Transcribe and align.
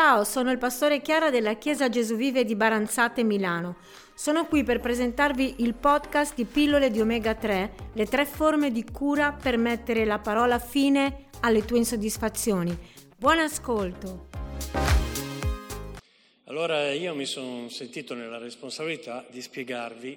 Ciao, 0.00 0.22
sono 0.22 0.52
il 0.52 0.58
pastore 0.58 1.02
Chiara 1.02 1.28
della 1.28 1.54
Chiesa 1.54 1.88
Gesù 1.88 2.14
Vive 2.14 2.44
di 2.44 2.54
Baranzate, 2.54 3.24
Milano. 3.24 3.78
Sono 4.14 4.46
qui 4.46 4.62
per 4.62 4.78
presentarvi 4.78 5.56
il 5.58 5.74
podcast 5.74 6.36
di 6.36 6.44
Pillole 6.44 6.88
di 6.92 7.00
Omega 7.00 7.34
3, 7.34 7.90
le 7.94 8.06
tre 8.06 8.24
forme 8.24 8.70
di 8.70 8.84
cura 8.84 9.32
per 9.32 9.58
mettere 9.58 10.04
la 10.04 10.20
parola 10.20 10.60
fine 10.60 11.30
alle 11.40 11.64
tue 11.64 11.78
insoddisfazioni. 11.78 12.78
Buon 13.16 13.40
ascolto! 13.40 14.28
Allora 16.44 16.92
io 16.92 17.16
mi 17.16 17.26
sono 17.26 17.68
sentito 17.68 18.14
nella 18.14 18.38
responsabilità 18.38 19.26
di 19.28 19.42
spiegarvi 19.42 20.16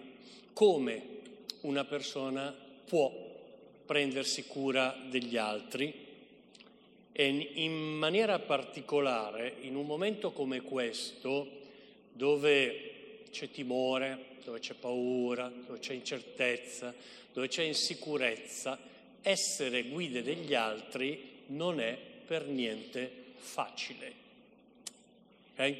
come 0.53 1.03
una 1.61 1.85
persona 1.85 2.53
può 2.85 3.11
prendersi 3.87 4.45
cura 4.45 4.95
degli 5.09 5.37
altri 5.37 6.09
e 7.13 7.49
in 7.53 7.73
maniera 7.73 8.39
particolare 8.39 9.55
in 9.61 9.75
un 9.75 9.85
momento 9.85 10.31
come 10.31 10.61
questo, 10.61 11.59
dove 12.13 12.89
c'è 13.31 13.49
timore, 13.49 14.25
dove 14.43 14.59
c'è 14.59 14.73
paura, 14.73 15.51
dove 15.65 15.79
c'è 15.79 15.93
incertezza, 15.93 16.93
dove 17.33 17.47
c'è 17.47 17.63
insicurezza, 17.63 18.79
essere 19.21 19.83
guide 19.83 20.23
degli 20.23 20.53
altri 20.53 21.29
non 21.47 21.79
è 21.79 21.97
per 22.25 22.45
niente 22.45 23.11
facile. 23.35 24.13
Okay? 25.53 25.77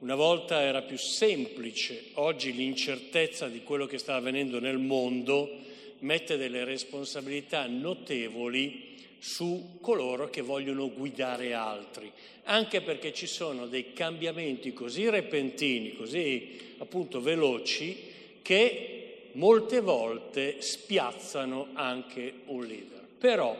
Una 0.00 0.14
volta 0.14 0.60
era 0.60 0.82
più 0.82 0.98
semplice, 0.98 2.10
oggi 2.14 2.52
l'incertezza 2.52 3.48
di 3.48 3.62
quello 3.62 3.86
che 3.86 3.98
sta 3.98 4.16
avvenendo 4.16 4.60
nel 4.60 4.78
mondo 4.78 5.64
mette 6.00 6.36
delle 6.36 6.64
responsabilità 6.64 7.66
notevoli 7.66 8.95
su 9.26 9.78
coloro 9.80 10.30
che 10.30 10.40
vogliono 10.40 10.88
guidare 10.88 11.52
altri, 11.52 12.12
anche 12.44 12.80
perché 12.80 13.12
ci 13.12 13.26
sono 13.26 13.66
dei 13.66 13.92
cambiamenti 13.92 14.72
così 14.72 15.10
repentini, 15.10 15.96
così 15.96 16.74
appunto 16.78 17.20
veloci, 17.20 17.96
che 18.40 19.30
molte 19.32 19.80
volte 19.80 20.62
spiazzano 20.62 21.70
anche 21.72 22.34
un 22.46 22.64
leader. 22.64 23.04
Però 23.18 23.58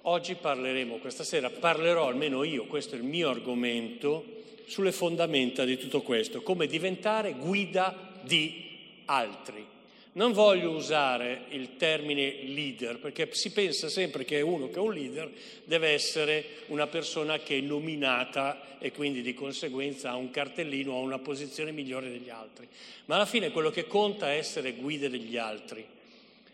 oggi 0.00 0.34
parleremo, 0.34 0.96
questa 0.96 1.24
sera 1.24 1.50
parlerò 1.50 2.08
almeno 2.08 2.42
io, 2.42 2.64
questo 2.64 2.94
è 2.94 2.98
il 2.98 3.04
mio 3.04 3.28
argomento, 3.28 4.24
sulle 4.64 4.92
fondamenta 4.92 5.64
di 5.66 5.76
tutto 5.76 6.00
questo, 6.00 6.40
come 6.40 6.66
diventare 6.66 7.34
guida 7.34 8.14
di 8.22 8.78
altri. 9.04 9.75
Non 10.16 10.32
voglio 10.32 10.70
usare 10.70 11.42
il 11.50 11.76
termine 11.76 12.42
leader 12.44 12.98
perché 12.98 13.28
si 13.32 13.52
pensa 13.52 13.90
sempre 13.90 14.24
che 14.24 14.40
uno 14.40 14.70
che 14.70 14.76
è 14.76 14.80
un 14.80 14.94
leader 14.94 15.30
deve 15.64 15.90
essere 15.90 16.42
una 16.68 16.86
persona 16.86 17.38
che 17.38 17.58
è 17.58 17.60
nominata 17.60 18.78
e 18.78 18.92
quindi 18.92 19.20
di 19.20 19.34
conseguenza 19.34 20.10
ha 20.10 20.16
un 20.16 20.30
cartellino 20.30 20.92
o 20.92 21.00
una 21.00 21.18
posizione 21.18 21.70
migliore 21.70 22.08
degli 22.08 22.30
altri. 22.30 22.66
Ma 23.04 23.16
alla 23.16 23.26
fine 23.26 23.50
quello 23.50 23.68
che 23.68 23.86
conta 23.86 24.32
è 24.32 24.38
essere 24.38 24.72
guida 24.72 25.06
degli 25.08 25.36
altri. 25.36 25.86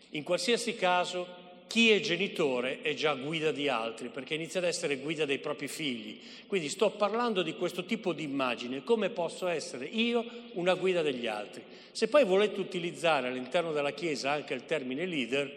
In 0.09 0.23
qualsiasi 0.23 0.75
caso 0.75 1.42
chi 1.73 1.89
è 1.89 1.99
genitore 2.01 2.83
è 2.83 2.93
già 2.93 3.15
guida 3.15 3.51
di 3.51 3.67
altri, 3.67 4.09
perché 4.09 4.35
inizia 4.35 4.59
ad 4.59 4.67
essere 4.67 4.97
guida 4.97 5.25
dei 5.25 5.39
propri 5.39 5.67
figli. 5.67 6.19
Quindi 6.45 6.69
sto 6.69 6.91
parlando 6.91 7.41
di 7.41 7.55
questo 7.55 7.83
tipo 7.83 8.13
di 8.13 8.21
immagine, 8.21 8.83
come 8.83 9.09
posso 9.09 9.47
essere 9.47 9.85
io 9.85 10.23
una 10.51 10.75
guida 10.75 11.01
degli 11.01 11.25
altri. 11.25 11.63
Se 11.91 12.09
poi 12.09 12.25
volete 12.25 12.59
utilizzare 12.59 13.29
all'interno 13.29 13.71
della 13.71 13.89
Chiesa 13.89 14.29
anche 14.29 14.53
il 14.53 14.65
termine 14.65 15.07
leader, 15.07 15.51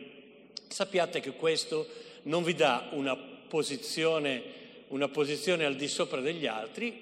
sappiate 0.69 1.21
che 1.21 1.33
questo 1.33 1.87
non 2.23 2.45
vi 2.45 2.55
dà 2.55 2.89
una 2.93 3.15
posizione, 3.15 4.43
una 4.89 5.09
posizione 5.09 5.67
al 5.67 5.77
di 5.77 5.87
sopra 5.87 6.23
degli 6.23 6.47
altri, 6.47 6.99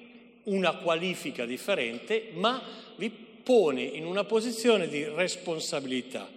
una 0.47 0.75
qualifica 0.75 1.45
differente, 1.47 2.31
ma 2.33 2.61
vi 2.97 3.11
pone 3.11 3.83
in 3.83 4.06
una 4.06 4.25
posizione 4.25 4.89
di 4.89 5.05
responsabilità. 5.05 6.34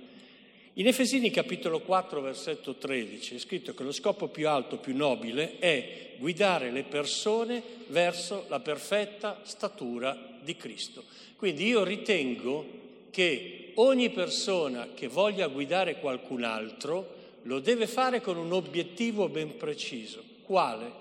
In 0.77 0.85
Efesini 0.85 1.31
capitolo 1.31 1.79
4 1.79 2.21
versetto 2.21 2.75
13 2.75 3.33
è 3.33 3.39
scritto 3.39 3.73
che 3.73 3.81
lo 3.81 3.91
scopo 3.91 4.27
più 4.27 4.47
alto, 4.47 4.77
più 4.77 4.95
nobile 4.95 5.57
è 5.57 6.11
guidare 6.19 6.69
le 6.69 6.83
persone 6.83 7.63
verso 7.87 8.45
la 8.47 8.59
perfetta 8.59 9.39
statura 9.41 10.15
di 10.39 10.55
Cristo. 10.55 11.03
Quindi 11.35 11.65
io 11.65 11.83
ritengo 11.83 12.63
che 13.09 13.71
ogni 13.77 14.11
persona 14.11 14.89
che 14.93 15.07
voglia 15.07 15.47
guidare 15.47 15.99
qualcun 15.99 16.43
altro 16.43 17.15
lo 17.41 17.59
deve 17.59 17.87
fare 17.87 18.21
con 18.21 18.37
un 18.37 18.51
obiettivo 18.51 19.29
ben 19.29 19.57
preciso. 19.57 20.23
Quale? 20.43 20.91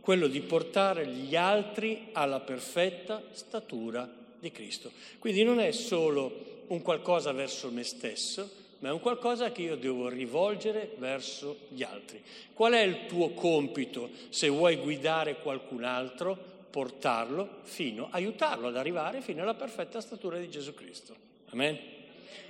Quello 0.00 0.26
di 0.26 0.40
portare 0.40 1.06
gli 1.06 1.36
altri 1.36 2.08
alla 2.12 2.40
perfetta 2.40 3.22
statura 3.32 4.10
di 4.40 4.50
Cristo. 4.50 4.90
Quindi 5.18 5.42
non 5.42 5.60
è 5.60 5.70
solo 5.70 6.64
un 6.68 6.80
qualcosa 6.80 7.32
verso 7.32 7.70
me 7.70 7.82
stesso, 7.82 8.64
ma 8.80 8.88
è 8.88 8.92
un 8.92 9.00
qualcosa 9.00 9.50
che 9.50 9.62
io 9.62 9.76
devo 9.76 10.08
rivolgere 10.08 10.92
verso 10.98 11.58
gli 11.68 11.82
altri. 11.82 12.22
Qual 12.52 12.72
è 12.72 12.80
il 12.80 13.06
tuo 13.06 13.30
compito 13.30 14.10
se 14.28 14.48
vuoi 14.48 14.76
guidare 14.76 15.40
qualcun 15.40 15.84
altro? 15.84 16.56
Portarlo 16.70 17.60
fino, 17.62 18.08
aiutarlo 18.10 18.68
ad 18.68 18.76
arrivare 18.76 19.20
fino 19.20 19.42
alla 19.42 19.54
perfetta 19.54 20.00
statura 20.00 20.38
di 20.38 20.50
Gesù 20.50 20.74
Cristo. 20.74 21.16
Amen? 21.50 21.78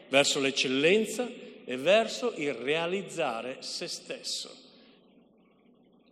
Verso 0.09 0.41
l'eccellenza 0.41 1.27
e 1.65 1.77
verso 1.77 2.35
il 2.37 2.53
realizzare 2.53 3.59
se 3.61 3.87
stesso. 3.87 4.55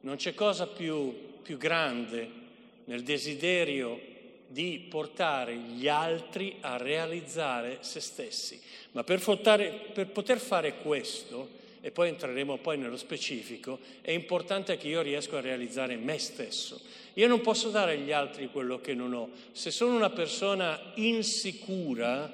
Non 0.01 0.17
c'è 0.17 0.35
cosa 0.35 0.67
più, 0.67 1.41
più 1.43 1.59
grande 1.59 2.31
nel 2.85 3.03
desiderio 3.03 4.15
di 4.47 4.87
portare 4.89 5.57
gli 5.57 5.89
altri 5.89 6.57
a 6.61 6.77
realizzare 6.77 7.79
se 7.81 8.01
stessi. 8.01 8.61
Ma 8.93 9.05
per, 9.05 9.21
fotare, 9.21 9.91
per, 9.93 10.09
poter 10.09 10.39
fare 10.39 10.79
questo, 10.79 11.65
e 11.81 11.91
poi 11.91 12.09
entreremo 12.09 12.57
poi 12.59 12.79
nello 12.79 12.97
specifico, 12.97 13.79
è 14.01 14.11
importante 14.11 14.77
che 14.77 14.89
io 14.89 15.03
riesca 15.03 15.39
a 15.39 15.41
realizzare 15.41 15.97
me 15.97 16.19
stesso. 16.19 16.81
Io 17.15 17.29
non 17.29 17.41
posso 17.41 17.71
dare 17.71 17.93
agli 17.93 18.13
altri 18.13 18.51
quello 18.51 18.81
che 18.81 18.95
non 18.95 19.13
ho. 19.13 19.31
Se 19.53 19.71
sono 19.71 19.97
una 19.97 20.11
persona 20.11 20.93
insicura, 20.95 22.33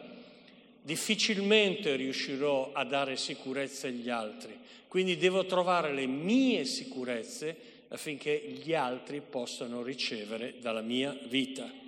difficilmente 0.83 1.95
riuscirò 1.97 2.71
a 2.73 2.85
dare 2.85 3.17
sicurezza 3.17 3.87
agli 3.87 4.09
altri. 4.09 4.59
Quindi 4.89 5.17
devo 5.17 5.47
trovare 5.47 5.93
le 5.93 6.07
mie 6.07 6.65
sicurezze 6.65 7.57
affinché 7.89 8.37
gli 8.63 8.75
altri 8.75 9.21
possano 9.21 9.83
ricevere 9.83 10.55
dalla 10.61 10.81
mia 10.81 11.17
vita. 11.29 11.82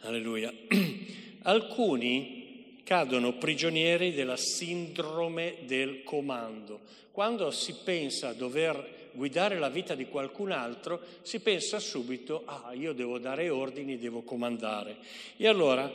Alleluia. 0.00 0.52
Alcuni 1.42 2.80
cadono 2.84 3.34
prigionieri 3.34 4.12
della 4.12 4.36
sindrome 4.36 5.58
del 5.66 6.02
comando. 6.04 6.80
Quando 7.12 7.50
si 7.50 7.74
pensa 7.84 8.28
a 8.28 8.32
dover 8.32 9.10
guidare 9.12 9.58
la 9.58 9.68
vita 9.68 9.94
di 9.94 10.06
qualcun 10.06 10.52
altro, 10.52 11.00
si 11.22 11.40
pensa 11.40 11.78
subito, 11.78 12.42
ah, 12.46 12.72
io 12.72 12.92
devo 12.92 13.18
dare 13.18 13.50
ordini, 13.50 13.98
devo 13.98 14.22
comandare. 14.22 14.96
E 15.36 15.46
allora 15.46 15.92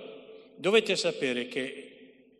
dovete 0.56 0.96
sapere 0.96 1.48
che 1.48 1.90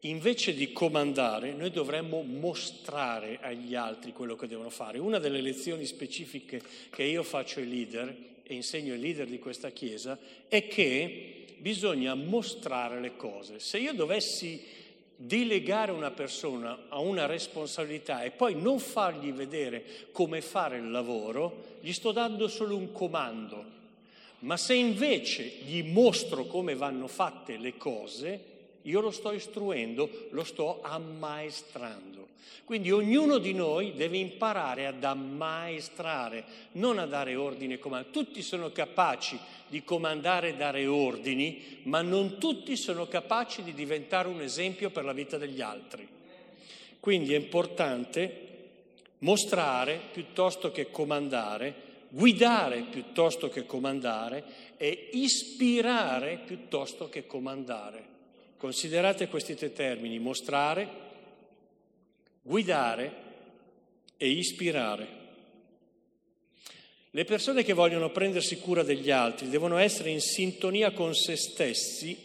invece 0.02 0.54
di 0.54 0.72
comandare, 0.72 1.54
noi 1.54 1.72
dovremmo 1.72 2.22
mostrare 2.22 3.40
agli 3.42 3.74
altri 3.74 4.14
quello 4.14 4.36
che 4.36 4.48
devono 4.48 4.70
fare. 4.70 5.00
Una 5.00 5.18
delle 5.18 5.42
lezioni 5.42 5.86
specifiche 5.86 6.62
che 6.92 7.04
io 7.04 7.24
faccio 7.24 7.60
ai 7.60 7.68
leader 7.68 8.16
e 8.44 8.54
insegno 8.54 8.94
ai 8.94 9.00
leader 9.00 9.26
di 9.26 9.40
questa 9.40 9.72
Chiesa 9.72 10.20
è 10.48 10.68
che 10.68 11.45
bisogna 11.66 12.14
mostrare 12.14 13.00
le 13.00 13.16
cose. 13.16 13.60
Se 13.60 13.80
io 13.80 13.92
dovessi 13.92 14.64
delegare 15.16 15.92
una 15.92 16.12
persona 16.12 16.86
a 16.90 17.00
una 17.00 17.26
responsabilità 17.26 18.22
e 18.22 18.30
poi 18.30 18.54
non 18.54 18.78
fargli 18.78 19.34
vedere 19.34 19.84
come 20.12 20.42
fare 20.42 20.78
il 20.78 20.92
lavoro, 20.92 21.80
gli 21.80 21.92
sto 21.92 22.12
dando 22.12 22.48
solo 22.50 22.78
un 22.78 22.92
comando. 22.92 23.66
Ma 24.42 24.58
se 24.58 24.76
invece 24.76 25.44
gli 25.66 25.82
mostro 25.82 26.46
come 26.46 26.76
vanno 26.76 27.08
fatte 27.08 27.58
le 27.58 27.76
cose, 27.78 28.44
io 28.84 29.00
lo 29.00 29.10
sto 29.10 29.32
istruendo, 29.32 30.28
lo 30.30 30.44
sto 30.44 30.82
ammaestrando. 30.84 32.25
Quindi 32.66 32.92
ognuno 32.92 33.38
di 33.38 33.54
noi 33.54 33.94
deve 33.94 34.18
imparare 34.18 34.88
ad 34.88 35.04
ammaestrare, 35.04 36.44
non 36.74 36.98
a 36.98 37.06
dare 37.06 37.36
ordine 37.36 37.76
e 37.76 37.80
comando. 37.80 38.10
Tutti 38.10 38.42
sono 38.42 38.72
capaci 38.72 39.38
di 39.68 39.84
comandare 39.84 40.50
e 40.50 40.56
dare 40.56 40.88
ordini, 40.88 41.80
ma 41.84 42.02
non 42.02 42.38
tutti 42.40 42.76
sono 42.76 43.08
capaci 43.08 43.64
di 43.64 43.74
diventare 43.74 44.28
un 44.28 44.42
esempio 44.42 44.90
per 44.90 45.06
la 45.06 45.14
vita 45.14 45.38
degli 45.38 45.62
altri. 45.62 46.08
Quindi 47.00 47.34
è 47.34 47.38
importante 47.38 48.42
mostrare 49.20 50.00
piuttosto 50.12 50.72
che 50.72 50.90
comandare, 50.90 51.74
guidare 52.10 52.82
piuttosto 52.90 53.50
che 53.50 53.66
comandare 53.66 54.44
e 54.78 55.10
ispirare 55.14 56.40
piuttosto 56.44 57.10
che 57.10 57.28
comandare. 57.28 58.14
Considerate 58.58 59.28
questi 59.28 59.54
tre 59.56 59.72
termini, 59.72 60.18
mostrare, 60.18 61.05
guidare 62.48 63.24
e 64.18 64.30
ispirare. 64.30 65.24
Le 67.10 67.24
persone 67.26 67.64
che 67.64 67.74
vogliono 67.74 68.12
prendersi 68.12 68.60
cura 68.60 68.84
degli 68.84 69.10
altri 69.10 69.50
devono 69.50 69.78
essere 69.78 70.12
in 70.12 70.22
sintonia 70.22 70.92
con 70.92 71.16
se 71.16 71.36
stessi 71.38 72.16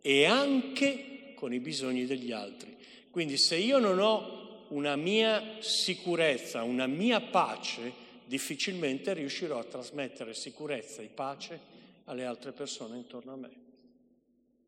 e 0.00 0.24
anche 0.24 1.32
con 1.34 1.52
i 1.52 1.60
bisogni 1.60 2.06
degli 2.06 2.32
altri. 2.32 2.76
Quindi 3.10 3.36
se 3.36 3.56
io 3.56 3.78
non 3.78 3.98
ho 3.98 4.66
una 4.68 4.96
mia 4.96 5.56
sicurezza, 5.58 6.62
una 6.62 6.86
mia 6.86 7.20
pace, 7.20 7.92
difficilmente 8.24 9.12
riuscirò 9.12 9.58
a 9.58 9.64
trasmettere 9.64 10.32
sicurezza 10.34 11.02
e 11.02 11.06
pace 11.06 11.60
alle 12.04 12.24
altre 12.24 12.52
persone 12.52 12.96
intorno 12.96 13.32
a 13.32 13.36
me. 13.36 13.50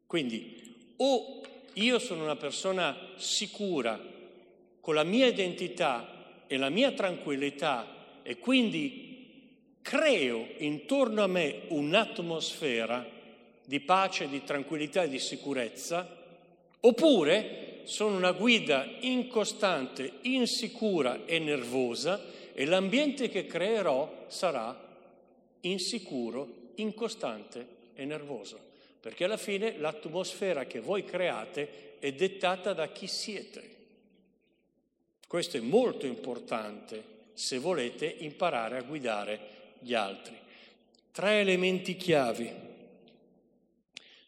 Quindi 0.07 0.93
o 0.97 1.41
io 1.75 1.99
sono 1.99 2.25
una 2.25 2.37
persona 2.37 3.15
sicura 3.17 4.19
con 4.81 4.95
la 4.95 5.05
mia 5.05 5.27
identità 5.27 6.45
e 6.47 6.57
la 6.57 6.69
mia 6.69 6.93
tranquillità 6.93 8.21
e 8.23 8.39
quindi 8.39 9.11
creo 9.83 10.47
intorno 10.59 11.23
a 11.23 11.27
me 11.27 11.63
un'atmosfera 11.69 13.07
di 13.65 13.81
pace, 13.81 14.29
di 14.29 14.43
tranquillità 14.43 15.03
e 15.03 15.09
di 15.09 15.19
sicurezza, 15.19 16.19
oppure 16.81 17.83
sono 17.85 18.17
una 18.17 18.33
guida 18.33 18.87
incostante, 19.01 20.15
insicura 20.23 21.25
e 21.25 21.39
nervosa 21.39 22.21
e 22.53 22.65
l'ambiente 22.65 23.29
che 23.29 23.47
creerò 23.47 24.25
sarà 24.29 24.89
insicuro, 25.61 26.73
incostante 26.77 27.67
e 27.95 28.05
nervoso, 28.05 28.59
perché 29.01 29.25
alla 29.25 29.37
fine 29.37 29.79
l'atmosfera 29.79 30.65
che 30.65 30.81
voi 30.81 31.05
create 31.05 31.97
è 31.99 32.13
dettata 32.13 32.73
da 32.73 32.89
chi 32.89 33.07
siete. 33.07 33.79
Questo 35.31 35.59
è 35.59 35.61
molto 35.61 36.07
importante 36.07 37.05
se 37.35 37.59
volete 37.59 38.05
imparare 38.19 38.79
a 38.79 38.83
guidare 38.83 39.39
gli 39.79 39.95
altri. 39.95 40.37
Tre 41.13 41.39
elementi 41.39 41.97
chiavi. 41.97 42.53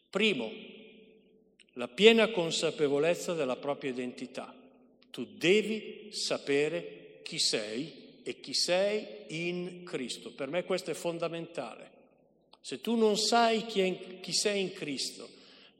Primo, 0.09 0.49
la 1.73 1.89
piena 1.89 2.29
consapevolezza 2.29 3.33
della 3.33 3.57
propria 3.57 3.91
identità. 3.91 4.55
Tu 5.11 5.25
devi 5.25 6.07
sapere 6.13 7.19
chi 7.23 7.37
sei 7.37 8.21
e 8.23 8.39
chi 8.39 8.53
sei 8.53 9.05
in 9.27 9.83
Cristo. 9.83 10.31
Per 10.31 10.47
me 10.47 10.63
questo 10.63 10.91
è 10.91 10.93
fondamentale. 10.93 11.91
Se 12.61 12.79
tu 12.79 12.95
non 12.95 13.17
sai 13.17 13.65
chi, 13.65 13.85
in, 13.85 14.19
chi 14.21 14.31
sei 14.31 14.61
in 14.61 14.71
Cristo, 14.71 15.27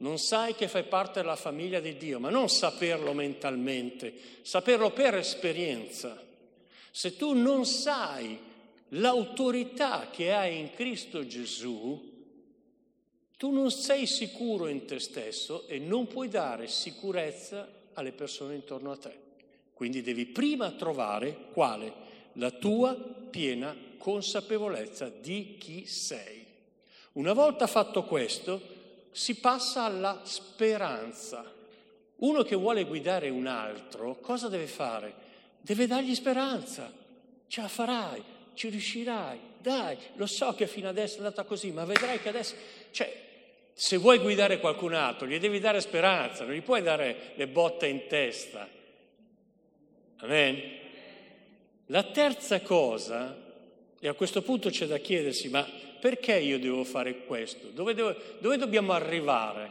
non 0.04 0.18
sai 0.18 0.54
che 0.54 0.68
fai 0.68 0.82
parte 0.82 1.22
della 1.22 1.34
famiglia 1.34 1.80
di 1.80 1.96
Dio, 1.96 2.20
ma 2.20 2.28
non 2.28 2.50
saperlo 2.50 3.14
mentalmente, 3.14 4.12
saperlo 4.42 4.90
per 4.90 5.14
esperienza. 5.14 6.22
Se 6.90 7.16
tu 7.16 7.32
non 7.32 7.64
sai 7.64 8.38
l'autorità 8.88 10.10
che 10.10 10.30
hai 10.30 10.58
in 10.58 10.74
Cristo 10.74 11.26
Gesù, 11.26 12.12
tu 13.38 13.50
non 13.50 13.70
sei 13.70 14.06
sicuro 14.06 14.68
in 14.68 14.84
te 14.84 14.98
stesso 14.98 15.66
e 15.68 15.78
non 15.78 16.06
puoi 16.06 16.28
dare 16.28 16.68
sicurezza 16.68 17.66
alle 17.94 18.12
persone 18.12 18.56
intorno 18.56 18.90
a 18.90 18.98
te. 18.98 19.18
Quindi 19.72 20.02
devi 20.02 20.26
prima 20.26 20.70
trovare 20.72 21.46
quale? 21.50 21.92
La 22.34 22.50
tua 22.50 22.94
piena 22.94 23.74
consapevolezza 23.96 25.08
di 25.08 25.56
chi 25.58 25.86
sei. 25.86 26.44
Una 27.12 27.32
volta 27.32 27.66
fatto 27.66 28.02
questo, 28.02 28.73
si 29.14 29.36
passa 29.36 29.84
alla 29.84 30.22
speranza. 30.24 31.44
Uno 32.16 32.42
che 32.42 32.56
vuole 32.56 32.84
guidare 32.84 33.28
un 33.28 33.46
altro, 33.46 34.16
cosa 34.16 34.48
deve 34.48 34.66
fare? 34.66 35.14
Deve 35.60 35.86
dargli 35.86 36.14
speranza. 36.16 36.92
Ce 37.46 37.60
la 37.60 37.68
farai, 37.68 38.22
ci 38.54 38.68
riuscirai, 38.70 39.38
dai, 39.60 39.96
lo 40.14 40.26
so 40.26 40.52
che 40.54 40.66
fino 40.66 40.88
adesso 40.88 41.14
è 41.14 41.18
andata 41.18 41.44
così, 41.44 41.70
ma 41.70 41.84
vedrai 41.84 42.20
che 42.20 42.28
adesso... 42.28 42.56
Cioè, 42.90 43.22
se 43.72 43.96
vuoi 43.98 44.18
guidare 44.18 44.58
qualcun 44.58 44.94
altro, 44.94 45.28
gli 45.28 45.38
devi 45.38 45.60
dare 45.60 45.80
speranza, 45.80 46.44
non 46.44 46.54
gli 46.54 46.62
puoi 46.62 46.82
dare 46.82 47.32
le 47.36 47.46
botte 47.46 47.86
in 47.86 48.06
testa. 48.08 48.68
Amen? 50.18 50.60
La 51.86 52.02
terza 52.02 52.60
cosa, 52.62 53.36
e 54.00 54.08
a 54.08 54.14
questo 54.14 54.42
punto 54.42 54.70
c'è 54.70 54.86
da 54.86 54.98
chiedersi, 54.98 55.48
ma 55.50 55.64
perché 56.04 56.38
io 56.38 56.58
devo 56.58 56.84
fare 56.84 57.24
questo? 57.24 57.68
Dove, 57.68 57.94
devo, 57.94 58.14
dove 58.38 58.58
dobbiamo 58.58 58.92
arrivare? 58.92 59.70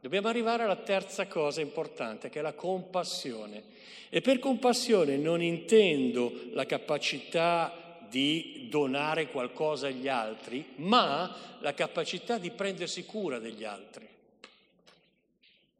Dobbiamo 0.00 0.28
arrivare 0.28 0.62
alla 0.62 0.76
terza 0.76 1.26
cosa 1.26 1.60
importante, 1.60 2.30
che 2.30 2.38
è 2.38 2.42
la 2.42 2.54
compassione. 2.54 3.62
E 4.08 4.22
per 4.22 4.38
compassione 4.38 5.18
non 5.18 5.42
intendo 5.42 6.32
la 6.52 6.64
capacità 6.64 7.98
di 8.08 8.68
donare 8.70 9.26
qualcosa 9.26 9.88
agli 9.88 10.08
altri, 10.08 10.64
ma 10.76 11.58
la 11.60 11.74
capacità 11.74 12.38
di 12.38 12.50
prendersi 12.52 13.04
cura 13.04 13.38
degli 13.38 13.64
altri. 13.64 14.08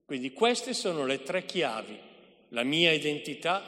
Quindi 0.05 0.31
queste 0.35 0.75
sono 0.75 1.07
le 1.07 1.23
tre 1.23 1.47
chiavi, 1.47 1.99
la 2.51 2.65
mia 2.65 2.93
identità, 2.93 3.63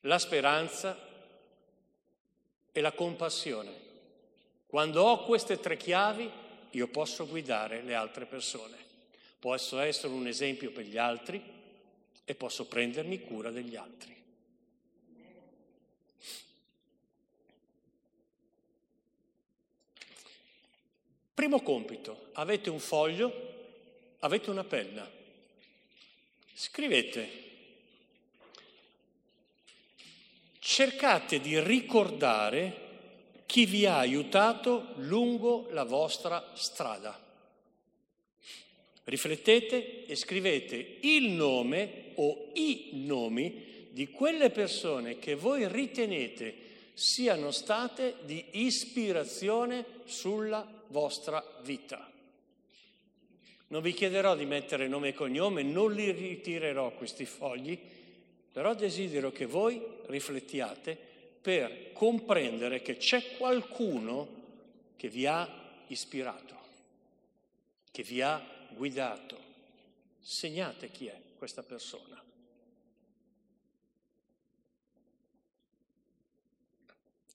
la 0.00 0.18
speranza 0.18 0.98
e 2.72 2.80
la 2.80 2.90
compassione. 2.90 3.81
Quando 4.72 5.02
ho 5.02 5.24
queste 5.24 5.60
tre 5.60 5.76
chiavi, 5.76 6.30
io 6.70 6.88
posso 6.88 7.26
guidare 7.26 7.82
le 7.82 7.94
altre 7.94 8.24
persone. 8.24 8.74
Posso 9.38 9.78
essere 9.78 10.14
un 10.14 10.26
esempio 10.26 10.72
per 10.72 10.86
gli 10.86 10.96
altri 10.96 11.42
e 12.24 12.34
posso 12.34 12.64
prendermi 12.64 13.20
cura 13.20 13.50
degli 13.50 13.76
altri. 13.76 14.16
Primo 21.34 21.60
compito, 21.60 22.30
avete 22.32 22.70
un 22.70 22.78
foglio, 22.78 23.30
avete 24.20 24.48
una 24.48 24.64
penna. 24.64 25.06
Scrivete. 26.54 27.28
Cercate 30.58 31.40
di 31.40 31.60
ricordare 31.60 32.91
chi 33.52 33.66
vi 33.66 33.84
ha 33.84 33.98
aiutato 33.98 34.94
lungo 35.00 35.68
la 35.72 35.84
vostra 35.84 36.52
strada. 36.54 37.22
Riflettete 39.04 40.06
e 40.06 40.16
scrivete 40.16 40.96
il 41.02 41.32
nome 41.32 42.12
o 42.14 42.48
i 42.54 42.92
nomi 43.04 43.90
di 43.90 44.08
quelle 44.08 44.48
persone 44.48 45.18
che 45.18 45.34
voi 45.34 45.68
ritenete 45.68 46.54
siano 46.94 47.50
state 47.50 48.14
di 48.24 48.42
ispirazione 48.52 49.84
sulla 50.06 50.66
vostra 50.86 51.44
vita. 51.62 52.10
Non 53.66 53.82
vi 53.82 53.92
chiederò 53.92 54.34
di 54.34 54.46
mettere 54.46 54.88
nome 54.88 55.08
e 55.08 55.12
cognome, 55.12 55.62
non 55.62 55.92
li 55.92 56.10
ritirerò 56.10 56.92
questi 56.92 57.26
fogli, 57.26 57.78
però 58.50 58.74
desidero 58.74 59.30
che 59.30 59.44
voi 59.44 59.78
riflettiate 60.06 61.10
per 61.42 61.92
comprendere 61.92 62.80
che 62.80 62.96
c'è 62.96 63.36
qualcuno 63.36 64.40
che 64.96 65.08
vi 65.08 65.26
ha 65.26 65.46
ispirato, 65.88 66.56
che 67.90 68.02
vi 68.04 68.22
ha 68.22 68.40
guidato. 68.70 69.36
Segnate 70.20 70.90
chi 70.90 71.06
è 71.06 71.20
questa 71.36 71.64
persona. 71.64 72.22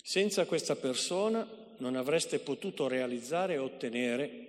Senza 0.01 0.45
questa 0.45 0.77
persona 0.77 1.45
non 1.79 1.97
avreste 1.97 2.39
potuto 2.39 2.87
realizzare 2.87 3.55
e 3.55 3.57
ottenere 3.57 4.45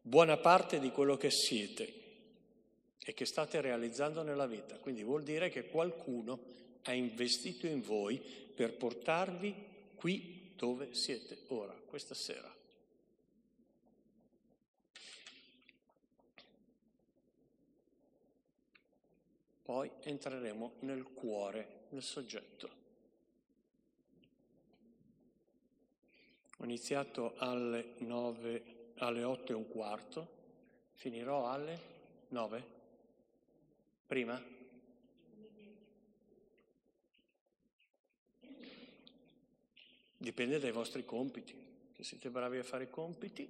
buona 0.00 0.36
parte 0.36 0.78
di 0.78 0.90
quello 0.90 1.16
che 1.16 1.30
siete 1.30 2.02
e 3.04 3.12
che 3.12 3.24
state 3.24 3.60
realizzando 3.60 4.22
nella 4.22 4.46
vita. 4.46 4.76
Quindi 4.76 5.02
vuol 5.02 5.24
dire 5.24 5.50
che 5.50 5.66
qualcuno 5.66 6.38
ha 6.84 6.92
investito 6.92 7.66
in 7.66 7.82
voi 7.82 8.18
per 8.18 8.76
portarvi 8.76 9.54
qui 9.94 10.52
dove 10.56 10.94
siete 10.94 11.38
ora, 11.48 11.72
questa 11.72 12.14
sera. 12.14 12.52
Poi 19.62 19.90
entreremo 20.02 20.74
nel 20.80 21.04
cuore 21.14 21.86
del 21.88 22.02
soggetto. 22.02 22.82
Ho 26.58 26.64
iniziato 26.64 27.34
alle 27.38 27.94
9, 27.98 28.92
alle 28.96 29.22
8 29.24 29.52
e 29.52 29.54
un 29.54 29.68
quarto, 29.68 30.28
finirò 30.92 31.48
alle 31.48 31.80
9? 32.28 32.64
Prima? 34.06 34.53
Dipende 40.16 40.58
dai 40.58 40.72
vostri 40.72 41.04
compiti. 41.04 41.54
Se 41.96 42.02
siete 42.02 42.30
bravi 42.30 42.58
a 42.58 42.64
fare 42.64 42.90
compiti, 42.90 43.48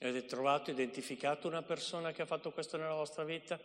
avete 0.00 0.26
trovato, 0.26 0.70
identificato 0.70 1.46
una 1.48 1.62
persona 1.62 2.12
che 2.12 2.22
ha 2.22 2.26
fatto 2.26 2.52
questo 2.52 2.76
nella 2.76 2.94
vostra 2.94 3.24
vita? 3.24 3.58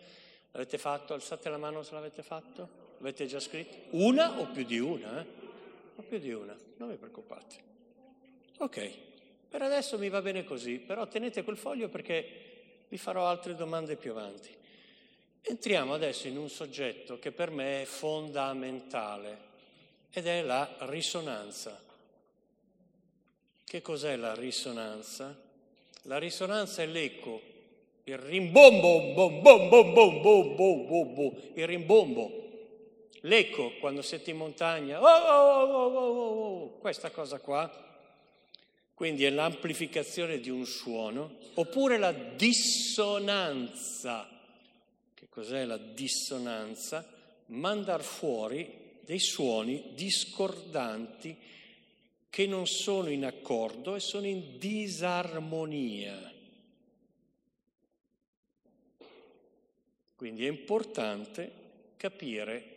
L'avete 0.52 0.78
fatto? 0.78 1.14
Alzate 1.14 1.50
la 1.50 1.58
mano 1.58 1.84
se 1.84 1.94
l'avete 1.94 2.24
fatto? 2.24 2.86
Avete 3.00 3.26
già 3.26 3.40
scritto? 3.40 3.96
Una 3.98 4.40
o 4.40 4.48
più 4.48 4.64
di 4.64 4.80
una? 4.80 5.22
Eh? 5.22 5.26
O 5.96 6.02
più 6.02 6.20
di 6.20 6.32
una, 6.32 6.56
non 6.78 6.90
vi 6.90 6.96
preoccupate. 6.96 7.56
Ok, 8.60 8.92
per 9.50 9.62
adesso 9.62 9.98
mi 9.98 10.10
va 10.10 10.22
bene 10.22 10.44
così, 10.44 10.80
però 10.80 11.08
tenete 11.08 11.44
quel 11.44 11.58
foglio 11.58 11.90
perché 11.90 12.86
vi 12.88 12.98
farò 12.98 13.28
altre 13.28 13.56
domande 13.56 13.96
più 13.96 14.12
avanti. 14.12 14.56
Entriamo 15.50 15.94
adesso 15.94 16.28
in 16.28 16.36
un 16.38 16.50
soggetto 16.50 17.20
che 17.20 17.32
per 17.32 17.52
me 17.52 17.84
è 17.84 17.86
fondamentale 17.86 19.46
ed 20.12 20.28
è 20.28 20.42
la 20.42 20.70
risonanza. 20.80 21.82
Che 23.64 23.82
cos'è 23.82 24.18
la 24.18 24.36
risonanza? 24.36 25.34
La 26.04 26.18
risonanza 26.18 26.82
è 26.82 26.86
l'eco, 26.86 27.42
il 28.04 28.18
rimbombo, 28.18 29.14
bom, 29.14 29.42
bom, 29.42 29.70
bom, 29.70 29.94
bom, 29.94 30.22
bom, 30.22 30.56
bom, 30.56 30.86
bom, 30.86 31.14
bom, 31.14 31.34
il 31.54 31.66
rimbombo. 31.66 32.46
L'eco 33.22 33.72
quando 33.80 34.02
siete 34.02 34.32
in 34.32 34.38
montagna, 34.38 35.02
oh, 35.02 35.06
oh, 35.06 35.64
oh, 35.64 35.86
oh, 35.86 35.98
oh, 35.98 36.62
oh, 36.64 36.78
questa 36.80 37.10
cosa 37.10 37.40
qua. 37.40 37.86
Quindi 38.94 39.24
è 39.24 39.30
l'amplificazione 39.30 40.40
di 40.40 40.50
un 40.50 40.66
suono, 40.66 41.38
oppure 41.54 41.98
la 41.98 42.12
dissonanza. 42.12 42.86
Cos'è 45.38 45.66
la 45.66 45.78
dissonanza? 45.78 47.08
Mandar 47.50 48.02
fuori 48.02 48.68
dei 49.02 49.20
suoni 49.20 49.92
discordanti 49.94 51.38
che 52.28 52.48
non 52.48 52.66
sono 52.66 53.10
in 53.10 53.24
accordo 53.24 53.94
e 53.94 54.00
sono 54.00 54.26
in 54.26 54.58
disarmonia. 54.58 56.34
Quindi 60.16 60.44
è 60.44 60.50
importante 60.50 61.52
capire 61.98 62.76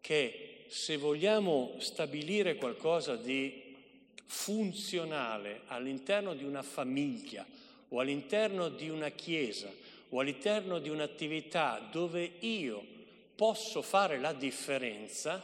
che 0.00 0.64
se 0.68 0.96
vogliamo 0.96 1.74
stabilire 1.80 2.56
qualcosa 2.56 3.14
di 3.14 3.76
funzionale 4.24 5.64
all'interno 5.66 6.32
di 6.32 6.44
una 6.44 6.62
famiglia 6.62 7.46
o 7.90 8.00
all'interno 8.00 8.70
di 8.70 8.88
una 8.88 9.10
chiesa 9.10 9.70
o 10.10 10.20
all'interno 10.20 10.78
di 10.78 10.88
un'attività 10.88 11.86
dove 11.90 12.32
io 12.40 12.84
posso 13.34 13.82
fare 13.82 14.18
la 14.18 14.32
differenza, 14.32 15.42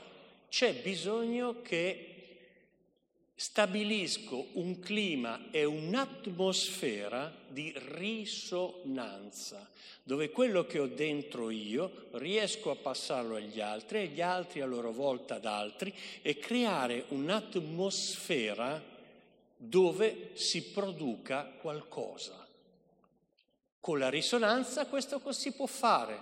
c'è 0.48 0.74
bisogno 0.74 1.62
che 1.62 2.14
stabilisco 3.36 4.48
un 4.52 4.78
clima 4.78 5.50
e 5.50 5.64
un'atmosfera 5.64 7.34
di 7.48 7.72
risonanza, 7.76 9.68
dove 10.02 10.30
quello 10.30 10.64
che 10.66 10.78
ho 10.78 10.86
dentro 10.86 11.50
io 11.50 12.06
riesco 12.12 12.70
a 12.70 12.76
passarlo 12.76 13.34
agli 13.36 13.60
altri 13.60 13.98
e 13.98 14.06
gli 14.06 14.20
altri 14.20 14.60
a 14.60 14.66
loro 14.66 14.92
volta 14.92 15.36
ad 15.36 15.46
altri 15.46 15.92
e 16.22 16.38
creare 16.38 17.06
un'atmosfera 17.08 18.82
dove 19.56 20.30
si 20.34 20.62
produca 20.70 21.44
qualcosa. 21.44 22.43
Con 23.84 23.98
la 23.98 24.08
risonanza 24.08 24.86
questo 24.86 25.20
si 25.32 25.52
può 25.52 25.66
fare, 25.66 26.18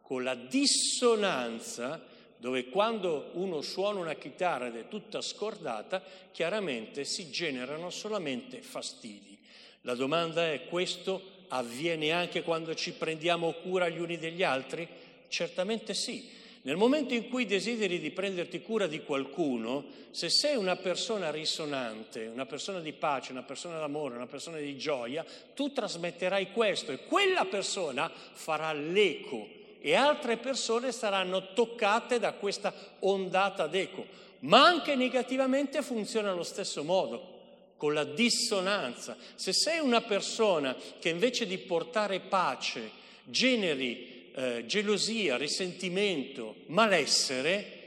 con 0.00 0.22
la 0.22 0.34
dissonanza 0.34 2.02
dove 2.38 2.70
quando 2.70 3.28
uno 3.34 3.60
suona 3.60 4.00
una 4.00 4.14
chitarra 4.14 4.68
ed 4.68 4.76
è 4.76 4.88
tutta 4.88 5.20
scordata, 5.20 6.02
chiaramente 6.32 7.04
si 7.04 7.28
generano 7.28 7.90
solamente 7.90 8.62
fastidi. 8.62 9.38
La 9.82 9.94
domanda 9.94 10.50
è, 10.50 10.64
questo 10.64 11.44
avviene 11.48 12.10
anche 12.10 12.42
quando 12.42 12.74
ci 12.74 12.92
prendiamo 12.92 13.52
cura 13.52 13.90
gli 13.90 13.98
uni 13.98 14.16
degli 14.16 14.42
altri? 14.42 14.88
Certamente 15.28 15.92
sì. 15.92 16.26
Nel 16.66 16.76
momento 16.76 17.12
in 17.12 17.28
cui 17.28 17.44
desideri 17.44 17.98
di 18.00 18.10
prenderti 18.10 18.62
cura 18.62 18.86
di 18.86 19.02
qualcuno, 19.02 19.84
se 20.12 20.30
sei 20.30 20.56
una 20.56 20.76
persona 20.76 21.30
risonante, 21.30 22.24
una 22.24 22.46
persona 22.46 22.80
di 22.80 22.94
pace, 22.94 23.32
una 23.32 23.42
persona 23.42 23.78
d'amore, 23.78 24.16
una 24.16 24.26
persona 24.26 24.56
di 24.56 24.74
gioia, 24.78 25.26
tu 25.54 25.72
trasmetterai 25.72 26.52
questo 26.52 26.90
e 26.90 27.04
quella 27.04 27.44
persona 27.44 28.10
farà 28.32 28.72
l'eco 28.72 29.46
e 29.78 29.94
altre 29.94 30.38
persone 30.38 30.90
saranno 30.90 31.52
toccate 31.52 32.18
da 32.18 32.32
questa 32.32 32.72
ondata 33.00 33.66
d'eco, 33.66 34.06
ma 34.40 34.64
anche 34.64 34.94
negativamente 34.94 35.82
funziona 35.82 36.30
allo 36.30 36.42
stesso 36.42 36.82
modo, 36.82 37.32
con 37.76 37.92
la 37.92 38.04
dissonanza. 38.04 39.18
Se 39.34 39.52
sei 39.52 39.80
una 39.80 40.00
persona 40.00 40.74
che 40.98 41.10
invece 41.10 41.46
di 41.46 41.58
portare 41.58 42.20
pace 42.20 43.02
generi 43.24 44.13
eh, 44.34 44.64
gelosia, 44.66 45.36
risentimento, 45.36 46.56
malessere, 46.66 47.82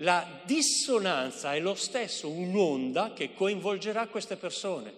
la 0.00 0.42
dissonanza 0.44 1.54
è 1.54 1.60
lo 1.60 1.74
stesso 1.74 2.28
un'onda 2.28 3.12
che 3.14 3.32
coinvolgerà 3.32 4.08
queste 4.08 4.36
persone. 4.36 4.92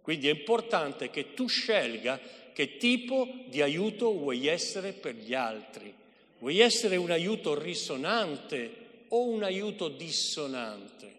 Quindi 0.00 0.28
è 0.28 0.30
importante 0.30 1.10
che 1.10 1.34
tu 1.34 1.48
scelga 1.48 2.18
che 2.52 2.76
tipo 2.76 3.28
di 3.46 3.60
aiuto 3.60 4.10
vuoi 4.12 4.46
essere 4.46 4.92
per 4.92 5.14
gli 5.14 5.34
altri? 5.34 5.92
Vuoi 6.38 6.60
essere 6.60 6.96
un 6.96 7.10
aiuto 7.10 7.58
risonante 7.58 8.86
o 9.08 9.28
un 9.28 9.42
aiuto 9.42 9.88
dissonante? 9.88 11.16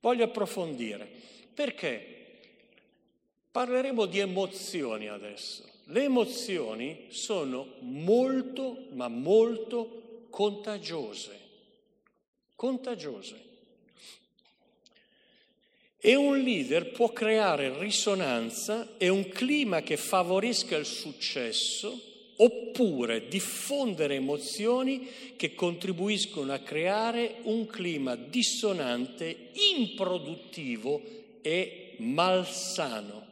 Voglio 0.00 0.24
approfondire. 0.24 1.08
Perché? 1.52 2.12
Parleremo 3.50 4.06
di 4.06 4.18
emozioni 4.20 5.08
adesso. 5.08 5.73
Le 5.88 6.02
emozioni 6.02 7.06
sono 7.08 7.74
molto, 7.80 8.86
ma 8.92 9.08
molto 9.08 10.26
contagiose. 10.30 11.38
Contagiose. 12.56 13.42
E 15.98 16.14
un 16.14 16.38
leader 16.38 16.90
può 16.90 17.12
creare 17.12 17.78
risonanza 17.78 18.96
e 18.98 19.08
un 19.08 19.28
clima 19.28 19.82
che 19.82 19.96
favorisca 19.96 20.76
il 20.76 20.86
successo 20.86 22.12
oppure 22.36 23.28
diffondere 23.28 24.16
emozioni 24.16 25.08
che 25.36 25.54
contribuiscono 25.54 26.52
a 26.52 26.58
creare 26.58 27.36
un 27.42 27.66
clima 27.66 28.16
dissonante, 28.16 29.50
improduttivo 29.76 31.00
e 31.42 31.94
malsano. 31.98 33.23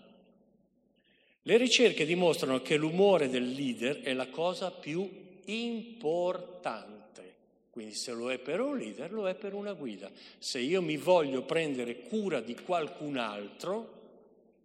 Le 1.44 1.56
ricerche 1.56 2.06
dimostrano 2.06 2.62
che 2.62 2.76
l'umore 2.76 3.28
del 3.28 3.50
leader 3.50 4.00
è 4.02 4.12
la 4.12 4.28
cosa 4.28 4.70
più 4.70 5.08
importante. 5.46 7.34
Quindi 7.70 7.94
se 7.94 8.12
lo 8.12 8.30
è 8.30 8.38
per 8.38 8.60
un 8.60 8.76
leader, 8.76 9.10
lo 9.12 9.28
è 9.28 9.34
per 9.34 9.54
una 9.54 9.72
guida. 9.72 10.10
Se 10.38 10.60
io 10.60 10.80
mi 10.82 10.96
voglio 10.96 11.42
prendere 11.42 12.00
cura 12.00 12.40
di 12.40 12.54
qualcun 12.54 13.16
altro, 13.16 14.00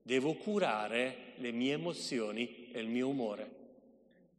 devo 0.04 0.34
curare 0.34 1.34
le 1.38 1.52
mie 1.52 1.74
emozioni 1.74 2.68
e 2.72 2.80
il 2.80 2.88
mio 2.88 3.08
umore. 3.08 3.50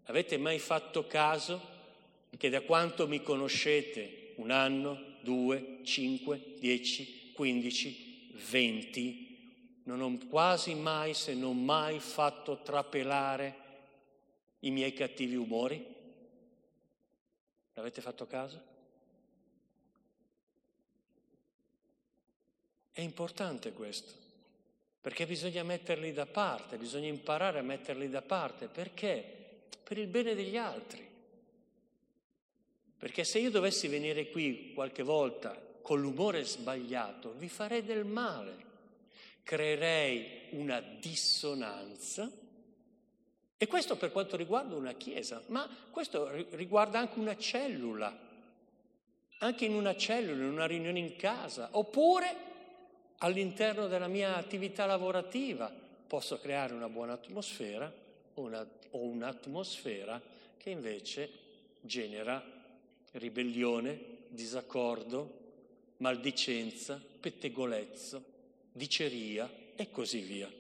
Avete 0.05 0.37
mai 0.37 0.59
fatto 0.59 1.07
caso 1.07 1.61
che 2.37 2.49
da 2.51 2.61
quanto 2.61 3.09
mi 3.09 3.23
conoscete, 3.23 4.33
un 4.37 4.51
anno, 4.51 5.17
due, 5.23 5.79
cinque, 5.83 6.41
dieci, 6.59 7.33
quindici, 7.33 8.31
venti, 8.51 9.28
non 9.89 10.03
ho 10.03 10.19
quasi 10.29 10.75
mai, 10.75 11.15
se 11.15 11.33
non 11.33 11.65
mai, 11.65 11.99
fatto 11.99 12.61
trapelare 12.61 13.57
i 14.61 14.71
miei 14.71 14.93
cattivi 14.93 15.35
umori? 15.35 15.83
L'avete 17.73 18.03
fatto 18.03 18.27
caso? 18.27 18.63
È 22.93 23.01
importante 23.01 23.73
questo, 23.73 24.13
perché 25.01 25.27
bisogna 25.27 25.63
metterli 25.63 26.13
da 26.13 26.27
parte, 26.27 26.77
bisogna 26.77 27.09
imparare 27.09 27.61
a 27.61 27.63
metterli 27.63 28.11
da 28.11 28.21
parte. 28.21 28.67
Perché? 28.67 29.37
Per 29.83 29.97
il 29.97 30.09
bene 30.09 30.35
degli 30.35 30.59
altri. 30.59 31.09
Perché 32.99 33.25
se 33.25 33.39
io 33.39 33.51
dovessi 33.51 33.89
venire 33.89 34.29
qui 34.29 34.73
qualche 34.75 35.03
volta 35.03 35.59
con 35.81 35.99
l'umore 35.99 36.45
sbagliato, 36.45 37.33
vi 37.39 37.49
farei 37.49 37.85
del 37.85 38.05
male, 38.05 38.67
creerei 39.49 40.49
una 40.51 40.79
dissonanza. 40.79 42.31
E 43.57 43.67
questo 43.67 43.97
per 43.97 44.13
quanto 44.13 44.37
riguarda 44.37 44.75
una 44.75 44.93
chiesa, 44.93 45.43
ma 45.47 45.67
questo 45.91 46.31
riguarda 46.51 46.99
anche 46.99 47.19
una 47.19 47.35
cellula, 47.35 48.15
anche 49.39 49.65
in 49.65 49.73
una 49.73 49.97
cellula, 49.97 50.45
in 50.45 50.51
una 50.51 50.67
riunione 50.67 50.99
in 50.99 51.17
casa, 51.17 51.71
oppure 51.71 52.37
all'interno 53.21 53.87
della 53.87 54.07
mia 54.07 54.37
attività 54.37 54.85
lavorativa 54.85 55.73
posso 56.07 56.39
creare 56.39 56.75
una 56.75 56.91
buona 56.91 57.15
atmosfera 57.15 57.91
una, 58.35 58.69
o 58.91 58.99
un'atmosfera 58.99 60.21
che 60.59 60.69
invece 60.69 61.31
genera 61.81 62.45
ribellione, 63.13 63.99
disaccordo, 64.29 65.39
maldicenza, 65.97 67.03
pettegolezzo, 67.19 68.37
diceria 68.73 69.51
e 69.75 69.91
così 69.91 70.21
via. 70.21 70.51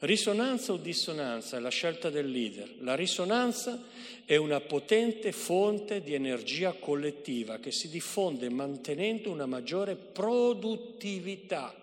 Risonanza 0.00 0.72
o 0.72 0.78
dissonanza 0.78 1.58
è 1.58 1.60
la 1.60 1.68
scelta 1.68 2.08
del 2.08 2.30
leader. 2.30 2.76
La 2.78 2.94
risonanza 2.94 3.84
è 4.24 4.36
una 4.36 4.60
potente 4.60 5.30
fonte 5.30 6.02
di 6.02 6.14
energia 6.14 6.72
collettiva 6.72 7.58
che 7.58 7.70
si 7.70 7.90
diffonde 7.90 8.48
mantenendo 8.48 9.30
una 9.30 9.44
maggiore 9.44 9.96
produttività, 9.96 11.74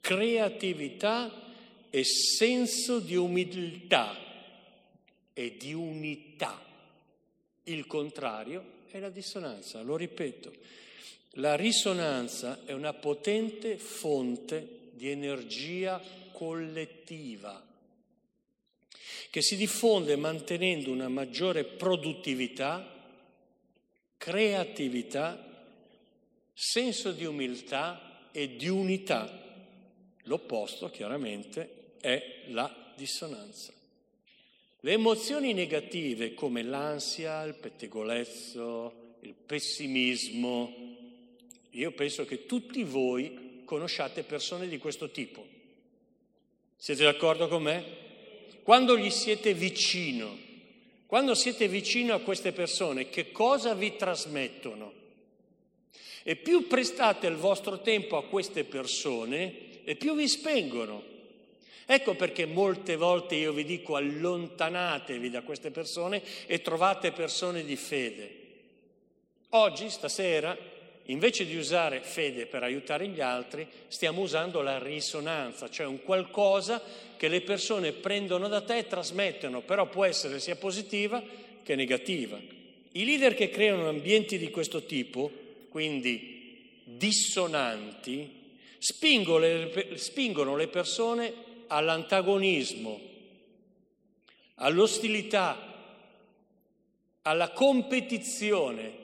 creatività 0.00 1.50
e 1.90 2.04
senso 2.04 3.00
di 3.00 3.16
umiltà 3.16 4.16
e 5.32 5.56
di 5.58 5.72
unità. 5.72 6.64
Il 7.64 7.88
contrario 7.88 8.64
è 8.88 9.00
la 9.00 9.10
dissonanza, 9.10 9.82
lo 9.82 9.96
ripeto. 9.96 10.52
La 11.36 11.54
risonanza 11.56 12.60
è 12.66 12.72
una 12.72 12.92
potente 12.92 13.78
fonte 13.78 14.90
di 14.92 15.08
energia 15.08 16.00
collettiva 16.32 17.70
che 19.30 19.40
si 19.40 19.56
diffonde 19.56 20.14
mantenendo 20.16 20.90
una 20.90 21.08
maggiore 21.08 21.64
produttività, 21.64 22.86
creatività, 24.18 25.70
senso 26.52 27.12
di 27.12 27.24
umiltà 27.24 28.28
e 28.30 28.56
di 28.56 28.68
unità. 28.68 29.40
L'opposto, 30.24 30.90
chiaramente, 30.90 31.94
è 31.98 32.42
la 32.48 32.92
dissonanza. 32.94 33.72
Le 34.80 34.92
emozioni 34.92 35.54
negative 35.54 36.34
come 36.34 36.62
l'ansia, 36.62 37.42
il 37.44 37.54
pettegolezzo, 37.54 39.14
il 39.20 39.34
pessimismo, 39.34 40.81
io 41.72 41.92
penso 41.92 42.24
che 42.24 42.46
tutti 42.46 42.82
voi 42.82 43.62
conosciate 43.64 44.22
persone 44.22 44.68
di 44.68 44.78
questo 44.78 45.10
tipo. 45.10 45.46
Siete 46.76 47.04
d'accordo 47.04 47.48
con 47.48 47.62
me? 47.62 47.84
Quando 48.62 48.96
gli 48.98 49.10
siete 49.10 49.54
vicino, 49.54 50.36
quando 51.06 51.34
siete 51.34 51.68
vicino 51.68 52.14
a 52.14 52.20
queste 52.20 52.52
persone, 52.52 53.08
che 53.08 53.32
cosa 53.32 53.74
vi 53.74 53.96
trasmettono? 53.96 54.92
E 56.22 56.36
più 56.36 56.66
prestate 56.66 57.26
il 57.26 57.36
vostro 57.36 57.80
tempo 57.80 58.16
a 58.16 58.24
queste 58.24 58.64
persone, 58.64 59.84
e 59.84 59.96
più 59.96 60.14
vi 60.14 60.28
spengono. 60.28 61.02
Ecco 61.86 62.14
perché 62.14 62.46
molte 62.46 62.96
volte 62.96 63.34
io 63.34 63.52
vi 63.52 63.64
dico 63.64 63.96
allontanatevi 63.96 65.30
da 65.30 65.42
queste 65.42 65.70
persone 65.70 66.22
e 66.46 66.62
trovate 66.62 67.12
persone 67.12 67.64
di 67.64 67.76
fede. 67.76 68.40
Oggi, 69.50 69.90
stasera, 69.90 70.56
invece 71.06 71.46
di 71.46 71.56
usare 71.56 72.00
fede 72.00 72.46
per 72.46 72.62
aiutare 72.62 73.08
gli 73.08 73.20
altri, 73.20 73.66
stiamo 73.88 74.20
usando 74.20 74.62
la 74.62 74.78
risonanza, 74.78 75.68
cioè 75.68 75.86
un 75.86 76.02
qualcosa 76.02 76.80
che 77.16 77.28
le 77.28 77.40
persone 77.40 77.92
prendono 77.92 78.48
da 78.48 78.62
te 78.62 78.78
e 78.78 78.86
trasmettono, 78.86 79.62
però 79.62 79.88
può 79.88 80.04
essere 80.04 80.38
sia 80.38 80.56
positiva 80.56 81.22
che 81.62 81.74
negativa. 81.74 82.38
I 82.92 83.04
leader 83.04 83.34
che 83.34 83.50
creano 83.50 83.88
ambienti 83.88 84.38
di 84.38 84.50
questo 84.50 84.84
tipo, 84.84 85.30
quindi 85.68 86.80
dissonanti, 86.84 88.40
spingono 88.78 90.56
le, 90.56 90.68
persone 90.68 91.32
all'antagonismo, 91.68 93.00
all'ostilità, 94.56 95.70
alla 97.22 97.50
competizione 97.50 99.01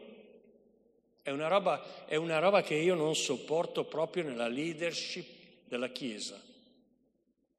è 1.28 1.32
una, 1.32 1.48
roba, 1.48 2.06
è 2.06 2.16
una 2.16 2.38
roba 2.38 2.62
che 2.62 2.74
io 2.74 2.94
non 2.94 3.14
sopporto 3.14 3.84
proprio 3.84 4.24
nella 4.24 4.48
leadership 4.48 5.26
della 5.66 5.90
Chiesa. 5.90 6.40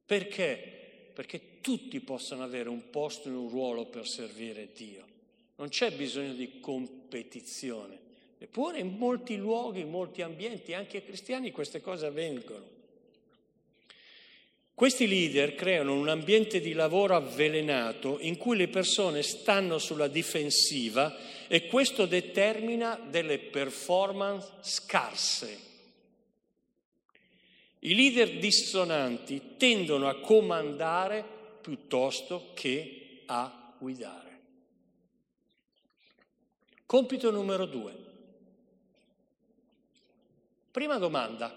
Perché? 0.06 1.12
Perché 1.14 1.62
tutti 1.62 2.00
possono 2.00 2.44
avere 2.44 2.70
un 2.70 2.90
posto 2.90 3.30
e 3.30 3.32
un 3.32 3.50
ruolo 3.50 3.86
per 3.86 4.08
servire 4.08 4.70
Dio. 4.74 5.06
Non 5.58 5.70
c'è 5.70 5.92
bisogno 5.92 6.34
di 6.34 6.60
competizione. 6.60 8.08
Eppure 8.40 8.80
in 8.80 8.96
molti 8.98 9.36
luoghi, 9.36 9.82
in 9.82 9.90
molti 9.90 10.22
ambienti, 10.22 10.74
anche 10.74 11.04
cristiani, 11.04 11.52
queste 11.52 11.82
cose 11.82 12.06
avvengono. 12.06 12.78
Questi 14.74 15.08
leader 15.08 15.56
creano 15.56 15.94
un 15.94 16.08
ambiente 16.08 16.62
di 16.62 16.72
lavoro 16.72 17.14
avvelenato 17.14 18.18
in 18.22 18.38
cui 18.38 18.56
le 18.56 18.70
persone 18.70 19.22
stanno 19.22 19.78
sulla 19.78 20.08
difensiva 20.08 21.14
e 21.52 21.66
questo 21.66 22.06
determina 22.06 22.96
delle 22.96 23.40
performance 23.40 24.52
scarse. 24.62 25.60
I 27.80 27.96
leader 27.96 28.38
dissonanti 28.38 29.56
tendono 29.58 30.08
a 30.08 30.20
comandare 30.20 31.26
piuttosto 31.60 32.52
che 32.54 33.24
a 33.26 33.74
guidare. 33.80 34.40
Compito 36.86 37.32
numero 37.32 37.66
due. 37.66 37.98
Prima 40.70 41.00
domanda 41.00 41.52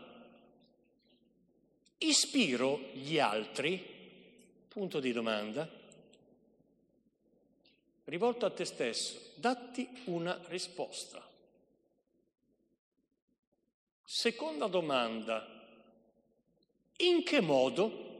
ispiro 1.98 2.80
gli 2.94 3.18
altri? 3.18 3.78
Punto 4.68 5.00
di 5.00 5.12
domanda. 5.12 5.81
Rivolto 8.12 8.44
a 8.44 8.50
te 8.50 8.66
stesso, 8.66 9.32
datti 9.36 9.88
una 10.04 10.38
risposta. 10.48 11.26
Seconda 14.04 14.66
domanda, 14.66 15.48
in 16.98 17.22
che 17.22 17.40
modo? 17.40 18.10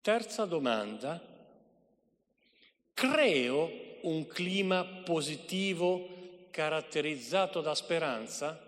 Terza 0.00 0.46
domanda, 0.46 1.24
creo 2.92 3.70
un 4.02 4.26
clima 4.26 4.84
positivo 4.84 6.48
caratterizzato 6.50 7.60
da 7.60 7.76
speranza? 7.76 8.60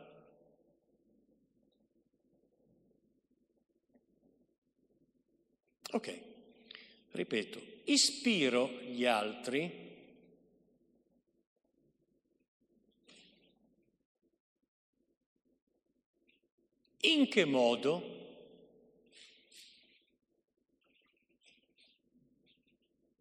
Ok, 5.90 6.33
ripeto, 7.14 7.60
ispiro 7.84 8.68
gli 8.80 9.06
altri 9.06 9.82
in 17.02 17.28
che 17.28 17.44
modo? 17.44 18.12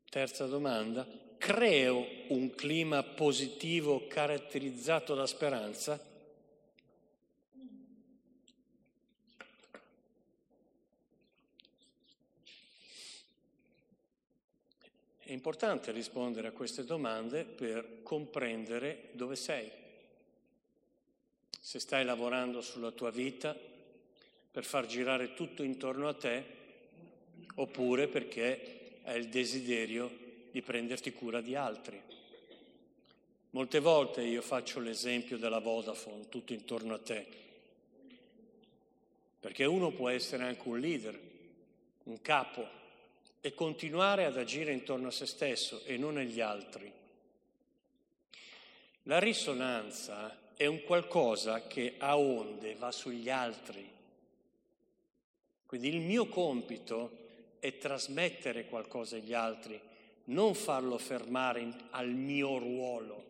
Terza 0.10 0.48
domanda, 0.48 1.08
creo 1.38 2.08
un 2.30 2.50
clima 2.56 3.04
positivo 3.04 4.08
caratterizzato 4.08 5.14
da 5.14 5.28
speranza? 5.28 6.12
È 15.23 15.23
importante 15.34 15.92
rispondere 15.92 16.48
a 16.48 16.52
queste 16.52 16.86
domande 16.86 17.44
per 17.44 18.02
comprendere 18.04 19.10
dove 19.12 19.36
sei. 19.36 19.70
Se 21.60 21.80
stai 21.80 22.06
lavorando 22.06 22.62
sulla 22.62 22.92
tua 22.92 23.10
vita 23.10 23.56
per 24.52 24.64
far 24.64 24.86
girare 24.86 25.34
tutto 25.34 25.64
intorno 25.64 26.08
a 26.08 26.14
te, 26.14 26.44
oppure 27.56 28.08
perché 28.08 29.00
hai 29.04 29.20
il 29.20 29.30
desiderio 29.30 30.10
di 30.52 30.62
prenderti 30.62 31.12
cura 31.12 31.42
di 31.42 31.56
altri. 31.56 32.02
Molte 33.52 33.80
volte 33.80 34.22
io 34.22 34.42
faccio 34.42 34.80
l'esempio 34.80 35.38
della 35.38 35.60
Vodafone, 35.60 36.30
tutto 36.30 36.54
intorno 36.54 36.94
a 36.94 37.00
te, 37.00 37.26
perché 39.40 39.66
uno 39.66 39.92
può 39.92 40.10
essere 40.10 40.44
anche 40.44 40.68
un 40.68 40.80
leader, 40.80 41.20
un 42.04 42.22
capo, 42.22 42.82
e 43.46 43.54
continuare 43.54 44.24
ad 44.24 44.38
agire 44.38 44.72
intorno 44.72 45.10
a 45.10 45.12
se 45.12 45.26
stesso 45.26 45.84
e 45.84 45.98
non 45.98 46.16
agli 46.16 46.40
altri. 46.40 46.90
La 49.04 49.20
risonanza 49.20 50.54
è 50.56 50.66
un 50.66 50.82
qualcosa 50.84 51.68
che 51.68 51.96
a 51.98 52.18
onde 52.18 52.76
va 52.76 52.90
sugli 52.94 53.30
altri. 53.30 53.86
Quindi 55.66 55.90
il 55.90 56.00
mio 56.00 56.28
compito 56.28 57.18
è 57.60 57.78
trasmettere 57.78 58.66
qualcosa 58.68 59.18
agli 59.18 59.34
altri, 59.34 59.78
non 60.26 60.56
farlo 60.56 60.98
fermare 60.98 61.68
al 61.90 62.12
mio 62.12 62.58
ruolo. 62.58 63.26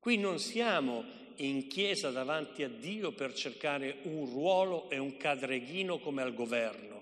Qui 0.00 0.16
non 0.16 0.40
siamo 0.40 1.04
in 1.36 1.68
chiesa 1.68 2.10
davanti 2.10 2.64
a 2.64 2.68
Dio 2.68 3.12
per 3.12 3.34
cercare 3.34 3.98
un 4.02 4.26
ruolo 4.26 4.90
e 4.90 4.98
un 4.98 5.16
cadreghino 5.16 6.00
come 6.00 6.22
al 6.22 6.34
governo. 6.34 6.95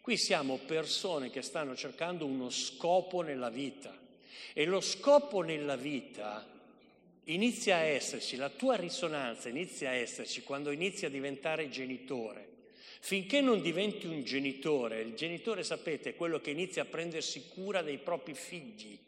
Qui 0.00 0.16
siamo 0.16 0.58
persone 0.58 1.30
che 1.30 1.42
stanno 1.42 1.76
cercando 1.76 2.24
uno 2.26 2.50
scopo 2.50 3.20
nella 3.20 3.50
vita 3.50 3.96
e 4.52 4.64
lo 4.64 4.80
scopo 4.80 5.42
nella 5.42 5.76
vita 5.76 6.46
inizia 7.24 7.76
a 7.76 7.82
esserci, 7.82 8.36
la 8.36 8.48
tua 8.48 8.76
risonanza 8.76 9.48
inizia 9.48 9.90
a 9.90 9.94
esserci 9.94 10.42
quando 10.42 10.70
inizi 10.70 11.06
a 11.06 11.10
diventare 11.10 11.68
genitore, 11.68 12.50
Finché 13.02 13.40
non 13.40 13.62
diventi 13.62 14.06
un 14.06 14.22
genitore, 14.24 15.00
il 15.00 15.14
genitore 15.14 15.64
sapete 15.64 16.10
è 16.10 16.14
quello 16.14 16.38
che 16.38 16.50
inizia 16.50 16.82
a 16.82 16.84
prendersi 16.84 17.48
cura 17.48 17.80
dei 17.80 17.96
propri 17.96 18.34
figli 18.34 18.98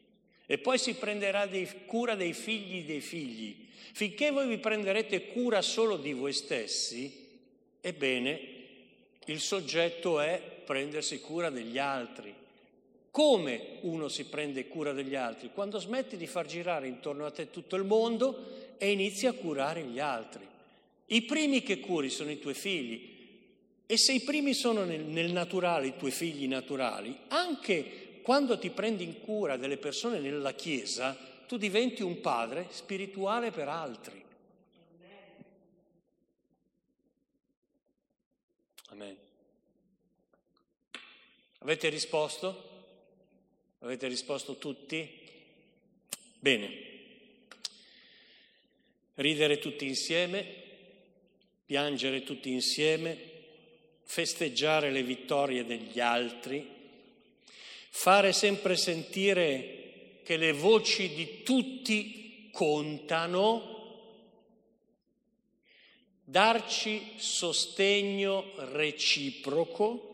e 0.47 0.59
poi 0.59 0.79
si 0.79 0.95
prenderà 0.95 1.45
dei, 1.45 1.69
cura 1.85 2.15
dei 2.15 2.33
figli 2.33 2.85
dei 2.87 3.03
figli. 3.03 3.69
Finché 3.93 4.31
voi 4.31 4.49
vi 4.49 4.57
prenderete 4.57 5.27
cura 5.27 5.61
solo 5.61 5.99
di 5.99 6.15
voi 6.15 6.33
stessi, 6.33 7.29
ebbene, 7.83 8.41
il 9.27 9.41
soggetto 9.41 10.21
è 10.21 10.62
prendersi 10.73 11.21
cura 11.21 11.51
degli 11.51 11.77
altri. 11.77 12.35
Come 13.11 13.77
uno 13.83 14.09
si 14.09 14.25
prende 14.25 14.69
cura 14.69 14.93
degli 14.93 15.15
altri? 15.15 15.51
Quando 15.53 15.79
smetti 15.79 16.17
di 16.17 16.27
far 16.27 16.47
girare 16.47 16.89
intorno 16.89 17.27
a 17.27 17.31
te 17.31 17.51
tutto 17.51 17.77
il 17.77 17.85
mondo 17.85 18.75
e 18.79 18.91
inizi 18.91 19.27
a 19.27 19.35
curare 19.35 19.83
gli 19.83 19.99
altri. 19.99 20.49
I 21.09 21.23
primi 21.23 21.63
che 21.63 21.79
curi 21.79 22.09
sono 22.09 22.31
i 22.31 22.39
tuoi 22.39 22.55
figli. 22.55 23.11
E 23.85 23.99
se 23.99 24.15
i 24.15 24.23
primi 24.23 24.55
sono 24.55 24.85
nel, 24.85 25.03
nel 25.03 25.31
naturale, 25.31 25.89
i 25.89 25.97
tuoi 25.99 26.11
figli 26.11 26.49
naturali, 26.49 27.19
anche 27.29 28.21
quando 28.23 28.59
ti 28.59 28.71
prendi 28.71 29.05
in 29.05 29.21
cura 29.21 29.59
delle 29.59 29.77
persone 29.77 30.21
nella 30.21 30.55
Chiesa, 30.55 31.15
tu 31.47 31.59
diventi 31.59 32.03
un 32.03 32.19
padre 32.23 32.69
spirituale 32.71 33.51
per 33.51 33.69
altri. 33.69 34.25
Amen. 38.89 39.17
Avete 41.63 41.91
risposto? 41.91 42.71
Avete 43.79 44.09
risposto 44.09 44.57
tutti? 44.57 45.09
Bene. 46.41 46.91
Ridere 49.15 49.61
tutti 49.61 49.87
insieme, 49.87 50.45
piangere 51.65 52.25
tutti 52.25 52.51
insieme, 52.51 53.17
festeggiare 54.03 54.91
le 54.91 55.05
vittorie 55.05 55.65
degli 55.65 56.01
altri, 56.01 56.69
fare 57.91 58.33
sempre 58.33 58.77
sentire 58.77 60.21
che 60.25 60.37
le 60.37 60.51
voci 60.51 61.11
di 61.11 61.45
tutti 61.45 62.49
contano, 62.51 64.01
darci 66.25 67.13
sostegno 67.19 68.53
reciproco, 68.73 70.12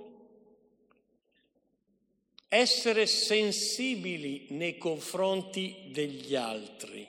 essere 2.48 3.06
sensibili 3.06 4.46
nei 4.50 4.78
confronti 4.78 5.88
degli 5.90 6.34
altri. 6.34 7.06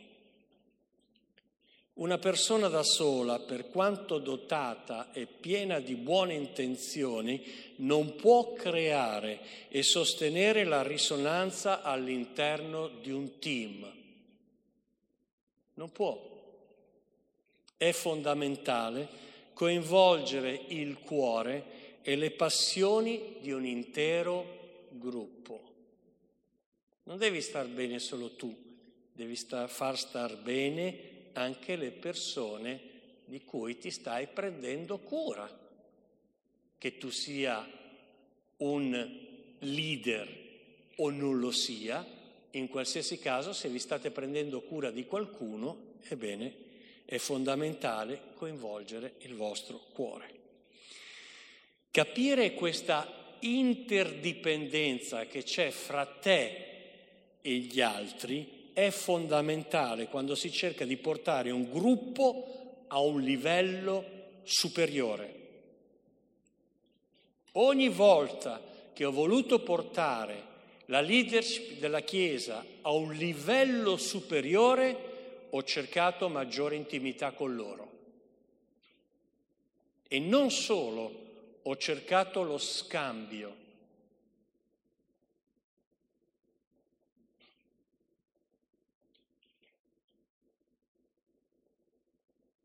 Una 1.93 2.17
persona 2.17 2.67
da 2.67 2.83
sola, 2.83 3.39
per 3.39 3.69
quanto 3.69 4.19
dotata 4.19 5.11
e 5.11 5.25
piena 5.25 5.79
di 5.79 5.95
buone 5.95 6.33
intenzioni, 6.33 7.43
non 7.77 8.15
può 8.15 8.53
creare 8.53 9.39
e 9.67 9.83
sostenere 9.83 10.63
la 10.63 10.81
risonanza 10.81 11.81
all'interno 11.81 12.87
di 12.87 13.11
un 13.11 13.37
team. 13.39 13.93
Non 15.73 15.91
può. 15.91 16.27
È 17.75 17.91
fondamentale 17.91 19.07
coinvolgere 19.53 20.57
il 20.67 20.99
cuore 20.99 21.99
e 22.01 22.15
le 22.15 22.31
passioni 22.31 23.35
di 23.41 23.51
un 23.51 23.65
intero 23.65 24.58
gruppo. 24.91 25.75
Non 27.03 27.17
devi 27.17 27.41
star 27.41 27.67
bene 27.67 27.99
solo 27.99 28.35
tu, 28.35 28.55
devi 29.11 29.35
star, 29.35 29.69
far 29.69 29.97
star 29.97 30.37
bene 30.37 31.31
anche 31.33 31.75
le 31.75 31.91
persone 31.91 32.79
di 33.25 33.43
cui 33.43 33.77
ti 33.77 33.91
stai 33.91 34.27
prendendo 34.27 34.99
cura. 34.99 35.57
Che 36.77 36.97
tu 36.97 37.09
sia 37.09 37.67
un 38.57 39.27
leader 39.59 40.47
o 40.97 41.09
non 41.09 41.39
lo 41.39 41.51
sia, 41.51 42.05
in 42.51 42.67
qualsiasi 42.67 43.19
caso 43.19 43.53
se 43.53 43.69
vi 43.69 43.79
state 43.79 44.11
prendendo 44.11 44.61
cura 44.61 44.91
di 44.91 45.05
qualcuno, 45.05 45.95
ebbene 46.07 46.67
è 47.05 47.17
fondamentale 47.17 48.33
coinvolgere 48.35 49.15
il 49.21 49.33
vostro 49.35 49.79
cuore. 49.93 50.37
Capire 51.91 52.53
questa 52.53 53.18
interdipendenza 53.41 55.25
che 55.25 55.43
c'è 55.43 55.69
fra 55.69 56.05
te 56.05 56.67
e 57.41 57.51
gli 57.51 57.81
altri 57.81 58.71
è 58.73 58.89
fondamentale 58.91 60.07
quando 60.07 60.35
si 60.35 60.51
cerca 60.51 60.85
di 60.85 60.97
portare 60.97 61.51
un 61.51 61.69
gruppo 61.71 62.85
a 62.87 62.99
un 62.99 63.21
livello 63.21 64.03
superiore. 64.43 65.37
Ogni 67.53 67.89
volta 67.89 68.61
che 68.93 69.05
ho 69.05 69.11
voluto 69.11 69.61
portare 69.61 70.47
la 70.85 71.01
leadership 71.01 71.79
della 71.79 72.01
Chiesa 72.01 72.65
a 72.81 72.91
un 72.91 73.13
livello 73.13 73.97
superiore, 73.97 75.47
ho 75.49 75.63
cercato 75.63 76.29
maggiore 76.29 76.75
intimità 76.75 77.31
con 77.31 77.55
loro. 77.55 77.91
E 80.07 80.19
non 80.19 80.49
solo 80.51 81.27
ho 81.63 81.77
cercato 81.77 82.43
lo 82.43 82.57
scambio. 82.57 83.67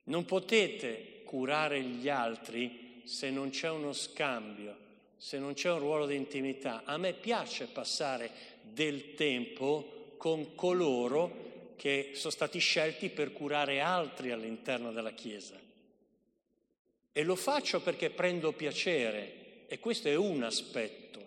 Non 0.04 0.24
potete 0.26 1.22
curare 1.24 1.80
gli 1.82 2.08
altri 2.08 3.02
se 3.04 3.30
non 3.30 3.50
c'è 3.50 3.70
uno 3.70 3.92
scambio, 3.92 4.76
se 5.16 5.38
non 5.38 5.54
c'è 5.54 5.70
un 5.70 5.78
ruolo 5.78 6.06
di 6.06 6.14
intimità. 6.14 6.82
A 6.84 6.96
me 6.98 7.14
piace 7.14 7.66
passare 7.66 8.30
del 8.62 9.14
tempo 9.14 10.14
con 10.16 10.54
coloro 10.54 11.72
che 11.76 12.12
sono 12.14 12.32
stati 12.32 12.58
scelti 12.58 13.08
per 13.10 13.32
curare 13.32 13.80
altri 13.80 14.30
all'interno 14.30 14.92
della 14.92 15.12
Chiesa. 15.12 15.63
E 17.16 17.22
lo 17.22 17.36
faccio 17.36 17.80
perché 17.80 18.10
prendo 18.10 18.50
piacere 18.50 19.66
e 19.68 19.78
questo 19.78 20.08
è 20.08 20.16
un 20.16 20.42
aspetto, 20.42 21.24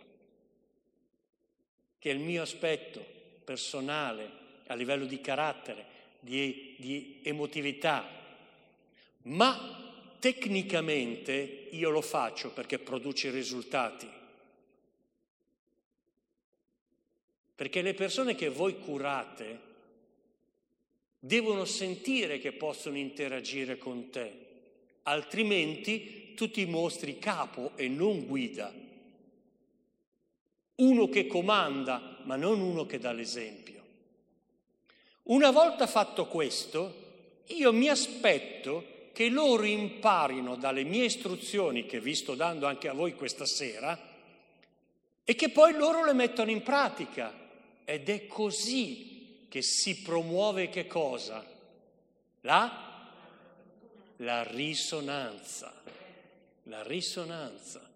che 1.97 2.12
è 2.12 2.13
il 2.13 2.19
mio 2.19 2.41
aspetto 2.41 3.06
personale, 3.45 4.30
a 4.67 4.73
livello 4.73 5.06
di 5.06 5.21
carattere, 5.21 5.86
di, 6.19 6.76
di 6.78 7.21
emotività. 7.23 8.06
Ma 9.23 10.15
tecnicamente 10.19 11.69
io 11.71 11.89
lo 11.89 12.02
faccio 12.02 12.52
perché 12.52 12.80
produce 12.80 13.32
risultati. 13.32 14.10
Perché 17.56 17.82
le 17.82 17.93
persone 17.93 18.36
che 18.36 18.50
voi 18.50 18.78
curate 18.78 19.60
devono 21.17 21.63
sentire 21.63 22.39
che 22.39 22.52
possono 22.52 22.97
interagire 22.97 23.78
con 23.78 24.10
te 24.10 24.47
altrimenti 25.08 26.34
tu 26.36 26.52
ti 26.52 26.65
mostri 26.65 27.17
capo 27.17 27.72
e 27.76 27.88
non 27.88 28.26
guida. 28.26 28.72
Uno 30.76 31.10
che 31.10 31.26
comanda, 31.26 32.20
ma 32.24 32.36
non 32.36 32.60
uno 32.60 32.86
che 32.86 33.00
dà 33.00 33.12
l'esempio. 33.12 33.76
Una 35.24 35.50
volta 35.50 35.88
fatto 35.88 36.28
questo, 36.28 37.06
io 37.48 37.74
mi 37.74 37.89
aspetto 37.89 38.96
che 39.13 39.30
loro 39.30 39.63
imparino 39.63 40.56
dalle 40.56 40.84
mie 40.84 41.06
istruzioni 41.06 41.86
che 41.86 42.00
vi 42.00 42.13
sto 42.13 42.36
dando 42.36 42.67
anche 42.67 42.88
a 42.88 42.93
voi 42.93 43.15
questa 43.15 43.46
sera 43.46 44.00
e 45.24 45.36
che 45.36 45.50
poi 45.50 45.74
loro 45.74 46.06
le 46.06 46.13
mettano 46.13 46.52
in 46.52 46.62
pratica. 46.62 47.46
Ed 47.84 48.10
è 48.10 48.28
così 48.28 49.46
che 49.50 49.62
si 49.62 50.02
promuove 50.02 50.70
che 50.70 50.86
cosa? 50.86 51.43
La 52.41 52.87
la 54.17 54.43
risonanza, 54.43 55.73
la 56.63 56.84
risonanza. 56.84 57.88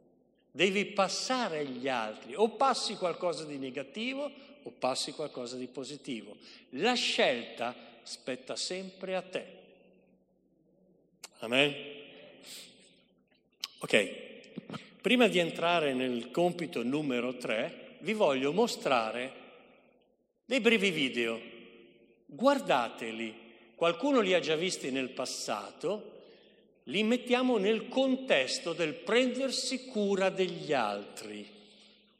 Devi 0.51 0.85
passare 0.87 1.59
agli 1.59 1.87
altri, 1.87 2.33
o 2.35 2.49
passi 2.49 2.95
qualcosa 2.95 3.45
di 3.45 3.57
negativo 3.57 4.29
o 4.63 4.71
passi 4.71 5.13
qualcosa 5.13 5.55
di 5.55 5.67
positivo. 5.67 6.35
La 6.71 6.93
scelta 6.93 7.75
spetta 8.03 8.55
sempre 8.55 9.15
a 9.15 9.21
te. 9.21 9.59
Amen? 11.39 11.73
Ok, 13.79 14.11
prima 15.01 15.27
di 15.27 15.39
entrare 15.39 15.93
nel 15.93 16.29
compito 16.29 16.83
numero 16.83 17.37
3, 17.37 17.97
vi 18.01 18.13
voglio 18.13 18.51
mostrare 18.51 19.33
dei 20.45 20.59
brevi 20.59 20.91
video. 20.91 21.41
Guardateli, 22.27 23.40
qualcuno 23.81 24.19
li 24.19 24.35
ha 24.35 24.39
già 24.39 24.55
visti 24.55 24.91
nel 24.91 25.09
passato, 25.09 26.19
li 26.83 27.01
mettiamo 27.01 27.57
nel 27.57 27.87
contesto 27.87 28.73
del 28.73 28.93
prendersi 28.93 29.87
cura 29.87 30.29
degli 30.29 30.71
altri. 30.71 31.49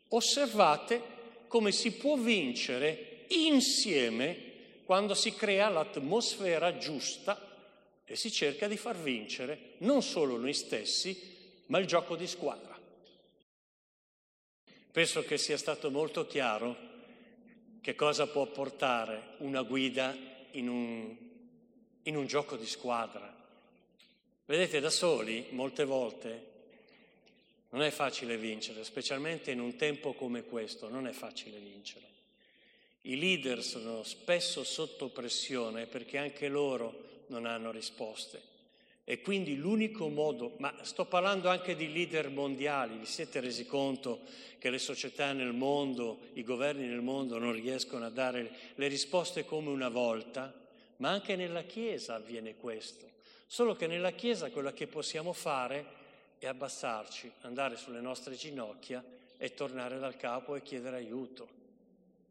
Osservate 0.08 1.04
come 1.47 1.71
si 1.71 1.91
può 1.91 2.15
vincere 2.17 3.26
insieme 3.28 4.50
quando 4.86 5.13
si 5.13 5.36
crea 5.36 5.69
l'atmosfera 5.69 6.78
giusta 6.78 7.39
e 8.06 8.15
si 8.15 8.32
cerca 8.32 8.67
di 8.67 8.76
far 8.76 8.97
vincere 8.97 9.74
non 9.82 10.02
solo 10.02 10.38
noi 10.38 10.56
stessi, 10.56 11.15
ma 11.67 11.78
il 11.78 11.86
gioco 11.86 12.15
di 12.15 12.26
squadra. 12.26 12.76
Penso 14.91 15.24
che 15.26 15.38
sia 15.38 15.58
stato 15.58 15.91
molto 15.91 16.26
chiaro 16.26 16.76
che 17.82 17.93
cosa 17.93 18.26
può 18.26 18.47
portare 18.47 19.36
una 19.41 19.62
guida 19.62 20.17
in 20.54 20.67
un, 20.67 21.30
in 22.03 22.15
un 22.15 22.25
gioco 22.25 22.55
di 22.55 22.65
squadra. 22.65 23.33
Vedete, 24.45 24.79
da 24.79 24.89
soli 24.89 25.47
molte 25.51 25.83
volte 25.85 26.49
non 27.69 27.83
è 27.83 27.91
facile 27.91 28.37
vincere, 28.37 28.83
specialmente 28.83 29.51
in 29.51 29.59
un 29.59 29.75
tempo 29.75 30.13
come 30.13 30.43
questo, 30.43 30.89
non 30.89 31.07
è 31.07 31.11
facile 31.11 31.57
vincere. 31.57 32.05
I 33.03 33.17
leader 33.17 33.63
sono 33.63 34.03
spesso 34.03 34.63
sotto 34.63 35.09
pressione 35.09 35.85
perché 35.85 36.17
anche 36.17 36.47
loro 36.47 37.23
non 37.27 37.45
hanno 37.45 37.71
risposte. 37.71 38.49
E 39.03 39.21
quindi 39.21 39.55
l'unico 39.55 40.07
modo, 40.09 40.53
ma 40.57 40.73
sto 40.83 41.05
parlando 41.05 41.49
anche 41.49 41.75
di 41.75 41.91
leader 41.91 42.29
mondiali, 42.29 42.97
vi 42.97 43.05
siete 43.05 43.39
resi 43.39 43.65
conto 43.65 44.21
che 44.59 44.69
le 44.69 44.77
società 44.77 45.33
nel 45.33 45.53
mondo, 45.53 46.19
i 46.33 46.43
governi 46.43 46.85
nel 46.85 47.01
mondo 47.01 47.39
non 47.39 47.51
riescono 47.51 48.05
a 48.05 48.09
dare 48.09 48.51
le 48.75 48.87
risposte 48.87 49.43
come 49.43 49.69
una 49.69 49.89
volta, 49.89 50.53
ma 51.01 51.09
anche 51.09 51.35
nella 51.35 51.63
Chiesa 51.63 52.15
avviene 52.15 52.55
questo. 52.55 53.09
Solo 53.47 53.75
che 53.75 53.87
nella 53.87 54.11
Chiesa 54.11 54.51
quello 54.51 54.71
che 54.71 54.87
possiamo 54.87 55.33
fare 55.33 55.99
è 56.37 56.45
abbassarci, 56.45 57.29
andare 57.41 57.75
sulle 57.75 57.99
nostre 57.99 58.35
ginocchia 58.35 59.03
e 59.35 59.53
tornare 59.53 59.97
dal 59.99 60.15
capo 60.15 60.55
e 60.55 60.61
chiedere 60.61 60.97
aiuto. 60.97 61.59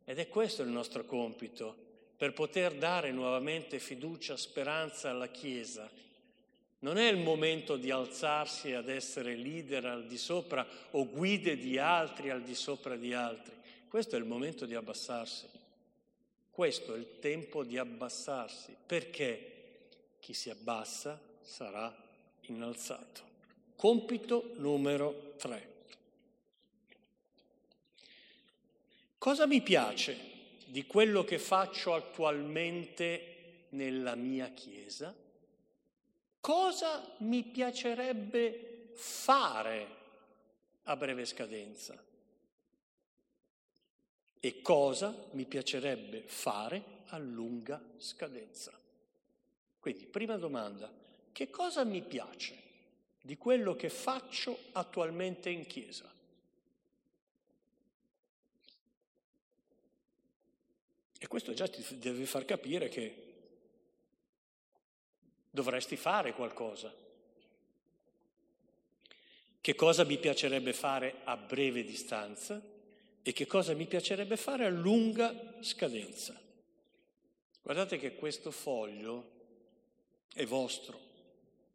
Ed 0.04 0.18
è 0.18 0.28
questo 0.28 0.62
il 0.62 0.68
nostro 0.68 1.04
compito, 1.04 1.76
per 2.16 2.32
poter 2.32 2.74
dare 2.74 3.10
nuovamente 3.10 3.78
fiducia, 3.78 4.36
speranza 4.36 5.10
alla 5.10 5.28
Chiesa 5.28 5.90
non 6.80 6.96
è 6.96 7.10
il 7.10 7.18
momento 7.18 7.76
di 7.76 7.90
alzarsi 7.90 8.72
ad 8.72 8.88
essere 8.88 9.36
leader 9.36 9.84
al 9.84 10.06
di 10.06 10.16
sopra 10.16 10.66
o 10.92 11.06
guide 11.06 11.58
di 11.58 11.76
altri 11.76 12.30
al 12.30 12.42
di 12.42 12.54
sopra 12.54 12.96
di 12.96 13.12
altri. 13.12 13.52
Questo 13.86 14.16
è 14.16 14.18
il 14.18 14.24
momento 14.24 14.64
di 14.64 14.74
abbassarsi. 14.74 15.46
Questo 16.60 16.94
è 16.94 16.98
il 16.98 17.20
tempo 17.20 17.64
di 17.64 17.78
abbassarsi, 17.78 18.76
perché 18.84 19.78
chi 20.20 20.34
si 20.34 20.50
abbassa 20.50 21.18
sarà 21.40 21.90
innalzato. 22.48 23.22
Compito 23.76 24.52
numero 24.56 25.36
tre. 25.38 25.68
Cosa 29.16 29.46
mi 29.46 29.62
piace 29.62 30.14
di 30.66 30.84
quello 30.84 31.24
che 31.24 31.38
faccio 31.38 31.94
attualmente 31.94 33.68
nella 33.70 34.14
mia 34.14 34.50
Chiesa? 34.50 35.16
cosa 36.40 37.14
mi 37.20 37.42
piacerebbe 37.42 38.90
fare 38.96 39.86
a 40.82 40.94
breve 40.94 41.24
scadenza 41.24 42.09
e 44.40 44.62
cosa 44.62 45.14
mi 45.32 45.44
piacerebbe 45.44 46.22
fare 46.22 46.82
a 47.08 47.18
lunga 47.18 47.80
scadenza. 47.98 48.72
Quindi, 49.78 50.06
prima 50.06 50.36
domanda, 50.38 50.90
che 51.30 51.50
cosa 51.50 51.84
mi 51.84 52.02
piace 52.02 52.56
di 53.20 53.36
quello 53.36 53.76
che 53.76 53.90
faccio 53.90 54.58
attualmente 54.72 55.50
in 55.50 55.66
chiesa? 55.66 56.10
E 61.22 61.26
questo 61.26 61.52
già 61.52 61.68
ti 61.68 61.84
deve 61.98 62.24
far 62.24 62.46
capire 62.46 62.88
che 62.88 63.24
dovresti 65.50 65.96
fare 65.96 66.32
qualcosa. 66.32 66.90
Che 69.60 69.74
cosa 69.74 70.04
mi 70.04 70.16
piacerebbe 70.16 70.72
fare 70.72 71.16
a 71.24 71.36
breve 71.36 71.84
distanza 71.84 72.69
e 73.22 73.32
che 73.32 73.46
cosa 73.46 73.74
mi 73.74 73.86
piacerebbe 73.86 74.36
fare 74.36 74.64
a 74.64 74.70
lunga 74.70 75.58
scadenza. 75.60 76.38
Guardate 77.62 77.98
che 77.98 78.14
questo 78.14 78.50
foglio 78.50 79.38
è 80.32 80.44
vostro, 80.46 80.98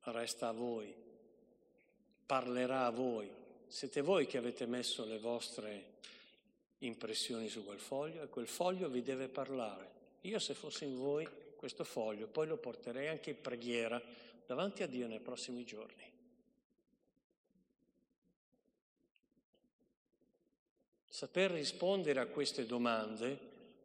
resta 0.04 0.48
a 0.48 0.52
voi, 0.52 0.94
parlerà 2.26 2.86
a 2.86 2.92
voi. 2.92 3.30
Siete 3.68 4.02
voi 4.02 4.26
che 4.26 4.38
avete 4.38 4.66
messo 4.66 5.06
le 5.06 5.20
vostre 5.20 5.94
impressioni 6.80 7.48
su 7.48 7.64
quel 7.64 7.80
foglio 7.80 8.24
e 8.24 8.30
quel 8.30 8.48
foglio 8.48 8.90
vi 8.90 9.02
deve 9.02 9.28
parlare. 9.28 9.92
Io 10.22 10.40
se 10.40 10.54
fossi 10.54 10.86
in 10.86 10.98
voi 10.98 11.28
questo 11.56 11.84
foglio, 11.84 12.28
poi 12.28 12.48
lo 12.48 12.58
porterei 12.58 13.08
anche 13.08 13.32
in 13.32 13.42
preghiera 13.42 14.02
davanti 14.46 14.84
a 14.84 14.88
Dio 14.88 15.08
nei 15.08 15.20
prossimi 15.20 15.64
giorni. 15.64 16.15
Saper 21.16 21.52
rispondere 21.52 22.20
a 22.20 22.26
queste 22.26 22.66
domande 22.66 23.40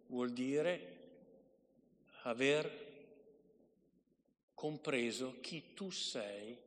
vuol 0.08 0.32
dire 0.32 0.96
aver 2.22 2.88
compreso 4.52 5.36
chi 5.40 5.72
tu 5.72 5.92
sei 5.92 6.58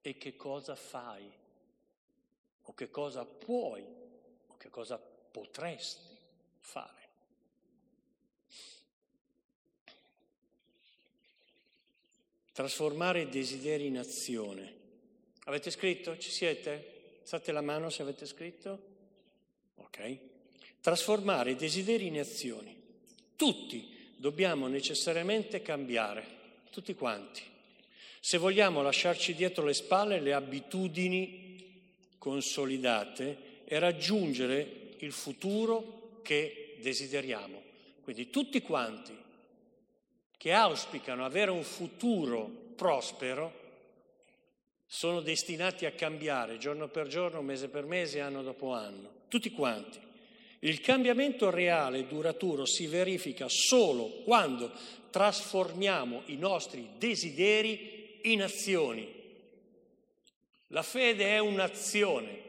e 0.00 0.16
che 0.16 0.36
cosa 0.36 0.76
fai, 0.76 1.28
o 2.62 2.74
che 2.74 2.90
cosa 2.90 3.24
puoi, 3.24 3.84
o 4.46 4.56
che 4.56 4.70
cosa 4.70 4.98
potresti 4.98 6.16
fare. 6.60 7.08
Trasformare 12.52 13.22
i 13.22 13.28
desideri 13.28 13.86
in 13.86 13.98
azione. 13.98 14.76
Avete 15.46 15.72
scritto? 15.72 16.16
Ci 16.16 16.30
siete? 16.30 17.16
Alzate 17.22 17.50
la 17.50 17.62
mano 17.62 17.90
se 17.90 18.02
avete 18.02 18.26
scritto. 18.26 18.92
Ok. 19.76 20.18
Trasformare 20.80 21.52
i 21.52 21.56
desideri 21.56 22.06
in 22.06 22.18
azioni. 22.18 22.76
Tutti 23.36 24.12
dobbiamo 24.16 24.66
necessariamente 24.68 25.62
cambiare, 25.62 26.26
tutti 26.70 26.94
quanti. 26.94 27.42
Se 28.20 28.38
vogliamo 28.38 28.82
lasciarci 28.82 29.34
dietro 29.34 29.64
le 29.64 29.74
spalle 29.74 30.20
le 30.20 30.32
abitudini 30.32 31.44
consolidate 32.18 33.62
e 33.64 33.78
raggiungere 33.78 34.94
il 34.98 35.12
futuro 35.12 36.20
che 36.22 36.76
desideriamo. 36.80 37.62
Quindi 38.02 38.30
tutti 38.30 38.60
quanti 38.62 39.14
che 40.36 40.52
auspicano 40.52 41.24
avere 41.24 41.50
un 41.50 41.62
futuro 41.62 42.44
prospero 42.76 43.62
sono 44.86 45.20
destinati 45.20 45.86
a 45.86 45.92
cambiare 45.92 46.58
giorno 46.58 46.88
per 46.88 47.08
giorno, 47.08 47.42
mese 47.42 47.68
per 47.68 47.84
mese, 47.84 48.20
anno 48.20 48.42
dopo 48.42 48.72
anno, 48.72 49.22
tutti 49.34 49.50
quanti. 49.50 49.98
Il 50.60 50.80
cambiamento 50.80 51.50
reale 51.50 51.98
e 51.98 52.06
duraturo 52.06 52.64
si 52.64 52.86
verifica 52.86 53.46
solo 53.48 54.22
quando 54.24 54.70
trasformiamo 55.10 56.22
i 56.26 56.36
nostri 56.36 56.90
desideri 56.98 58.20
in 58.22 58.42
azioni. 58.42 59.12
La 60.68 60.82
fede 60.82 61.26
è 61.26 61.38
un'azione. 61.38 62.42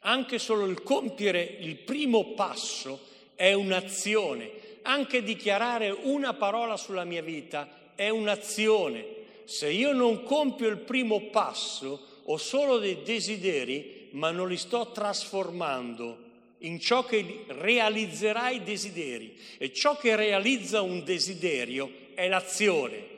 Anche 0.00 0.38
solo 0.38 0.66
il 0.66 0.82
compiere 0.82 1.42
il 1.60 1.76
primo 1.76 2.34
passo 2.34 3.00
è 3.34 3.52
un'azione 3.52 4.62
anche 4.86 5.22
dichiarare 5.22 5.90
una 5.90 6.34
parola 6.34 6.76
sulla 6.76 7.04
mia 7.04 7.22
vita 7.22 7.92
è 7.94 8.08
un'azione. 8.08 9.06
Se 9.44 9.70
io 9.70 9.92
non 9.92 10.22
compio 10.22 10.68
il 10.68 10.78
primo 10.78 11.20
passo, 11.30 12.00
ho 12.24 12.36
solo 12.36 12.78
dei 12.78 13.02
desideri, 13.02 14.03
ma 14.14 14.30
non 14.30 14.48
li 14.48 14.56
sto 14.56 14.90
trasformando 14.92 16.32
in 16.58 16.80
ciò 16.80 17.04
che 17.04 17.44
realizzerà 17.48 18.50
i 18.50 18.62
desideri. 18.62 19.36
E 19.58 19.72
ciò 19.72 19.96
che 19.96 20.16
realizza 20.16 20.80
un 20.80 21.04
desiderio 21.04 21.90
è 22.14 22.28
l'azione. 22.28 23.12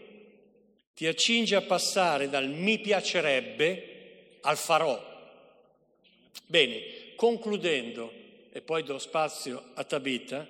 Ti 0.94 1.06
accinge 1.06 1.54
a 1.56 1.62
passare 1.62 2.28
dal 2.28 2.48
mi 2.48 2.78
piacerebbe 2.78 4.38
al 4.42 4.56
farò. 4.56 5.14
Bene, 6.46 7.14
concludendo, 7.14 8.12
e 8.52 8.60
poi 8.62 8.82
do 8.82 8.98
spazio 8.98 9.70
a 9.74 9.84
Tabita, 9.84 10.46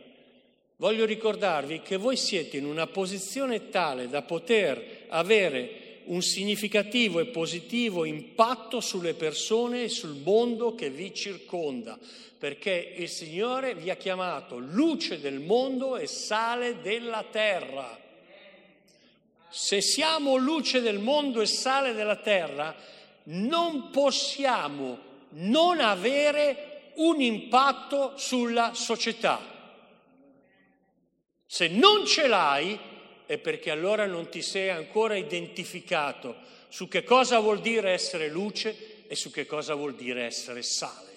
voglio 0.76 1.04
ricordarvi 1.04 1.80
che 1.80 1.96
voi 1.96 2.16
siete 2.16 2.56
in 2.56 2.64
una 2.64 2.86
posizione 2.86 3.68
tale 3.68 4.08
da 4.08 4.22
poter 4.22 5.06
avere 5.08 5.85
un 6.06 6.22
significativo 6.22 7.20
e 7.20 7.26
positivo 7.26 8.04
impatto 8.04 8.80
sulle 8.80 9.14
persone 9.14 9.84
e 9.84 9.88
sul 9.88 10.16
mondo 10.22 10.74
che 10.74 10.90
vi 10.90 11.14
circonda, 11.14 11.98
perché 12.38 12.94
il 12.96 13.08
Signore 13.08 13.74
vi 13.74 13.90
ha 13.90 13.96
chiamato 13.96 14.58
luce 14.58 15.20
del 15.20 15.40
mondo 15.40 15.96
e 15.96 16.06
sale 16.06 16.80
della 16.80 17.24
terra. 17.30 17.98
Se 19.48 19.80
siamo 19.80 20.36
luce 20.36 20.80
del 20.80 20.98
mondo 20.98 21.40
e 21.40 21.46
sale 21.46 21.94
della 21.94 22.16
terra, 22.16 22.74
non 23.24 23.90
possiamo 23.90 24.98
non 25.30 25.80
avere 25.80 26.92
un 26.96 27.20
impatto 27.20 28.12
sulla 28.16 28.72
società. 28.74 29.54
Se 31.46 31.68
non 31.68 32.06
ce 32.06 32.26
l'hai 32.26 32.78
è 33.26 33.38
perché 33.38 33.70
allora 33.70 34.06
non 34.06 34.28
ti 34.28 34.40
sei 34.40 34.70
ancora 34.70 35.16
identificato 35.16 36.36
su 36.68 36.88
che 36.88 37.04
cosa 37.04 37.38
vuol 37.40 37.60
dire 37.60 37.90
essere 37.90 38.28
luce 38.28 39.04
e 39.08 39.14
su 39.14 39.30
che 39.30 39.46
cosa 39.46 39.74
vuol 39.74 39.94
dire 39.94 40.24
essere 40.24 40.62
sale. 40.62 41.14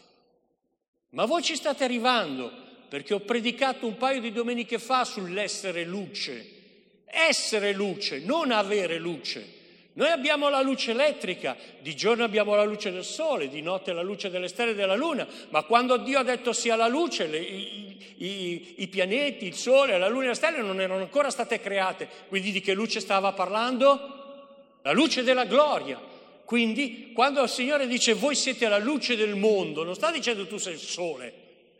Ma 1.12 1.26
voi 1.26 1.42
ci 1.42 1.56
state 1.56 1.84
arrivando 1.84 2.52
perché 2.88 3.14
ho 3.14 3.20
predicato 3.20 3.86
un 3.86 3.98
paio 3.98 4.20
di 4.20 4.32
domeniche 4.32 4.80
fa 4.80 5.06
sull'essere 5.06 5.84
luce. 5.84 6.58
Essere 7.06 7.74
luce, 7.74 8.20
non 8.20 8.52
avere 8.52 8.98
luce. 8.98 9.58
Noi 9.94 10.10
abbiamo 10.10 10.50
la 10.50 10.62
luce 10.62 10.92
elettrica, 10.92 11.58
di 11.80 11.96
giorno 11.96 12.24
abbiamo 12.24 12.56
la 12.56 12.64
luce 12.64 12.92
del 12.92 13.04
sole, 13.04 13.50
di 13.50 13.62
notte 13.62 13.92
la 13.92 14.04
luce 14.04 14.30
delle 14.30 14.48
stelle 14.48 14.72
e 14.72 14.76
della 14.76 14.96
luna, 14.96 15.28
ma 15.50 15.64
quando 15.64 15.98
Dio 15.98 16.20
ha 16.20 16.24
detto 16.24 16.54
sia 16.54 16.76
la 16.76 16.88
luce, 16.88 17.26
le, 17.28 17.40
i, 17.40 17.98
i, 18.18 18.74
i, 18.78 18.88
pianeti, 18.88 19.46
il 19.48 19.56
sole, 19.56 19.98
la 19.98 20.08
luna 20.08 20.26
e 20.26 20.28
le 20.30 20.34
stelle 20.36 20.62
non 20.62 20.80
erano 20.80 21.02
ancora 21.02 21.32
state 21.32 21.60
create. 21.60 22.08
Quindi 22.28 22.52
di 22.52 22.62
che 22.62 22.74
luce 22.74 23.00
stava 23.00 23.34
parlando? 23.34 24.78
La 24.84 24.92
luce 24.92 25.24
della 25.24 25.46
gloria. 25.46 26.00
Quindi 26.46 27.12
quando 27.12 27.44
il 27.44 27.50
Signore 27.50 27.86
dice 27.86 28.14
voi 28.14 28.36
siete 28.36 28.68
la 28.70 28.78
luce 28.78 29.16
del 29.16 29.36
mondo, 29.36 29.84
non 29.84 29.96
sta 29.96 30.12
dicendo 30.12 30.48
tu 30.48 30.58
sei 30.58 30.74
il 30.74 30.80
sole 30.80 31.34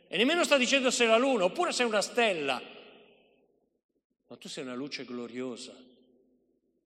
e 0.08 0.16
nemmeno 0.16 0.44
sta 0.44 0.56
dicendo 0.56 0.90
sei 0.90 1.06
la 1.06 1.16
luna, 1.16 1.44
oppure 1.44 1.72
sei 1.72 1.86
una 1.86 2.02
stella, 2.02 2.60
ma 4.26 4.36
tu 4.36 4.48
sei 4.48 4.64
una 4.64 4.74
luce 4.74 5.04
gloriosa 5.04 5.88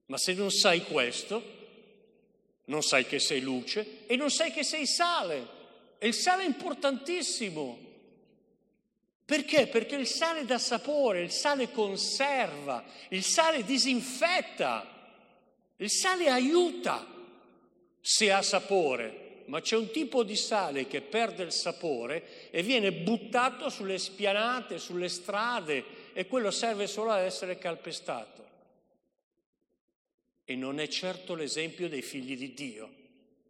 ma 0.07 0.19
se 0.19 0.35
non 0.35 0.51
sai 0.51 0.85
questo, 0.85 1.53
non 2.67 2.83
sai 2.83 3.07
che 3.07 3.19
sei 3.19 3.41
luce 3.41 4.07
e 4.07 4.17
non 4.17 4.31
sai 4.31 4.53
che 4.53 4.63
sei 4.63 4.87
sale. 4.87 5.63
E 5.99 6.09
il 6.09 6.15
sale 6.15 6.43
è 6.43 6.47
importantissimo. 6.47 7.79
Perché? 9.25 9.67
Perché 9.69 9.97
il 9.97 10.07
sale 10.07 10.45
dà 10.45 10.59
sapore, 10.59 11.23
il 11.23 11.31
sale 11.31 11.71
conserva, 11.71 12.85
il 13.09 13.25
sale 13.25 13.65
disinfetta, 13.65 14.87
il 15.77 15.91
sale 15.91 16.29
aiuta 16.29 17.07
se 18.01 18.31
ha 18.31 18.43
sapore, 18.43 19.45
ma 19.47 19.63
c'è 19.63 19.77
un 19.77 19.91
tipo 19.91 20.25
di 20.25 20.37
sale 20.37 20.87
che 20.87 21.01
perde 21.01 21.43
il 21.43 21.53
sapore 21.53 22.51
e 22.51 22.63
viene 22.63 22.93
buttato 22.93 23.71
sulle 23.71 23.97
spianate, 23.97 24.79
sulle 24.79 25.09
strade 25.09 25.85
e 26.13 26.27
quello 26.27 26.51
serve 26.51 26.87
solo 26.87 27.11
ad 27.11 27.23
essere 27.23 27.57
calpestato. 27.57 28.44
E 30.45 30.57
non 30.57 30.79
è 30.79 30.89
certo 30.89 31.35
l'esempio 31.35 31.89
dei 31.89 32.03
figli 32.03 32.37
di 32.37 32.53
Dio, 32.53 32.91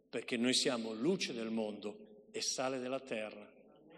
perché 0.09 0.37
noi 0.37 0.53
siamo 0.53 0.93
luce 0.93 1.33
del 1.33 1.49
mondo 1.49 2.27
e 2.31 2.41
sale 2.41 2.79
della 2.79 2.99
terra. 2.99 3.45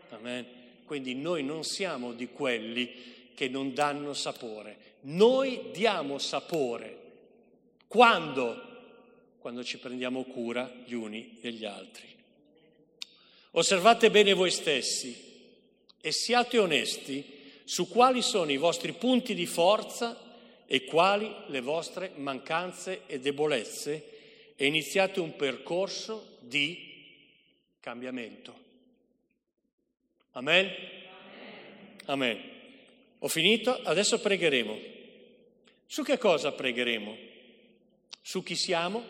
Amen. 0.09 0.45
Quindi 0.85 1.15
noi 1.15 1.43
non 1.43 1.63
siamo 1.63 2.13
di 2.13 2.27
quelli 2.27 3.15
che 3.35 3.49
non 3.49 3.73
danno 3.73 4.13
sapore. 4.13 4.95
Noi 5.01 5.69
diamo 5.71 6.17
sapore. 6.17 6.97
Quando? 7.87 8.65
Quando 9.37 9.63
ci 9.63 9.77
prendiamo 9.77 10.23
cura 10.23 10.73
gli 10.85 10.93
uni 10.93 11.37
degli 11.39 11.65
altri. 11.65 12.07
Osservate 13.51 14.09
bene 14.09 14.33
voi 14.33 14.51
stessi 14.51 15.15
e 16.01 16.11
siate 16.11 16.57
onesti 16.57 17.23
su 17.63 17.87
quali 17.87 18.21
sono 18.21 18.51
i 18.51 18.57
vostri 18.57 18.93
punti 18.93 19.33
di 19.33 19.45
forza 19.45 20.19
e 20.67 20.83
quali 20.83 21.33
le 21.47 21.61
vostre 21.61 22.11
mancanze 22.15 23.03
e 23.07 23.19
debolezze 23.19 24.53
e 24.55 24.65
iniziate 24.65 25.21
un 25.21 25.35
percorso 25.35 26.37
di 26.41 27.15
cambiamento. 27.79 28.65
Amen? 30.31 30.69
Amen. 32.05 32.55
Ho 33.19 33.27
finito, 33.29 33.81
adesso 33.83 34.19
pregheremo. 34.19 34.77
Su 35.85 36.03
che 36.03 36.17
cosa 36.17 36.51
pregheremo? 36.51 37.17
Su 38.21 38.43
chi 38.43 38.55
siamo? 38.55 39.03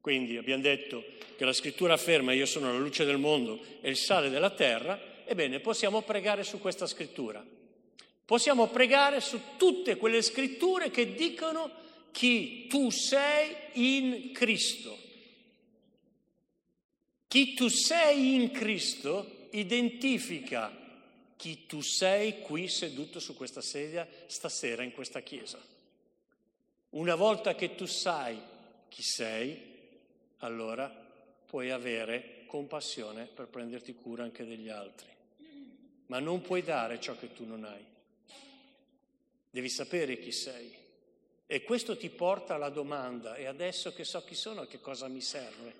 Quindi 0.00 0.36
abbiamo 0.36 0.62
detto 0.62 1.02
che 1.36 1.44
la 1.46 1.54
scrittura 1.54 1.94
afferma 1.94 2.34
io 2.34 2.44
sono 2.44 2.70
la 2.70 2.78
luce 2.78 3.06
del 3.06 3.16
mondo 3.16 3.58
e 3.80 3.88
il 3.88 3.96
sale 3.96 4.28
della 4.28 4.50
terra, 4.50 5.24
ebbene 5.24 5.60
possiamo 5.60 6.02
pregare 6.02 6.44
su 6.44 6.60
questa 6.60 6.86
scrittura. 6.86 7.44
Possiamo 8.24 8.68
pregare 8.68 9.20
su 9.20 9.38
tutte 9.56 9.96
quelle 9.96 10.22
scritture 10.22 10.90
che 10.90 11.14
dicono 11.14 11.70
chi 12.10 12.66
tu 12.68 12.90
sei 12.90 13.54
in 13.74 14.32
Cristo. 14.32 14.96
Chi 17.28 17.54
tu 17.54 17.68
sei 17.68 18.34
in 18.34 18.50
Cristo 18.50 19.48
identifica 19.50 20.82
chi 21.36 21.66
tu 21.66 21.82
sei 21.82 22.40
qui 22.40 22.68
seduto 22.68 23.20
su 23.20 23.34
questa 23.34 23.60
sedia 23.60 24.08
stasera 24.26 24.82
in 24.82 24.92
questa 24.92 25.20
chiesa. 25.20 25.60
Una 26.90 27.14
volta 27.16 27.54
che 27.54 27.74
tu 27.74 27.86
sai 27.86 28.40
chi 28.88 29.02
sei, 29.02 29.60
allora 30.38 30.88
puoi 31.44 31.70
avere 31.70 32.44
compassione 32.46 33.26
per 33.26 33.48
prenderti 33.48 33.94
cura 33.94 34.22
anche 34.22 34.46
degli 34.46 34.68
altri. 34.68 35.08
Ma 36.06 36.18
non 36.20 36.40
puoi 36.40 36.62
dare 36.62 37.00
ciò 37.00 37.16
che 37.18 37.32
tu 37.32 37.44
non 37.44 37.64
hai. 37.64 37.84
Devi 39.54 39.68
sapere 39.68 40.18
chi 40.18 40.32
sei. 40.32 40.74
E 41.46 41.62
questo 41.62 41.96
ti 41.96 42.10
porta 42.10 42.56
alla 42.56 42.70
domanda, 42.70 43.36
e 43.36 43.44
adesso 43.44 43.92
che 43.92 44.02
so 44.02 44.24
chi 44.24 44.34
sono, 44.34 44.66
che 44.66 44.80
cosa 44.80 45.06
mi 45.06 45.20
serve? 45.20 45.74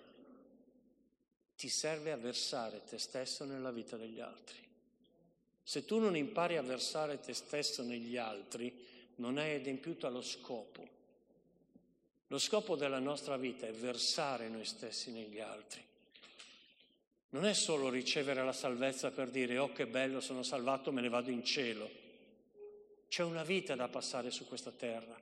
Ti 1.56 1.68
serve 1.68 2.12
a 2.12 2.16
versare 2.16 2.84
te 2.84 2.98
stesso 2.98 3.44
nella 3.44 3.72
vita 3.72 3.96
degli 3.96 4.20
altri. 4.20 4.58
Se 5.60 5.84
tu 5.84 5.98
non 5.98 6.14
impari 6.16 6.56
a 6.56 6.62
versare 6.62 7.18
te 7.18 7.34
stesso 7.34 7.82
negli 7.82 8.16
altri, 8.16 8.72
non 9.16 9.38
hai 9.38 9.56
adempiuto 9.56 10.06
allo 10.06 10.22
scopo. 10.22 10.88
Lo 12.28 12.38
scopo 12.38 12.76
della 12.76 13.00
nostra 13.00 13.36
vita 13.36 13.66
è 13.66 13.72
versare 13.72 14.48
noi 14.48 14.66
stessi 14.66 15.10
negli 15.10 15.40
altri. 15.40 15.84
Non 17.30 17.44
è 17.44 17.54
solo 17.54 17.90
ricevere 17.90 18.44
la 18.44 18.52
salvezza 18.52 19.10
per 19.10 19.30
dire, 19.30 19.58
oh 19.58 19.72
che 19.72 19.88
bello, 19.88 20.20
sono 20.20 20.44
salvato, 20.44 20.92
me 20.92 21.00
ne 21.00 21.08
vado 21.08 21.30
in 21.30 21.44
cielo. 21.44 22.02
C'è 23.14 23.22
una 23.22 23.44
vita 23.44 23.76
da 23.76 23.86
passare 23.86 24.32
su 24.32 24.44
questa 24.44 24.72
terra 24.72 25.16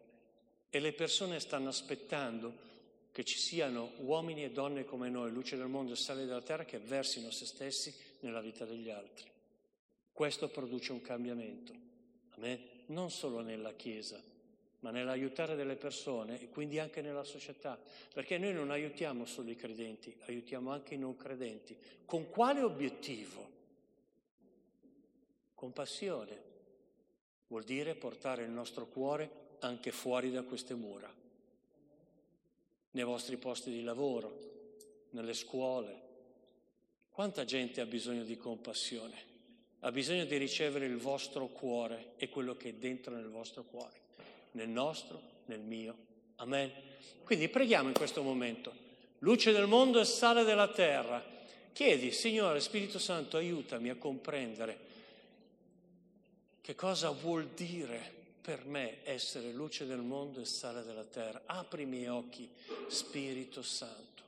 e 0.71 0.81
le 0.81 0.95
persone 0.95 1.39
stanno 1.41 1.69
aspettando 1.69 2.55
che 3.13 3.23
ci 3.23 3.37
siano 3.37 3.93
uomini 3.99 4.45
e 4.45 4.51
donne 4.51 4.87
come 4.87 5.11
noi, 5.11 5.31
luce 5.31 5.59
del 5.59 5.67
mondo 5.67 5.93
e 5.93 5.97
sale 5.97 6.25
della 6.25 6.41
terra, 6.41 6.65
che 6.65 6.79
versino 6.79 7.31
se 7.31 7.45
stessi 7.45 7.95
nella 8.21 8.41
vita 8.41 8.65
degli 8.65 8.89
altri. 8.89 9.31
Questo 10.11 10.49
produce 10.49 10.93
un 10.93 11.03
cambiamento, 11.03 11.75
Amen? 12.31 12.67
non 12.87 13.11
solo 13.11 13.43
nella 13.43 13.75
Chiesa, 13.75 14.19
ma 14.79 14.91
nell'aiutare 14.91 15.55
delle 15.55 15.77
persone 15.77 16.41
e 16.41 16.49
quindi 16.49 16.79
anche 16.79 17.03
nella 17.03 17.25
società, 17.25 17.79
perché 18.15 18.39
noi 18.39 18.55
non 18.55 18.71
aiutiamo 18.71 19.27
solo 19.27 19.51
i 19.51 19.57
credenti, 19.57 20.17
aiutiamo 20.29 20.71
anche 20.73 20.95
i 20.95 20.99
non 20.99 21.15
credenti. 21.15 21.77
Con 22.07 22.31
quale 22.31 22.63
obiettivo? 22.63 23.51
Compassione, 25.53 26.52
Vuol 27.53 27.65
dire 27.65 27.95
portare 27.95 28.45
il 28.45 28.51
nostro 28.51 28.87
cuore 28.87 29.29
anche 29.59 29.93
fuori 29.93 30.31
da 30.31 30.43
queste 30.43 30.73
mura, 30.73 31.13
nei 32.93 33.05
vostri 33.05 33.37
posti 33.37 33.71
di 33.71 33.83
lavoro, 33.83 35.09
nelle 35.11 35.35
scuole. 35.35 36.01
Quanta 37.11 37.45
gente 37.45 37.83
ha 37.83 37.85
bisogno 37.85 38.23
di 38.25 38.39
compassione? 38.39 39.15
Ha 39.81 39.93
bisogno 39.93 40.25
di 40.25 40.39
ricevere 40.39 40.87
il 40.87 40.97
vostro 40.97 41.49
cuore 41.49 42.13
e 42.17 42.31
quello 42.31 42.57
che 42.57 42.71
è 42.71 42.73
dentro 42.73 43.15
nel 43.15 43.29
vostro 43.29 43.65
cuore, 43.65 44.01
nel 44.53 44.71
nostro, 44.71 45.21
nel 45.45 45.61
mio. 45.61 45.95
Amen. 46.37 46.73
Quindi 47.23 47.51
preghiamo 47.51 47.89
in 47.89 47.95
questo 47.95 48.23
momento. 48.23 48.73
Luce 49.19 49.53
del 49.53 49.67
mondo 49.67 50.01
e 50.01 50.07
sale 50.07 50.45
della 50.45 50.69
terra. 50.69 51.23
Chiedi, 51.75 52.13
Signore 52.13 52.61
Spirito 52.61 52.99
Santo, 52.99 53.37
aiutami 53.37 53.91
a 53.91 53.97
comprendere 53.97 54.92
che 56.63 56.77
cosa 56.77 57.11
vuol 57.11 57.49
dire 57.49 58.21
per 58.41 58.65
me 58.65 59.05
essere 59.05 59.51
luce 59.51 59.85
del 59.85 60.01
mondo 60.01 60.41
e 60.41 60.45
sale 60.45 60.85
della 60.85 61.03
terra. 61.03 61.43
Apri 61.47 61.83
i 61.83 61.87
miei 61.87 62.07
occhi, 62.07 62.49
Spirito 62.87 63.63
Santo. 63.63 64.23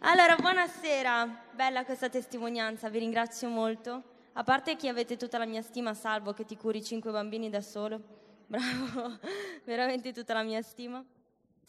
Allora, 0.00 0.36
buonasera, 0.36 1.48
bella 1.52 1.86
questa 1.86 2.10
testimonianza, 2.10 2.90
vi 2.90 2.98
ringrazio 2.98 3.48
molto. 3.48 4.12
A 4.34 4.42
parte 4.42 4.76
che 4.76 4.88
avete 4.88 5.16
tutta 5.16 5.38
la 5.38 5.46
mia 5.46 5.62
stima, 5.62 5.94
salvo 5.94 6.34
che 6.34 6.44
ti 6.44 6.58
curi 6.58 6.84
cinque 6.84 7.10
bambini 7.10 7.48
da 7.48 7.62
solo. 7.62 8.02
Bravo, 8.46 9.18
veramente 9.64 10.12
tutta 10.12 10.34
la 10.34 10.42
mia 10.42 10.60
stima. 10.60 11.02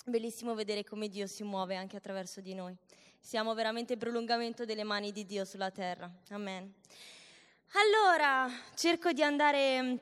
Bellissimo 0.06 0.54
vedere 0.54 0.84
come 0.84 1.08
Dio 1.08 1.28
si 1.28 1.44
muove 1.44 1.78
anche 1.78 1.96
attraverso 1.96 2.42
di 2.42 2.54
noi. 2.54 2.76
Siamo 3.22 3.54
veramente 3.54 3.94
il 3.94 4.00
prolungamento 4.00 4.66
delle 4.66 4.84
mani 4.84 5.14
di 5.14 5.26
Dio 5.26 5.46
sulla 5.46 5.72
terra. 5.72 6.12
Amen. 6.30 6.74
Allora, 7.78 8.50
cerco 8.74 9.12
di 9.12 9.22
andare 9.22 9.82
mm, 9.82 9.96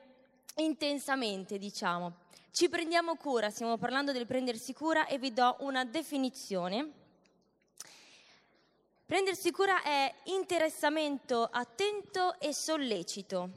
intensamente, 0.58 1.58
diciamo. 1.58 2.18
Ci 2.52 2.68
prendiamo 2.68 3.16
cura, 3.16 3.50
stiamo 3.50 3.78
parlando 3.78 4.12
del 4.12 4.26
prendersi 4.26 4.72
cura 4.72 5.06
e 5.06 5.18
vi 5.18 5.32
do 5.32 5.56
una 5.58 5.84
definizione. 5.84 6.88
Prendersi 9.04 9.50
cura 9.50 9.82
è 9.82 10.14
interessamento 10.26 11.48
attento 11.50 12.38
e 12.38 12.54
sollecito, 12.54 13.50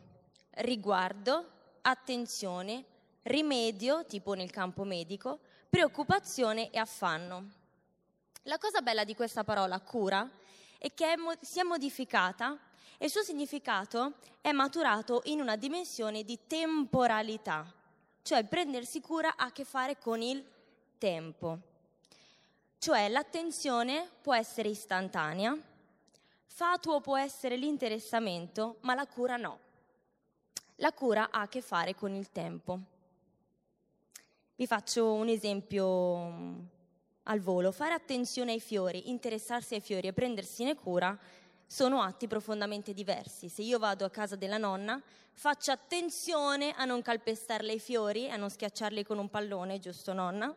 riguardo, 0.55 1.51
attenzione, 1.81 2.85
rimedio, 3.21 4.03
tipo 4.07 4.33
nel 4.33 4.49
campo 4.49 4.83
medico, 4.83 5.37
preoccupazione 5.69 6.71
e 6.71 6.79
affanno. 6.79 7.51
La 8.43 8.57
cosa 8.57 8.81
bella 8.81 9.03
di 9.03 9.13
questa 9.13 9.43
parola 9.43 9.79
cura 9.79 10.27
è 10.79 10.91
che 10.95 11.13
è 11.13 11.15
mo- 11.17 11.37
si 11.39 11.59
è 11.59 11.63
modificata 11.63 12.57
e 12.97 13.05
il 13.05 13.11
suo 13.11 13.21
significato 13.21 14.13
è 14.41 14.51
maturato 14.51 15.21
in 15.25 15.39
una 15.39 15.55
dimensione 15.55 16.23
di 16.23 16.39
temporalità, 16.47 17.71
cioè 18.21 18.43
prendersi 18.45 19.01
cura 19.01 19.35
ha 19.35 19.45
a 19.45 19.51
che 19.51 19.63
fare 19.63 19.97
con 19.97 20.21
il 20.21 20.43
tempo. 20.97 21.59
Cioè 22.79 23.07
l'attenzione 23.09 24.09
può 24.21 24.33
essere 24.33 24.69
istantanea, 24.69 25.57
fatuo 26.45 27.01
può 27.01 27.17
essere 27.17 27.55
l'interessamento, 27.55 28.77
ma 28.81 28.93
la 28.93 29.05
cura 29.05 29.35
no. 29.35 29.59
La 30.77 30.93
cura 30.93 31.29
ha 31.31 31.41
a 31.41 31.47
che 31.47 31.61
fare 31.61 31.95
con 31.95 32.13
il 32.13 32.31
tempo. 32.31 32.79
Vi 34.55 34.65
faccio 34.65 35.13
un 35.13 35.27
esempio 35.27 36.17
mm, 36.17 36.59
al 37.23 37.39
volo. 37.39 37.71
Fare 37.71 37.93
attenzione 37.93 38.53
ai 38.53 38.59
fiori, 38.59 39.09
interessarsi 39.09 39.75
ai 39.75 39.81
fiori 39.81 40.07
e 40.07 40.13
prendersene 40.13 40.75
cura 40.75 41.17
sono 41.67 42.01
atti 42.01 42.27
profondamente 42.27 42.93
diversi. 42.93 43.49
Se 43.49 43.61
io 43.61 43.77
vado 43.77 44.05
a 44.05 44.09
casa 44.09 44.35
della 44.35 44.57
nonna, 44.57 45.01
faccio 45.33 45.71
attenzione 45.71 46.73
a 46.75 46.85
non 46.85 47.01
calpestarle 47.01 47.73
i 47.73 47.79
fiori, 47.79 48.31
a 48.31 48.37
non 48.37 48.49
schiacciarli 48.49 49.03
con 49.03 49.17
un 49.17 49.29
pallone, 49.29 49.79
giusto 49.79 50.13
nonna? 50.13 50.53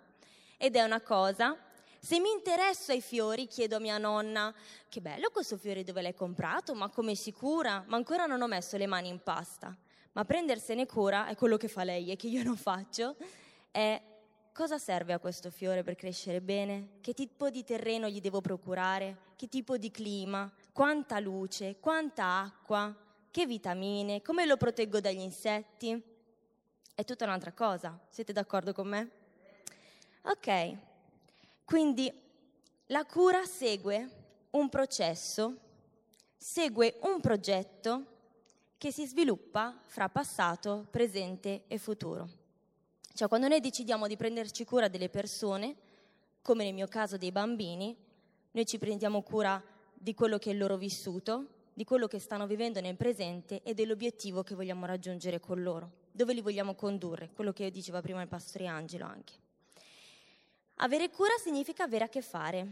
Ed 0.57 0.77
è 0.77 0.83
una 0.83 1.01
cosa. 1.01 1.57
Se 1.99 2.19
mi 2.19 2.31
interesso 2.31 2.93
ai 2.93 3.03
fiori, 3.03 3.47
chiedo 3.47 3.77
a 3.77 3.81
mia 3.81 3.99
nonna, 3.99 4.55
che 4.89 5.01
bello 5.01 5.29
questo 5.31 5.59
fiore 5.59 5.83
dove 5.83 6.01
l'hai 6.01 6.15
comprato, 6.15 6.75
ma 6.75 6.89
come 6.89 7.15
si 7.15 7.33
cura? 7.33 7.85
Ma 7.89 7.97
ancora 7.97 8.25
non 8.25 8.41
ho 8.41 8.47
messo 8.47 8.77
le 8.77 8.87
mani 8.87 9.09
in 9.09 9.23
pasta. 9.23 9.77
Ma 10.13 10.25
prendersene 10.25 10.87
cura 10.87 11.27
è 11.27 11.37
quello 11.37 11.57
che 11.57 11.69
fa 11.69 11.85
lei 11.85 12.11
e 12.11 12.17
che 12.17 12.29
io 12.29 12.43
non 12.43 12.57
faccio, 12.57 13.17
è 13.71 14.01
cosa 14.53 14.79
serve 14.79 15.13
a 15.13 15.19
questo 15.19 15.51
fiore 15.51 15.83
per 15.83 15.95
crescere 15.95 16.41
bene? 16.41 16.99
Che 17.01 17.15
tipo 17.15 17.51
di 17.51 17.65
terreno 17.65 18.09
gli 18.09 18.21
devo 18.21 18.41
procurare? 18.41 19.29
Che 19.37 19.49
tipo 19.49 19.77
di 19.77 19.91
clima? 19.91 20.51
Quanta 20.73 21.19
luce? 21.19 21.77
Quanta 21.81 22.41
acqua? 22.41 22.95
Che 23.31 23.47
vitamine? 23.47 24.23
Come 24.23 24.47
lo 24.47 24.57
proteggo 24.57 25.01
dagli 25.01 25.21
insetti? 25.21 26.01
È 26.95 27.05
tutta 27.05 27.25
un'altra 27.25 27.53
cosa. 27.53 27.99
Siete 28.09 28.33
d'accordo 28.33 28.73
con 28.73 28.89
me? 28.89 29.11
Ok, 30.23 30.77
quindi 31.65 32.13
la 32.87 33.05
cura 33.07 33.45
segue 33.47 34.09
un 34.51 34.69
processo, 34.69 35.57
segue 36.37 36.99
un 37.03 37.21
progetto 37.21 38.05
che 38.77 38.93
si 38.93 39.07
sviluppa 39.07 39.79
fra 39.87 40.09
passato, 40.09 40.87
presente 40.91 41.65
e 41.69 41.79
futuro. 41.79 42.29
Cioè 43.15 43.29
quando 43.29 43.49
noi 43.49 43.61
decidiamo 43.61 44.07
di 44.07 44.17
prenderci 44.17 44.65
cura 44.65 44.89
delle 44.89 45.09
persone, 45.09 45.75
come 46.43 46.65
nel 46.65 46.75
mio 46.75 46.87
caso 46.87 47.17
dei 47.17 47.33
bambini, 47.33 47.97
noi 48.51 48.67
ci 48.67 48.79
prendiamo 48.79 49.23
cura 49.23 49.63
di 50.03 50.15
quello 50.15 50.39
che 50.39 50.49
è 50.49 50.53
il 50.55 50.59
loro 50.59 50.79
vissuto, 50.79 51.47
di 51.75 51.85
quello 51.85 52.07
che 52.07 52.19
stanno 52.19 52.47
vivendo 52.47 52.81
nel 52.81 52.97
presente 52.97 53.61
e 53.63 53.75
dell'obiettivo 53.75 54.43
che 54.43 54.55
vogliamo 54.55 54.87
raggiungere 54.87 55.41
con 55.41 55.63
loro, 55.63 55.91
dove 56.11 56.33
li 56.33 56.41
vogliamo 56.41 56.75
condurre, 56.75 57.29
quello 57.35 57.53
che 57.53 57.71
diceva 57.71 58.01
prima 58.01 58.23
il 58.23 58.29
pastore 58.29 58.67
Angelo 58.67 59.05
anche. 59.05 59.35
Avere 60.77 61.11
cura 61.11 61.37
significa 61.37 61.85
avere 61.85 62.05
a 62.05 62.09
che 62.09 62.23
fare. 62.23 62.67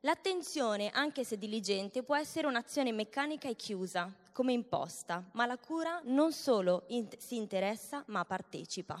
L'attenzione, 0.00 0.90
anche 0.90 1.22
se 1.22 1.38
diligente, 1.38 2.02
può 2.02 2.16
essere 2.16 2.48
un'azione 2.48 2.90
meccanica 2.90 3.48
e 3.48 3.54
chiusa, 3.54 4.12
come 4.32 4.52
imposta, 4.52 5.24
ma 5.34 5.46
la 5.46 5.58
cura 5.58 6.00
non 6.06 6.32
solo 6.32 6.86
in- 6.88 7.08
si 7.18 7.36
interessa, 7.36 8.02
ma 8.08 8.24
partecipa. 8.24 9.00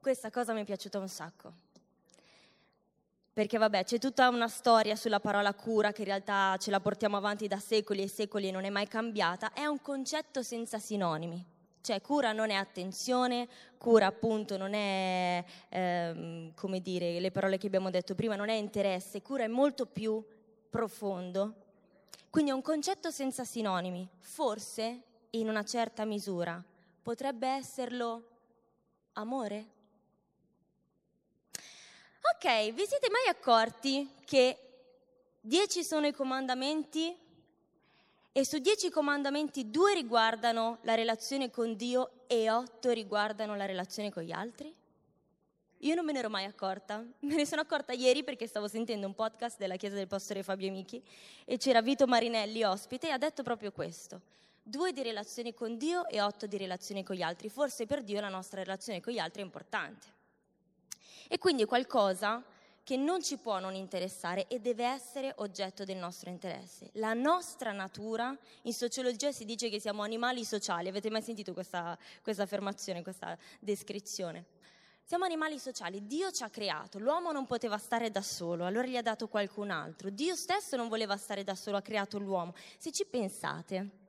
Questa 0.00 0.30
cosa 0.32 0.52
mi 0.52 0.62
è 0.62 0.64
piaciuta 0.64 0.98
un 0.98 1.08
sacco. 1.08 1.69
Perché 3.32 3.58
vabbè, 3.58 3.84
c'è 3.84 3.98
tutta 3.98 4.28
una 4.28 4.48
storia 4.48 4.96
sulla 4.96 5.20
parola 5.20 5.54
cura 5.54 5.92
che 5.92 6.02
in 6.02 6.08
realtà 6.08 6.56
ce 6.58 6.70
la 6.70 6.80
portiamo 6.80 7.16
avanti 7.16 7.46
da 7.46 7.58
secoli 7.58 8.02
e 8.02 8.08
secoli 8.08 8.48
e 8.48 8.50
non 8.50 8.64
è 8.64 8.70
mai 8.70 8.88
cambiata, 8.88 9.52
è 9.52 9.66
un 9.66 9.80
concetto 9.80 10.42
senza 10.42 10.78
sinonimi. 10.78 11.58
Cioè 11.80 12.00
cura 12.02 12.32
non 12.32 12.50
è 12.50 12.54
attenzione, 12.54 13.48
cura 13.78 14.06
appunto 14.06 14.58
non 14.58 14.74
è, 14.74 15.42
ehm, 15.70 16.52
come 16.54 16.80
dire, 16.80 17.18
le 17.20 17.30
parole 17.30 17.56
che 17.56 17.68
abbiamo 17.68 17.88
detto 17.88 18.14
prima, 18.14 18.36
non 18.36 18.50
è 18.50 18.54
interesse, 18.54 19.22
cura 19.22 19.44
è 19.44 19.48
molto 19.48 19.86
più 19.86 20.22
profondo. 20.68 21.54
Quindi 22.28 22.50
è 22.50 22.54
un 22.54 22.62
concetto 22.62 23.10
senza 23.10 23.44
sinonimi. 23.44 24.06
Forse, 24.18 25.02
in 25.30 25.48
una 25.48 25.64
certa 25.64 26.04
misura, 26.04 26.62
potrebbe 27.02 27.48
esserlo 27.48 28.28
amore? 29.14 29.78
Ok, 32.22 32.72
vi 32.72 32.84
siete 32.86 33.08
mai 33.10 33.28
accorti 33.28 34.08
che 34.26 34.58
dieci 35.40 35.82
sono 35.82 36.06
i 36.06 36.12
comandamenti 36.12 37.16
e 38.32 38.44
su 38.44 38.58
dieci 38.58 38.90
comandamenti 38.90 39.70
due 39.70 39.94
riguardano 39.94 40.78
la 40.82 40.94
relazione 40.94 41.50
con 41.50 41.76
Dio 41.76 42.26
e 42.26 42.50
otto 42.50 42.90
riguardano 42.90 43.56
la 43.56 43.64
relazione 43.64 44.10
con 44.10 44.22
gli 44.22 44.32
altri? 44.32 44.74
Io 45.78 45.94
non 45.94 46.04
me 46.04 46.12
ne 46.12 46.18
ero 46.18 46.28
mai 46.28 46.44
accorta, 46.44 46.98
me 47.20 47.34
ne 47.34 47.46
sono 47.46 47.62
accorta 47.62 47.94
ieri 47.94 48.22
perché 48.22 48.46
stavo 48.46 48.68
sentendo 48.68 49.06
un 49.06 49.14
podcast 49.14 49.56
della 49.56 49.76
chiesa 49.76 49.94
del 49.94 50.06
pastore 50.06 50.42
Fabio 50.42 50.70
Michi 50.70 51.02
e 51.46 51.56
c'era 51.56 51.80
Vito 51.80 52.06
Marinelli 52.06 52.62
ospite 52.64 53.08
e 53.08 53.12
ha 53.12 53.18
detto 53.18 53.42
proprio 53.42 53.72
questo. 53.72 54.20
Due 54.62 54.92
di 54.92 55.02
relazione 55.02 55.54
con 55.54 55.78
Dio 55.78 56.06
e 56.06 56.20
otto 56.20 56.46
di 56.46 56.58
relazione 56.58 57.02
con 57.02 57.16
gli 57.16 57.22
altri. 57.22 57.48
Forse 57.48 57.86
per 57.86 58.02
Dio 58.02 58.20
la 58.20 58.28
nostra 58.28 58.62
relazione 58.62 59.00
con 59.00 59.14
gli 59.14 59.18
altri 59.18 59.40
è 59.40 59.44
importante. 59.44 60.18
E 61.32 61.38
quindi 61.38 61.64
qualcosa 61.64 62.42
che 62.82 62.96
non 62.96 63.22
ci 63.22 63.36
può 63.36 63.60
non 63.60 63.76
interessare 63.76 64.48
e 64.48 64.58
deve 64.58 64.84
essere 64.84 65.32
oggetto 65.36 65.84
del 65.84 65.96
nostro 65.96 66.28
interesse. 66.28 66.90
La 66.94 67.14
nostra 67.14 67.70
natura, 67.70 68.36
in 68.62 68.72
sociologia 68.72 69.30
si 69.30 69.44
dice 69.44 69.68
che 69.68 69.78
siamo 69.78 70.02
animali 70.02 70.44
sociali, 70.44 70.88
avete 70.88 71.08
mai 71.08 71.22
sentito 71.22 71.52
questa, 71.52 71.96
questa 72.20 72.42
affermazione, 72.42 73.04
questa 73.04 73.38
descrizione? 73.60 74.44
Siamo 75.04 75.24
animali 75.24 75.60
sociali, 75.60 76.04
Dio 76.04 76.32
ci 76.32 76.42
ha 76.42 76.50
creato, 76.50 76.98
l'uomo 76.98 77.30
non 77.30 77.46
poteva 77.46 77.78
stare 77.78 78.10
da 78.10 78.22
solo, 78.22 78.64
allora 78.64 78.88
gli 78.88 78.96
ha 78.96 79.02
dato 79.02 79.28
qualcun 79.28 79.70
altro, 79.70 80.10
Dio 80.10 80.34
stesso 80.34 80.74
non 80.74 80.88
voleva 80.88 81.16
stare 81.16 81.44
da 81.44 81.54
solo, 81.54 81.76
ha 81.76 81.82
creato 81.82 82.18
l'uomo. 82.18 82.54
Se 82.76 82.90
ci 82.90 83.06
pensate, 83.06 83.99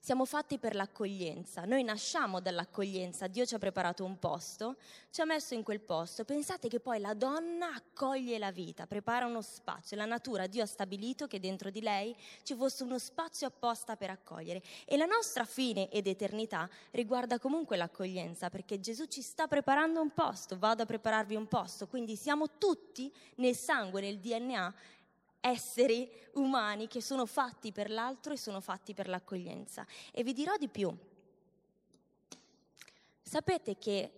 siamo 0.00 0.24
fatti 0.24 0.58
per 0.58 0.74
l'accoglienza, 0.74 1.64
noi 1.64 1.82
nasciamo 1.82 2.40
dall'accoglienza, 2.40 3.26
Dio 3.26 3.44
ci 3.44 3.54
ha 3.54 3.58
preparato 3.58 4.04
un 4.04 4.18
posto, 4.18 4.76
ci 5.10 5.20
ha 5.20 5.24
messo 5.24 5.54
in 5.54 5.62
quel 5.62 5.80
posto, 5.80 6.24
pensate 6.24 6.68
che 6.68 6.80
poi 6.80 7.00
la 7.00 7.14
donna 7.14 7.74
accoglie 7.74 8.38
la 8.38 8.50
vita, 8.50 8.86
prepara 8.86 9.26
uno 9.26 9.42
spazio, 9.42 9.96
la 9.96 10.04
natura, 10.04 10.46
Dio 10.46 10.62
ha 10.62 10.66
stabilito 10.66 11.26
che 11.26 11.40
dentro 11.40 11.70
di 11.70 11.80
lei 11.80 12.16
ci 12.42 12.54
fosse 12.54 12.84
uno 12.84 12.98
spazio 12.98 13.46
apposta 13.46 13.96
per 13.96 14.10
accogliere. 14.10 14.62
E 14.84 14.96
la 14.96 15.04
nostra 15.04 15.44
fine 15.44 15.90
ed 15.90 16.06
eternità 16.06 16.68
riguarda 16.92 17.38
comunque 17.38 17.76
l'accoglienza 17.76 18.50
perché 18.50 18.80
Gesù 18.80 19.06
ci 19.06 19.20
sta 19.20 19.46
preparando 19.46 20.00
un 20.00 20.14
posto, 20.14 20.58
vado 20.58 20.84
a 20.84 20.86
prepararvi 20.86 21.34
un 21.34 21.48
posto, 21.48 21.86
quindi 21.86 22.16
siamo 22.16 22.56
tutti 22.56 23.12
nel 23.36 23.56
sangue, 23.56 24.00
nel 24.00 24.18
DNA 24.18 24.74
esseri 25.40 26.10
umani 26.34 26.86
che 26.88 27.00
sono 27.00 27.26
fatti 27.26 27.72
per 27.72 27.90
l'altro 27.90 28.32
e 28.32 28.36
sono 28.36 28.60
fatti 28.60 28.94
per 28.94 29.08
l'accoglienza. 29.08 29.86
E 30.12 30.22
vi 30.22 30.32
dirò 30.32 30.56
di 30.56 30.68
più. 30.68 30.96
Sapete 33.22 33.76
che 33.76 34.12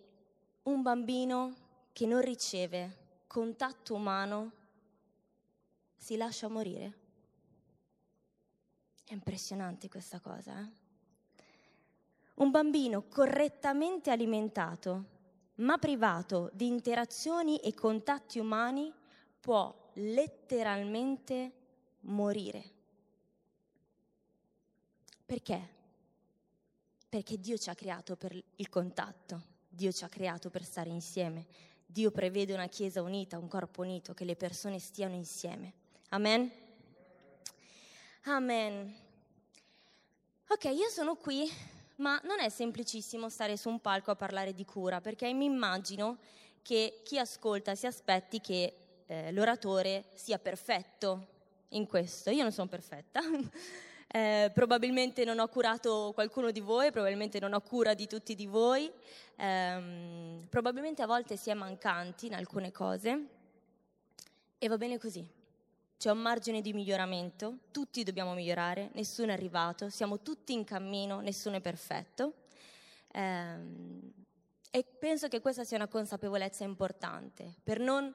un 0.65 0.83
bambino 0.83 1.55
che 1.93 2.07
non 2.07 2.21
riceve 2.21 3.23
contatto 3.27 3.95
umano 3.95 4.53
si 5.97 6.17
lascia 6.17 6.49
morire? 6.49 6.99
È 9.05 9.13
impressionante 9.13 9.89
questa 9.89 10.21
cosa. 10.21 10.61
Eh? 10.61 10.79
Un 12.35 12.51
bambino 12.51 13.03
correttamente 13.09 14.11
alimentato, 14.11 15.05
ma 15.57 15.77
privato 15.79 16.49
di 16.53 16.69
interazioni 16.69 17.59
e 17.59 17.75
contatti 17.75 18.39
umani, 18.39 18.93
può 19.41 19.90
letteralmente 20.01 21.53
morire. 22.01 22.65
Perché? 25.25 25.79
Perché 27.09 27.39
Dio 27.39 27.57
ci 27.57 27.71
ha 27.71 27.75
creato 27.75 28.17
per 28.17 28.41
il 28.57 28.69
contatto, 28.69 29.43
Dio 29.69 29.93
ci 29.93 30.05
ha 30.05 30.09
creato 30.09 30.51
per 30.51 30.65
stare 30.65 30.91
insieme. 30.91 31.47
Dio 31.87 32.11
prevede 32.11 32.55
una 32.55 32.69
chiesa 32.69 33.03
unita, 33.03 33.39
un 33.39 33.49
corpo 33.49 33.83
unito, 33.83 34.15
che 34.15 34.25
le 34.25 34.37
persone 34.37 34.79
stiano 34.79 35.15
insieme. 35.15 35.73
Amen? 36.11 36.51
Amen. 38.25 38.95
Ok, 40.49 40.65
io 40.65 40.89
sono 40.89 41.17
qui, 41.17 41.51
ma 41.97 42.21
non 42.25 42.41
è 42.41 42.49
semplicissimo 42.49 43.29
stare 43.29 43.57
su 43.57 43.69
un 43.69 43.81
palco 43.81 44.11
a 44.11 44.17
parlare 44.17 44.55
di 44.55 44.65
cura, 44.65 45.01
perché 45.01 45.33
mi 45.33 45.47
immagino 45.47 46.19
che 46.63 47.01
chi 47.05 47.19
ascolta 47.19 47.75
si 47.75 47.87
aspetti 47.87 48.41
che 48.41 48.75
eh, 49.11 49.33
l'oratore 49.33 50.05
sia 50.15 50.39
perfetto 50.39 51.27
in 51.71 51.87
questo. 51.87 52.31
Io 52.31 52.43
non 52.43 52.53
sono 52.53 52.69
perfetta. 52.69 53.21
Eh, 54.13 54.51
probabilmente 54.53 55.23
non 55.23 55.39
ho 55.39 55.47
curato 55.47 56.11
qualcuno 56.15 56.51
di 56.51 56.59
voi, 56.59 56.91
probabilmente 56.91 57.39
non 57.39 57.53
ho 57.53 57.61
cura 57.61 57.95
di 57.95 58.09
tutti 58.09 58.35
di 58.35 58.47
voi, 58.47 58.91
eh, 59.37 60.41
probabilmente 60.49 61.01
a 61.03 61.07
volte 61.07 61.37
si 61.37 61.49
è 61.49 61.55
mancanti 61.55 62.27
in 62.27 62.35
alcune 62.35 62.73
cose 62.73 63.27
E 64.59 64.67
va 64.67 64.77
bene 64.77 64.99
così. 64.99 65.25
C'è 65.97 66.11
un 66.11 66.19
margine 66.19 66.61
di 66.61 66.73
miglioramento, 66.73 67.59
tutti 67.71 68.03
dobbiamo 68.03 68.35
migliorare, 68.35 68.91
nessuno 68.95 69.31
è 69.31 69.35
arrivato, 69.35 69.89
siamo 69.91 70.23
tutti 70.23 70.55
in 70.55 70.65
cammino, 70.65 71.21
nessuno 71.21 71.59
è 71.59 71.61
perfetto. 71.61 72.35
Ehm, 73.13 74.13
e 74.73 74.85
penso 74.99 75.29
che 75.29 75.41
questa 75.41 75.63
sia 75.63 75.77
una 75.77 75.87
consapevolezza 75.87 76.65
importante, 76.65 77.55
per 77.63 77.79
non 77.79 78.13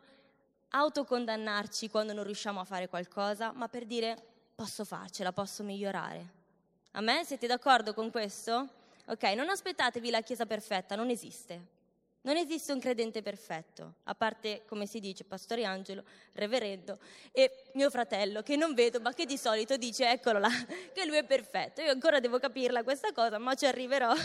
autocondannarci 0.69 1.89
quando 1.89 2.13
non 2.13 2.23
riusciamo 2.23 2.59
a 2.59 2.65
fare 2.65 2.87
qualcosa, 2.87 3.51
ma 3.53 3.67
per 3.67 3.85
dire 3.85 4.15
posso 4.55 4.85
farcela, 4.85 5.31
posso 5.31 5.63
migliorare. 5.63 6.43
A 6.91 7.01
me 7.01 7.23
siete 7.25 7.47
d'accordo 7.47 7.93
con 7.93 8.09
questo? 8.09 8.69
Ok, 9.07 9.23
non 9.35 9.49
aspettatevi 9.49 10.09
la 10.09 10.21
Chiesa 10.21 10.45
perfetta, 10.45 10.95
non 10.95 11.09
esiste. 11.09 11.73
Non 12.21 12.37
esiste 12.37 12.71
un 12.71 12.79
credente 12.79 13.21
perfetto, 13.21 13.97
a 14.05 14.15
parte, 14.15 14.63
come 14.65 14.87
si 14.87 14.99
dice, 14.99 15.23
Pastore 15.25 15.63
Angelo, 15.63 16.03
Reverendo 16.33 16.97
e 17.31 17.65
mio 17.73 17.91
fratello, 17.91 18.41
che 18.41 18.55
non 18.55 18.73
vedo, 18.73 18.99
ma 18.99 19.13
che 19.13 19.27
di 19.27 19.37
solito 19.37 19.77
dice, 19.77 20.09
eccolo 20.09 20.39
là, 20.39 20.49
che 20.91 21.05
lui 21.05 21.17
è 21.17 21.23
perfetto. 21.23 21.81
Io 21.81 21.91
ancora 21.91 22.19
devo 22.19 22.39
capirla 22.39 22.83
questa 22.83 23.11
cosa, 23.11 23.37
ma 23.37 23.53
ci 23.53 23.67
arriverò. 23.67 24.11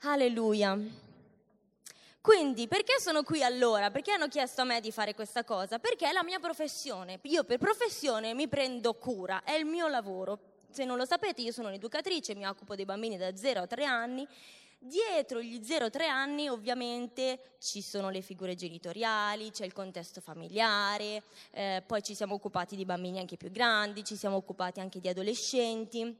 Alleluia. 0.00 1.08
Quindi, 2.22 2.68
perché 2.68 3.00
sono 3.00 3.22
qui 3.22 3.42
allora? 3.42 3.90
Perché 3.90 4.12
hanno 4.12 4.28
chiesto 4.28 4.60
a 4.60 4.64
me 4.64 4.80
di 4.80 4.92
fare 4.92 5.14
questa 5.14 5.42
cosa? 5.42 5.78
Perché 5.78 6.06
è 6.06 6.12
la 6.12 6.22
mia 6.22 6.38
professione. 6.38 7.18
Io 7.22 7.44
per 7.44 7.56
professione 7.56 8.34
mi 8.34 8.46
prendo 8.46 8.92
cura, 8.92 9.42
è 9.42 9.54
il 9.54 9.64
mio 9.64 9.88
lavoro. 9.88 10.38
Se 10.70 10.84
non 10.84 10.98
lo 10.98 11.06
sapete, 11.06 11.40
io 11.40 11.50
sono 11.50 11.68
un'educatrice, 11.68 12.34
mi 12.34 12.46
occupo 12.46 12.74
dei 12.74 12.84
bambini 12.84 13.16
da 13.16 13.34
0 13.34 13.62
a 13.62 13.66
3 13.66 13.84
anni. 13.84 14.28
Dietro 14.82 15.42
gli 15.42 15.60
0-3 15.60 16.08
anni 16.08 16.48
ovviamente 16.48 17.56
ci 17.58 17.82
sono 17.82 18.08
le 18.08 18.22
figure 18.22 18.54
genitoriali, 18.54 19.50
c'è 19.50 19.66
il 19.66 19.74
contesto 19.74 20.22
familiare, 20.22 21.22
eh, 21.50 21.82
poi 21.86 22.02
ci 22.02 22.14
siamo 22.14 22.34
occupati 22.34 22.76
di 22.76 22.86
bambini 22.86 23.18
anche 23.18 23.36
più 23.36 23.50
grandi, 23.50 24.04
ci 24.04 24.16
siamo 24.16 24.36
occupati 24.36 24.80
anche 24.80 24.98
di 24.98 25.08
adolescenti 25.08 26.16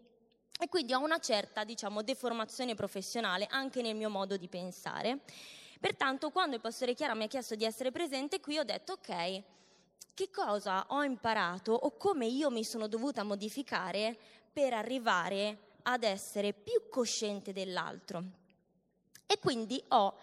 e 0.61 0.69
quindi 0.69 0.93
ho 0.93 1.03
una 1.03 1.19
certa, 1.21 1.65
diciamo, 1.65 2.03
deformazione 2.03 2.75
professionale 2.75 3.47
anche 3.49 3.81
nel 3.81 3.97
mio 3.97 4.11
modo 4.11 4.37
di 4.37 4.49
pensare. 4.49 5.21
Pertanto, 5.81 6.31
quando 6.31 6.57
il 6.57 6.61
pastore 6.61 6.93
Chiara 6.93 7.15
mi 7.15 7.25
ha 7.25 7.27
chiesto 7.27 7.55
di 7.55 7.65
essere 7.65 7.91
presente 7.91 8.39
qui, 8.39 8.59
ho 8.59 8.65
detto 8.65 8.93
ok, 8.93 9.43
che 10.13 10.31
cosa 10.31 10.85
ho 10.89 11.03
imparato 11.03 11.73
o 11.73 11.97
come 11.97 12.27
io 12.27 12.51
mi 12.51 12.65
sono 12.65 12.87
dovuta 12.87 13.23
modificare 13.23 14.15
per 14.53 14.75
arrivare 14.75 15.57
ad 15.85 16.03
essere 16.03 16.53
più 16.53 16.91
cosciente 16.91 17.55
dell'altro. 17.55 18.23
E 19.27 19.39
quindi 19.39 19.83
ho 19.89 20.15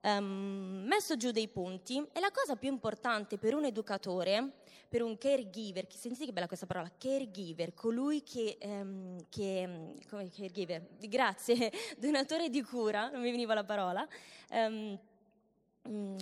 um, 0.00 0.84
messo 0.86 1.18
giù 1.18 1.30
dei 1.30 1.48
punti 1.48 2.02
e 2.10 2.18
la 2.18 2.30
cosa 2.30 2.56
più 2.56 2.70
importante 2.70 3.36
per 3.36 3.54
un 3.54 3.66
educatore, 3.66 4.61
per 4.92 5.00
un 5.00 5.16
caregiver, 5.16 5.86
sentite 5.88 6.26
che 6.26 6.32
bella 6.34 6.46
questa 6.46 6.66
parola, 6.66 6.92
caregiver, 6.98 7.72
colui 7.72 8.22
che, 8.22 8.58
um, 8.60 9.16
che 9.30 9.94
come 10.06 10.28
caregiver, 10.28 10.86
grazie, 10.98 11.72
donatore 11.96 12.50
di 12.50 12.62
cura, 12.62 13.08
non 13.08 13.22
mi 13.22 13.30
veniva 13.30 13.54
la 13.54 13.64
parola, 13.64 14.06
um, 14.50 15.00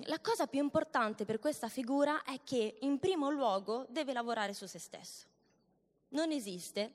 la 0.05 0.21
cosa 0.21 0.47
più 0.47 0.63
importante 0.63 1.25
per 1.25 1.41
questa 1.41 1.69
figura 1.69 2.23
è 2.23 2.39
che 2.45 2.77
in 2.83 3.01
primo 3.01 3.29
luogo 3.29 3.87
deve 3.89 4.13
lavorare 4.13 4.55
su 4.55 4.67
se 4.67 4.79
stesso. 4.79 5.27
Non 6.11 6.31
esiste, 6.31 6.93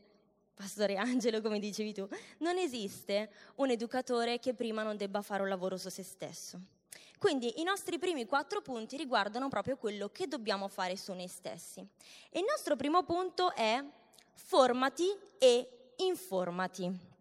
Pastore 0.54 0.96
Angelo, 0.96 1.42
come 1.42 1.60
dicevi 1.60 1.94
tu, 1.94 2.08
non 2.38 2.58
esiste 2.58 3.30
un 3.56 3.70
educatore 3.70 4.40
che 4.40 4.54
prima 4.54 4.82
non 4.82 4.96
debba 4.96 5.22
fare 5.22 5.42
un 5.42 5.50
lavoro 5.50 5.76
su 5.76 5.90
se 5.90 6.04
stesso. 6.04 6.58
Quindi 7.20 7.60
i 7.62 7.64
nostri 7.64 7.98
primi 7.98 8.26
quattro 8.26 8.62
punti 8.62 8.98
riguardano 8.98 9.48
proprio 9.50 9.78
quello 9.78 10.10
che 10.10 10.28
dobbiamo 10.28 10.68
fare 10.68 10.96
su 10.98 11.14
noi 11.14 11.28
stessi. 11.28 11.80
E 12.30 12.40
il 12.40 12.46
nostro 12.48 12.76
primo 12.76 13.04
punto 13.04 13.54
è 13.54 13.84
formati 14.34 15.06
e 15.38 15.94
informati. 15.98 17.14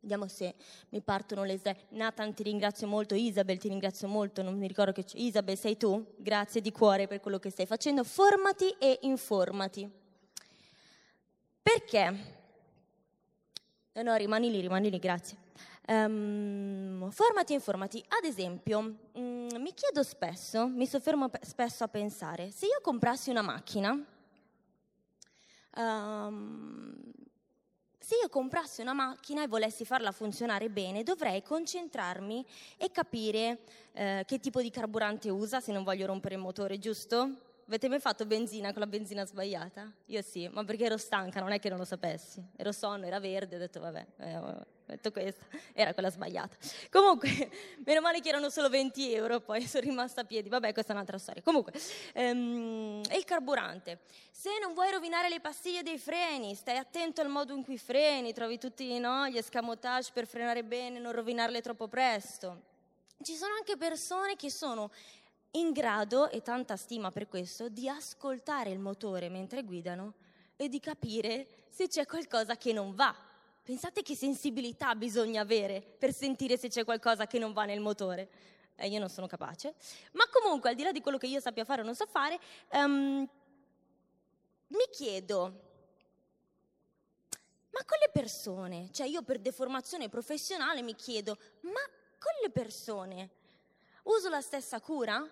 Vediamo 0.00 0.26
se 0.26 0.54
mi 0.88 1.00
partono 1.00 1.44
le 1.44 1.58
slide. 1.58 1.86
Nathan 1.90 2.34
ti 2.34 2.42
ringrazio 2.42 2.88
molto, 2.88 3.14
Isabel 3.14 3.58
ti 3.58 3.68
ringrazio 3.68 4.08
molto, 4.08 4.42
non 4.42 4.58
mi 4.58 4.66
ricordo 4.66 4.90
che 4.90 5.04
c'è. 5.04 5.16
Isabel 5.18 5.56
sei 5.56 5.76
tu? 5.76 6.14
Grazie 6.16 6.60
di 6.60 6.72
cuore 6.72 7.06
per 7.06 7.20
quello 7.20 7.38
che 7.38 7.50
stai 7.50 7.66
facendo. 7.66 8.02
Formati 8.02 8.74
e 8.80 8.98
informati. 9.02 9.88
Perché? 11.62 12.40
No, 13.92 14.02
no, 14.02 14.16
rimani 14.16 14.50
lì, 14.50 14.60
rimani 14.60 14.90
lì, 14.90 14.98
grazie. 14.98 15.36
Um, 15.88 17.10
formati 17.10 17.52
e 17.52 17.56
informati. 17.56 18.04
Ad 18.08 18.24
esempio, 18.24 18.78
um, 19.12 19.48
mi 19.58 19.74
chiedo 19.74 20.04
spesso, 20.04 20.68
mi 20.68 20.86
soffermo 20.86 21.28
spesso 21.40 21.82
a 21.82 21.88
pensare, 21.88 22.52
se 22.52 22.66
io 22.66 22.78
comprassi 22.80 23.30
una 23.30 23.42
macchina, 23.42 23.90
um, 25.76 26.94
se 27.98 28.14
io 28.20 28.28
comprassi 28.28 28.80
una 28.80 28.92
macchina 28.92 29.42
e 29.42 29.48
volessi 29.48 29.84
farla 29.84 30.12
funzionare 30.12 30.70
bene, 30.70 31.02
dovrei 31.02 31.42
concentrarmi 31.42 32.46
e 32.76 32.90
capire 32.92 33.62
uh, 33.92 34.24
che 34.24 34.38
tipo 34.38 34.62
di 34.62 34.70
carburante 34.70 35.30
usa 35.30 35.58
se 35.58 35.72
non 35.72 35.82
voglio 35.82 36.06
rompere 36.06 36.36
il 36.36 36.40
motore, 36.40 36.78
giusto? 36.78 37.50
Avete 37.66 37.88
mai 37.88 38.00
fatto 38.00 38.24
benzina 38.24 38.70
con 38.70 38.80
la 38.80 38.86
benzina 38.86 39.24
sbagliata? 39.24 39.90
Io 40.06 40.22
sì, 40.22 40.46
ma 40.46 40.62
perché 40.62 40.84
ero 40.84 40.96
stanca, 40.96 41.40
non 41.40 41.50
è 41.50 41.58
che 41.58 41.68
non 41.70 41.78
lo 41.78 41.84
sapessi. 41.84 42.40
Ero 42.56 42.70
sonno, 42.70 43.06
era 43.06 43.18
verde, 43.18 43.56
ho 43.56 43.58
detto 43.58 43.80
vabbè, 43.80 44.06
eh, 44.18 44.36
ho 44.36 44.66
detto 44.92 45.10
questa, 45.10 45.44
era 45.72 45.92
quella 45.92 46.10
sbagliata. 46.10 46.56
Comunque, 46.90 47.28
meno 47.84 48.00
male 48.00 48.20
che 48.20 48.28
erano 48.28 48.50
solo 48.50 48.68
20 48.68 49.12
euro, 49.14 49.40
poi 49.40 49.62
sono 49.66 49.84
rimasta 49.84 50.22
a 50.22 50.24
piedi, 50.24 50.48
vabbè 50.48 50.72
questa 50.72 50.92
è 50.92 50.94
un'altra 50.94 51.18
storia. 51.18 51.42
Comunque, 51.42 51.72
ehm, 52.14 53.02
il 53.14 53.24
carburante. 53.24 54.00
Se 54.30 54.50
non 54.60 54.74
vuoi 54.74 54.90
rovinare 54.90 55.28
le 55.28 55.40
pastiglie 55.40 55.82
dei 55.82 55.98
freni, 55.98 56.54
stai 56.54 56.76
attento 56.76 57.20
al 57.20 57.28
modo 57.28 57.54
in 57.54 57.62
cui 57.64 57.78
freni, 57.78 58.32
trovi 58.32 58.58
tutti 58.58 58.98
no, 58.98 59.28
gli 59.28 59.36
escamotage 59.36 60.10
per 60.12 60.26
frenare 60.26 60.64
bene, 60.64 60.98
non 60.98 61.12
rovinarle 61.12 61.60
troppo 61.60 61.88
presto. 61.88 62.70
Ci 63.22 63.34
sono 63.34 63.54
anche 63.54 63.76
persone 63.76 64.34
che 64.34 64.50
sono 64.50 64.90
in 65.52 65.72
grado, 65.72 66.30
e 66.30 66.40
tanta 66.42 66.76
stima 66.76 67.10
per 67.10 67.28
questo, 67.28 67.68
di 67.68 67.88
ascoltare 67.88 68.70
il 68.70 68.78
motore 68.78 69.28
mentre 69.28 69.62
guidano 69.62 70.14
e 70.56 70.68
di 70.68 70.80
capire 70.80 71.46
se 71.70 71.88
c'è 71.88 72.06
qualcosa 72.06 72.56
che 72.56 72.72
non 72.72 72.94
va. 72.94 73.14
Pensate 73.62 74.02
che 74.02 74.16
sensibilità 74.16 74.96
bisogna 74.96 75.40
avere 75.40 75.80
per 75.80 76.12
sentire 76.12 76.56
se 76.56 76.68
c'è 76.68 76.84
qualcosa 76.84 77.28
che 77.28 77.38
non 77.38 77.52
va 77.52 77.64
nel 77.64 77.78
motore. 77.78 78.28
Eh, 78.74 78.88
io 78.88 78.98
non 78.98 79.08
sono 79.08 79.28
capace. 79.28 79.74
Ma 80.12 80.24
comunque, 80.28 80.70
al 80.70 80.74
di 80.74 80.82
là 80.82 80.90
di 80.90 81.00
quello 81.00 81.16
che 81.16 81.28
io 81.28 81.38
sappia 81.38 81.64
fare 81.64 81.82
o 81.82 81.84
non 81.84 81.94
so 81.94 82.06
fare, 82.06 82.40
um, 82.72 83.28
mi 84.66 84.88
chiedo, 84.90 85.42
ma 87.70 87.84
con 87.84 87.98
le 88.00 88.10
persone, 88.12 88.88
cioè 88.90 89.06
io 89.06 89.22
per 89.22 89.38
deformazione 89.38 90.08
professionale 90.08 90.82
mi 90.82 90.96
chiedo, 90.96 91.38
ma 91.60 91.80
con 92.18 92.32
le 92.42 92.50
persone 92.50 93.30
uso 94.04 94.28
la 94.28 94.40
stessa 94.40 94.80
cura? 94.80 95.24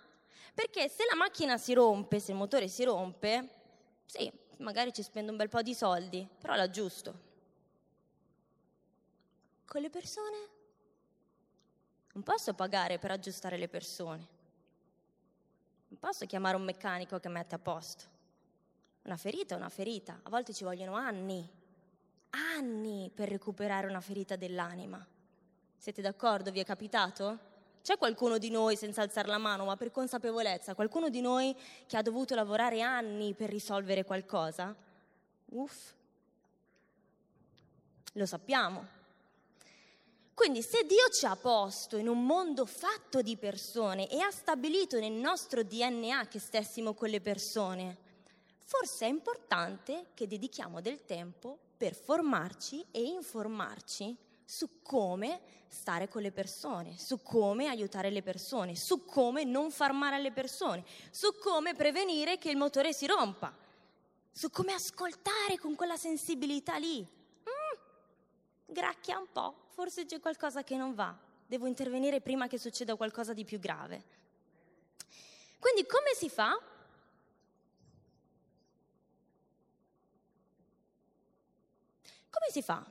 Perché 0.55 0.89
se 0.89 1.05
la 1.11 1.17
macchina 1.17 1.59
si 1.59 1.73
rompe, 1.73 2.21
se 2.21 2.31
il 2.31 2.37
motore 2.37 2.69
si 2.69 2.85
rompe, 2.85 3.49
sì, 4.05 4.31
magari 4.59 4.93
ci 4.93 5.03
spendo 5.03 5.33
un 5.33 5.37
bel 5.37 5.49
po' 5.49 5.63
di 5.63 5.75
soldi, 5.75 6.29
però 6.41 6.55
l'aggiusto. 6.55 7.30
Con 9.71 9.83
le 9.83 9.89
persone? 9.89 10.37
Non 12.15 12.25
posso 12.25 12.55
pagare 12.55 12.99
per 12.99 13.13
aggiustare 13.13 13.57
le 13.57 13.69
persone. 13.69 14.27
Non 15.87 15.99
posso 16.01 16.27
chiamare 16.27 16.57
un 16.57 16.65
meccanico 16.65 17.21
che 17.21 17.29
mette 17.29 17.55
a 17.55 17.59
posto. 17.61 18.03
Una 19.03 19.17
ferita 19.17 19.55
è 19.55 19.59
una 19.59 19.69
ferita. 19.69 20.19
A 20.25 20.29
volte 20.29 20.53
ci 20.53 20.65
vogliono 20.65 20.95
anni, 20.95 21.49
anni 22.31 23.13
per 23.15 23.29
recuperare 23.29 23.87
una 23.87 24.01
ferita 24.01 24.35
dell'anima. 24.35 25.07
Siete 25.77 26.03
d'accordo? 26.03 26.51
Vi 26.51 26.59
è 26.59 26.65
capitato? 26.65 27.39
C'è 27.81 27.97
qualcuno 27.97 28.39
di 28.39 28.51
noi, 28.51 28.75
senza 28.75 29.03
alzare 29.03 29.29
la 29.29 29.39
mano, 29.39 29.67
ma 29.67 29.77
per 29.77 29.93
consapevolezza, 29.93 30.75
qualcuno 30.75 31.11
di 31.11 31.21
noi 31.21 31.57
che 31.87 31.97
ha 31.97 32.03
dovuto 32.03 32.35
lavorare 32.35 32.81
anni 32.81 33.35
per 33.35 33.49
risolvere 33.51 34.03
qualcosa? 34.03 34.75
Uff, 35.45 35.93
lo 38.15 38.27
sappiamo. 38.27 38.99
Quindi 40.41 40.63
se 40.63 40.87
Dio 40.87 41.07
ci 41.11 41.27
ha 41.27 41.37
posto 41.37 41.99
in 41.99 42.09
un 42.09 42.25
mondo 42.25 42.65
fatto 42.65 43.21
di 43.21 43.37
persone 43.37 44.09
e 44.09 44.21
ha 44.21 44.31
stabilito 44.31 44.99
nel 44.99 45.13
nostro 45.13 45.63
DNA 45.63 46.29
che 46.29 46.39
stessimo 46.39 46.95
con 46.95 47.11
le 47.11 47.21
persone, 47.21 47.99
forse 48.65 49.05
è 49.05 49.09
importante 49.11 50.07
che 50.15 50.27
dedichiamo 50.27 50.81
del 50.81 51.05
tempo 51.05 51.59
per 51.77 51.95
formarci 51.95 52.83
e 52.91 53.03
informarci 53.03 54.17
su 54.43 54.81
come 54.81 55.43
stare 55.69 56.09
con 56.09 56.23
le 56.23 56.33
persone, 56.33 56.97
su 56.97 57.21
come 57.21 57.67
aiutare 57.67 58.09
le 58.09 58.23
persone, 58.23 58.77
su 58.77 59.05
come 59.05 59.45
non 59.45 59.71
far 59.71 59.93
male 59.93 60.17
alle 60.17 60.33
persone, 60.33 60.87
su 61.11 61.37
come 61.39 61.75
prevenire 61.75 62.39
che 62.39 62.49
il 62.49 62.57
motore 62.57 62.95
si 62.95 63.05
rompa, 63.05 63.55
su 64.33 64.49
come 64.49 64.73
ascoltare 64.73 65.59
con 65.59 65.75
quella 65.75 65.99
sensibilità 65.99 66.79
lì. 66.79 67.01
Mm, 67.01 67.79
gracchia 68.65 69.19
un 69.19 69.27
po', 69.31 69.69
forse 69.71 70.07
c'è 70.07 70.21
qualcosa 70.21 70.63
che 70.63 70.77
non 70.77 70.95
va, 70.95 71.17
devo 71.47 71.67
intervenire 71.67 72.21
prima 72.21 72.47
che 72.47 72.59
succeda 72.59 72.97
qualcosa 72.97 73.33
di 73.33 73.45
più 73.45 73.59
grave. 73.59 74.19
Quindi 75.59 75.87
come 75.87 76.15
si 76.15 76.29
fa? 76.29 76.59
Come 82.31 82.51
si 82.51 82.63
fa? 82.63 82.85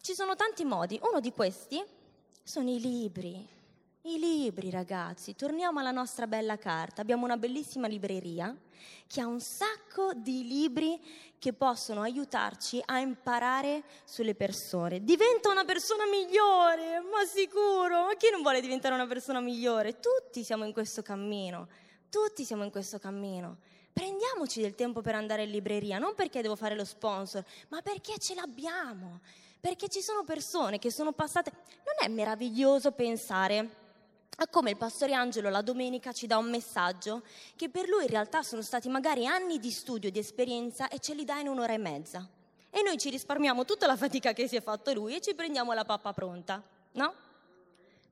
Ci 0.00 0.14
sono 0.14 0.36
tanti 0.36 0.64
modi. 0.64 1.00
Uno 1.02 1.20
di 1.20 1.32
questi 1.32 1.82
sono 2.42 2.70
i 2.70 2.80
libri. 2.80 3.48
I 4.04 4.18
libri, 4.18 4.68
ragazzi, 4.68 5.36
torniamo 5.36 5.78
alla 5.78 5.92
nostra 5.92 6.26
bella 6.26 6.58
carta. 6.58 7.00
Abbiamo 7.00 7.24
una 7.24 7.36
bellissima 7.36 7.86
libreria 7.86 8.52
che 9.06 9.20
ha 9.20 9.28
un 9.28 9.38
sacco 9.38 10.12
di 10.12 10.44
libri 10.44 11.00
che 11.38 11.52
possono 11.52 12.02
aiutarci 12.02 12.82
a 12.84 12.98
imparare 12.98 13.84
sulle 14.02 14.34
persone. 14.34 15.04
Diventa 15.04 15.50
una 15.50 15.64
persona 15.64 16.02
migliore, 16.06 16.98
ma 16.98 17.24
sicuro. 17.24 18.06
Ma 18.06 18.16
chi 18.16 18.28
non 18.32 18.42
vuole 18.42 18.60
diventare 18.60 18.92
una 18.92 19.06
persona 19.06 19.38
migliore? 19.38 20.00
Tutti 20.00 20.42
siamo 20.42 20.64
in 20.64 20.72
questo 20.72 21.02
cammino. 21.02 21.68
Tutti 22.10 22.44
siamo 22.44 22.64
in 22.64 22.72
questo 22.72 22.98
cammino. 22.98 23.58
Prendiamoci 23.92 24.60
del 24.60 24.74
tempo 24.74 25.00
per 25.00 25.14
andare 25.14 25.44
in 25.44 25.50
libreria, 25.50 25.98
non 25.98 26.16
perché 26.16 26.42
devo 26.42 26.56
fare 26.56 26.74
lo 26.74 26.84
sponsor, 26.84 27.44
ma 27.68 27.80
perché 27.82 28.18
ce 28.18 28.34
l'abbiamo. 28.34 29.20
Perché 29.60 29.88
ci 29.88 30.00
sono 30.00 30.24
persone 30.24 30.80
che 30.80 30.90
sono 30.90 31.12
passate. 31.12 31.52
Non 31.52 32.04
è 32.04 32.08
meraviglioso 32.08 32.90
pensare 32.90 33.81
a 34.36 34.48
come 34.48 34.70
il 34.70 34.76
pastore 34.76 35.12
Angelo 35.12 35.50
la 35.50 35.62
domenica 35.62 36.12
ci 36.12 36.26
dà 36.26 36.38
un 36.38 36.48
messaggio 36.48 37.22
che 37.54 37.68
per 37.68 37.88
lui 37.88 38.02
in 38.02 38.08
realtà 38.08 38.42
sono 38.42 38.62
stati 38.62 38.88
magari 38.88 39.26
anni 39.26 39.58
di 39.58 39.70
studio, 39.70 40.10
di 40.10 40.18
esperienza 40.18 40.88
e 40.88 40.98
ce 40.98 41.14
li 41.14 41.24
dà 41.24 41.38
in 41.38 41.48
un'ora 41.48 41.72
e 41.72 41.78
mezza. 41.78 42.26
E 42.70 42.82
noi 42.82 42.96
ci 42.96 43.10
risparmiamo 43.10 43.64
tutta 43.64 43.86
la 43.86 43.96
fatica 43.96 44.32
che 44.32 44.48
si 44.48 44.56
è 44.56 44.62
fatto 44.62 44.92
lui 44.94 45.14
e 45.14 45.20
ci 45.20 45.34
prendiamo 45.34 45.74
la 45.74 45.84
pappa 45.84 46.12
pronta, 46.12 46.62
no? 46.92 47.14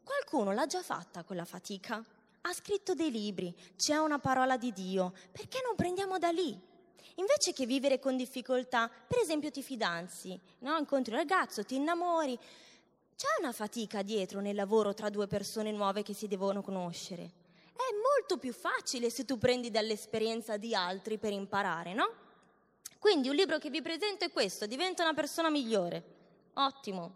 Qualcuno 0.04 0.52
l'ha 0.52 0.66
già 0.66 0.82
fatta 0.82 1.24
quella 1.24 1.46
fatica, 1.46 2.04
ha 2.42 2.52
scritto 2.52 2.94
dei 2.94 3.10
libri, 3.10 3.54
c'è 3.76 3.96
una 3.96 4.18
parola 4.18 4.56
di 4.56 4.72
Dio, 4.72 5.12
perché 5.32 5.60
non 5.64 5.76
prendiamo 5.76 6.18
da 6.18 6.28
lì? 6.28 6.68
Invece 7.16 7.52
che 7.52 7.66
vivere 7.66 7.98
con 7.98 8.16
difficoltà, 8.16 8.88
per 8.88 9.18
esempio 9.18 9.50
ti 9.50 9.62
fidanzi, 9.62 10.38
no? 10.60 10.76
incontri 10.76 11.12
un 11.12 11.18
ragazzo, 11.18 11.64
ti 11.64 11.76
innamori, 11.76 12.38
c'è 13.20 13.38
una 13.38 13.52
fatica 13.52 14.00
dietro 14.00 14.40
nel 14.40 14.54
lavoro 14.54 14.94
tra 14.94 15.10
due 15.10 15.26
persone 15.26 15.72
nuove 15.72 16.02
che 16.02 16.14
si 16.14 16.26
devono 16.26 16.62
conoscere. 16.62 17.30
È 17.70 17.92
molto 18.02 18.38
più 18.38 18.50
facile 18.50 19.10
se 19.10 19.26
tu 19.26 19.36
prendi 19.36 19.70
dall'esperienza 19.70 20.56
di 20.56 20.74
altri 20.74 21.18
per 21.18 21.30
imparare, 21.30 21.92
no? 21.92 22.10
Quindi 22.98 23.28
un 23.28 23.34
libro 23.34 23.58
che 23.58 23.68
vi 23.68 23.82
presento 23.82 24.24
è 24.24 24.30
questo, 24.30 24.64
Diventa 24.64 25.02
una 25.02 25.12
persona 25.12 25.50
migliore. 25.50 26.02
Ottimo. 26.54 27.12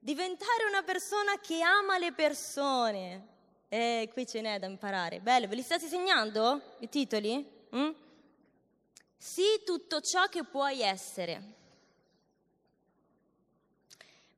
Diventare 0.00 0.64
una 0.68 0.82
persona 0.82 1.38
che 1.38 1.62
ama 1.62 1.96
le 1.96 2.10
persone. 2.10 3.28
Eh, 3.68 4.10
qui 4.12 4.26
ce 4.26 4.40
n'è 4.40 4.58
da 4.58 4.66
imparare. 4.66 5.20
Bello, 5.20 5.46
ve 5.46 5.54
li 5.54 5.62
state 5.62 5.86
segnando 5.86 6.60
i 6.80 6.88
titoli? 6.88 7.48
Mm? 7.76 7.90
Sii 9.16 9.62
tutto 9.64 10.00
ciò 10.00 10.26
che 10.26 10.42
puoi 10.42 10.80
essere. 10.80 11.58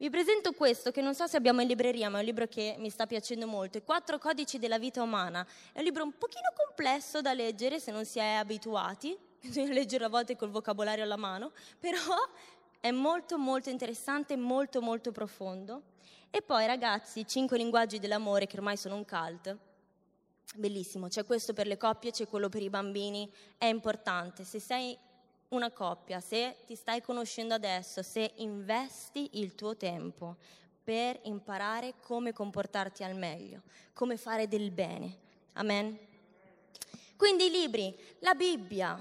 Vi 0.03 0.11
presento 0.11 0.51
questo 0.51 0.91
che 0.91 1.01
non 1.01 1.15
so 1.15 1.29
se 1.29 1.37
abbiamo 1.37 1.61
in 1.61 1.69
libreria, 1.69 2.11
ma 2.11 2.17
è 2.17 2.21
un 2.23 2.27
libro 2.27 2.49
che 2.49 2.75
mi 2.77 2.91
sta 2.91 3.07
piacendo 3.07 3.47
molto, 3.47 3.79
I 3.79 3.85
quattro 3.85 4.19
codici 4.19 4.59
della 4.59 4.77
vita 4.77 5.01
umana. 5.01 5.47
È 5.73 5.79
un 5.79 5.85
libro 5.85 6.03
un 6.03 6.19
pochino 6.19 6.49
complesso 6.57 7.21
da 7.21 7.33
leggere 7.33 7.79
se 7.79 7.93
non 7.93 8.05
si 8.05 8.19
è 8.19 8.33
abituati, 8.33 9.17
bisogna 9.41 9.73
leggere 9.73 10.05
a 10.05 10.09
volte 10.09 10.35
col 10.35 10.51
vocabolario 10.51 11.05
alla 11.05 11.17
mano, 11.17 11.53
però 11.79 12.01
è 12.81 12.91
molto 12.91 13.39
molto 13.39 13.71
interessante, 13.71 14.35
molto 14.37 14.83
molto 14.83 15.13
profondo. 15.13 15.83
E 16.31 16.43
poi 16.43 16.67
ragazzi, 16.67 17.25
cinque 17.25 17.57
linguaggi 17.57 18.01
dell'amore 18.01 18.49
che 18.49 18.57
ormai 18.57 18.77
sono 18.77 18.97
un 18.97 19.05
cult. 19.05 19.57
Bellissimo, 20.57 21.07
c'è 21.07 21.25
questo 21.25 21.53
per 21.53 21.69
le 21.69 21.77
coppie, 21.77 22.11
c'è 22.11 22.27
quello 22.27 22.49
per 22.49 22.63
i 22.63 22.71
bambini, 22.71 23.33
è 23.57 23.67
importante. 23.67 24.43
Se 24.43 24.59
sei 24.59 24.99
una 25.53 25.71
coppia, 25.71 26.21
se 26.21 26.57
ti 26.67 26.75
stai 26.75 27.01
conoscendo 27.01 27.55
adesso, 27.55 28.03
se 28.03 28.33
investi 28.37 29.31
il 29.35 29.55
tuo 29.55 29.77
tempo 29.77 30.37
per 30.83 31.19
imparare 31.25 31.95
come 32.01 32.33
comportarti 32.33 33.05
al 33.05 33.15
meglio, 33.15 33.63
come 33.93 34.17
fare 34.17 34.49
del 34.49 34.71
bene. 34.71 35.19
Amen. 35.55 35.99
Quindi 37.17 37.47
i 37.47 37.51
libri, 37.51 37.97
la 38.21 38.35
Bibbia, 38.35 38.99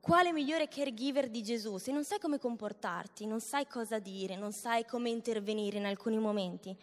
quale 0.00 0.32
migliore 0.32 0.68
caregiver 0.68 1.30
di 1.30 1.42
Gesù? 1.42 1.78
Se 1.78 1.92
non 1.92 2.04
sai 2.04 2.18
come 2.18 2.38
comportarti, 2.38 3.24
non 3.24 3.40
sai 3.40 3.66
cosa 3.66 3.98
dire, 3.98 4.36
non 4.36 4.52
sai 4.52 4.84
come 4.84 5.08
intervenire 5.08 5.78
in 5.78 5.86
alcuni 5.86 6.18
momenti, 6.18 6.76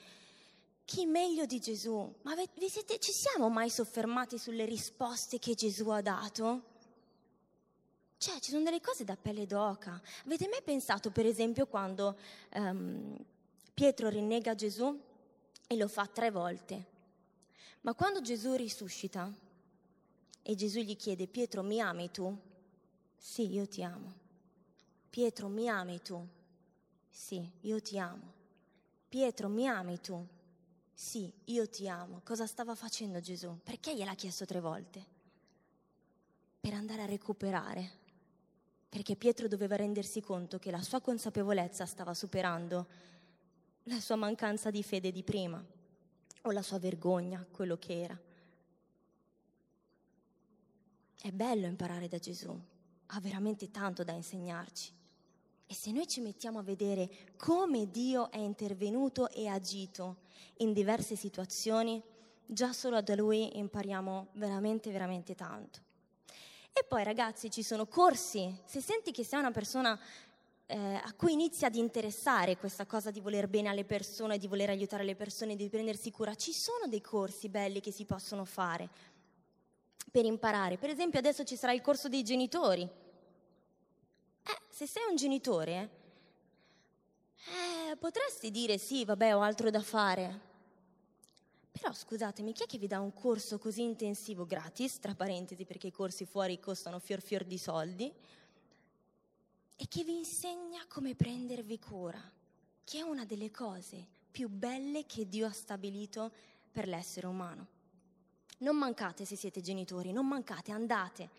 chi 0.85 1.05
meglio 1.05 1.45
di 1.45 1.59
Gesù? 1.59 2.13
Ma 2.23 2.33
vi 2.35 2.69
siete, 2.69 2.97
ci 2.99 3.11
siamo 3.11 3.49
mai 3.49 3.69
soffermati 3.69 4.37
sulle 4.37 4.65
risposte 4.65 5.37
che 5.37 5.53
Gesù 5.53 5.87
ha 5.89 6.01
dato? 6.01 6.70
Cioè, 8.21 8.39
ci 8.39 8.51
sono 8.51 8.63
delle 8.63 8.81
cose 8.81 9.03
da 9.03 9.17
pelle 9.17 9.47
d'oca. 9.47 9.99
Avete 10.25 10.47
mai 10.47 10.61
pensato, 10.61 11.09
per 11.09 11.25
esempio, 11.25 11.65
quando 11.65 12.15
um, 12.53 13.17
Pietro 13.73 14.09
rinnega 14.09 14.53
Gesù 14.53 14.95
e 15.65 15.75
lo 15.75 15.87
fa 15.87 16.05
tre 16.05 16.29
volte? 16.29 16.85
Ma 17.81 17.95
quando 17.95 18.21
Gesù 18.21 18.53
risuscita 18.53 19.33
e 20.43 20.53
Gesù 20.53 20.81
gli 20.81 20.95
chiede, 20.95 21.25
Pietro, 21.25 21.63
mi 21.63 21.81
ami 21.81 22.11
tu? 22.11 22.37
Sì, 23.17 23.51
io 23.51 23.67
ti 23.67 23.81
amo. 23.81 24.13
Pietro, 25.09 25.47
mi 25.47 25.67
ami 25.67 25.99
tu? 26.03 26.23
Sì, 27.09 27.49
io 27.61 27.81
ti 27.81 27.97
amo. 27.97 28.33
Pietro, 29.09 29.49
mi 29.49 29.67
ami 29.67 29.99
tu? 29.99 30.23
Sì, 30.93 31.33
io 31.45 31.67
ti 31.67 31.89
amo. 31.89 32.21
Cosa 32.23 32.45
stava 32.45 32.75
facendo 32.75 33.19
Gesù? 33.19 33.57
Perché 33.63 33.95
gliel'ha 33.95 34.13
chiesto 34.13 34.45
tre 34.45 34.59
volte? 34.59 35.05
Per 36.59 36.73
andare 36.75 37.01
a 37.01 37.07
recuperare 37.07 38.00
perché 38.91 39.15
Pietro 39.15 39.47
doveva 39.47 39.77
rendersi 39.77 40.19
conto 40.19 40.59
che 40.59 40.69
la 40.69 40.81
sua 40.81 40.99
consapevolezza 40.99 41.85
stava 41.85 42.13
superando 42.13 42.87
la 43.83 44.01
sua 44.01 44.17
mancanza 44.17 44.69
di 44.69 44.83
fede 44.83 45.13
di 45.13 45.23
prima 45.23 45.65
o 46.41 46.51
la 46.51 46.61
sua 46.61 46.77
vergogna, 46.77 47.47
quello 47.49 47.77
che 47.77 48.01
era. 48.01 48.19
È 51.21 51.31
bello 51.31 51.67
imparare 51.67 52.09
da 52.09 52.19
Gesù, 52.19 52.53
ha 53.05 53.19
veramente 53.21 53.71
tanto 53.71 54.03
da 54.03 54.11
insegnarci. 54.11 54.91
E 55.67 55.73
se 55.73 55.93
noi 55.93 56.05
ci 56.05 56.19
mettiamo 56.19 56.59
a 56.59 56.63
vedere 56.63 57.09
come 57.37 57.89
Dio 57.89 58.29
è 58.29 58.39
intervenuto 58.39 59.29
e 59.29 59.47
agito 59.47 60.17
in 60.57 60.73
diverse 60.73 61.15
situazioni, 61.15 62.03
già 62.45 62.73
solo 62.73 63.01
da 63.01 63.15
Lui 63.15 63.57
impariamo 63.57 64.31
veramente, 64.33 64.91
veramente 64.91 65.33
tanto. 65.33 65.89
E 66.73 66.83
poi 66.87 67.03
ragazzi 67.03 67.51
ci 67.51 67.63
sono 67.63 67.85
corsi, 67.85 68.55
se 68.65 68.81
senti 68.81 69.11
che 69.11 69.23
sei 69.23 69.39
una 69.39 69.51
persona 69.51 69.99
eh, 70.65 70.77
a 70.77 71.13
cui 71.13 71.33
inizia 71.33 71.67
ad 71.67 71.75
interessare 71.75 72.57
questa 72.57 72.85
cosa 72.85 73.11
di 73.11 73.19
voler 73.19 73.49
bene 73.49 73.67
alle 73.67 73.83
persone, 73.83 74.37
di 74.37 74.47
voler 74.47 74.69
aiutare 74.69 75.03
le 75.03 75.15
persone, 75.15 75.57
di 75.57 75.67
prendersi 75.67 76.11
cura, 76.11 76.33
ci 76.35 76.53
sono 76.53 76.87
dei 76.87 77.01
corsi 77.01 77.49
belli 77.49 77.81
che 77.81 77.91
si 77.91 78.05
possono 78.05 78.45
fare 78.45 78.89
per 80.09 80.25
imparare. 80.25 80.77
Per 80.77 80.89
esempio 80.89 81.19
adesso 81.19 81.43
ci 81.43 81.57
sarà 81.57 81.73
il 81.73 81.81
corso 81.81 82.07
dei 82.07 82.23
genitori. 82.23 82.83
Eh, 84.43 84.61
se 84.69 84.87
sei 84.87 85.03
un 85.09 85.15
genitore, 85.17 85.89
eh, 87.35 87.95
potresti 87.97 88.49
dire 88.49 88.77
sì, 88.77 89.03
vabbè, 89.03 89.35
ho 89.35 89.41
altro 89.41 89.69
da 89.69 89.81
fare. 89.81 90.49
Però 91.71 91.93
scusatemi, 91.93 92.51
chi 92.51 92.63
è 92.63 92.65
che 92.65 92.77
vi 92.77 92.87
dà 92.87 92.99
un 92.99 93.13
corso 93.13 93.57
così 93.57 93.81
intensivo 93.81 94.45
gratis, 94.45 94.99
tra 94.99 95.15
parentesi 95.15 95.63
perché 95.65 95.87
i 95.87 95.91
corsi 95.91 96.25
fuori 96.25 96.59
costano 96.59 96.99
fior 96.99 97.21
fior 97.21 97.43
di 97.43 97.57
soldi, 97.57 98.13
e 99.75 99.87
che 99.87 100.03
vi 100.03 100.15
insegna 100.15 100.85
come 100.87 101.15
prendervi 101.15 101.79
cura, 101.79 102.21
che 102.83 102.99
è 102.99 103.01
una 103.01 103.25
delle 103.25 103.49
cose 103.49 104.05
più 104.29 104.47
belle 104.47 105.05
che 105.05 105.27
Dio 105.27 105.47
ha 105.47 105.51
stabilito 105.51 106.31
per 106.71 106.87
l'essere 106.87 107.27
umano. 107.27 107.67
Non 108.59 108.77
mancate 108.77 109.25
se 109.25 109.35
siete 109.35 109.61
genitori, 109.61 110.11
non 110.11 110.27
mancate, 110.27 110.71
andate. 110.71 111.29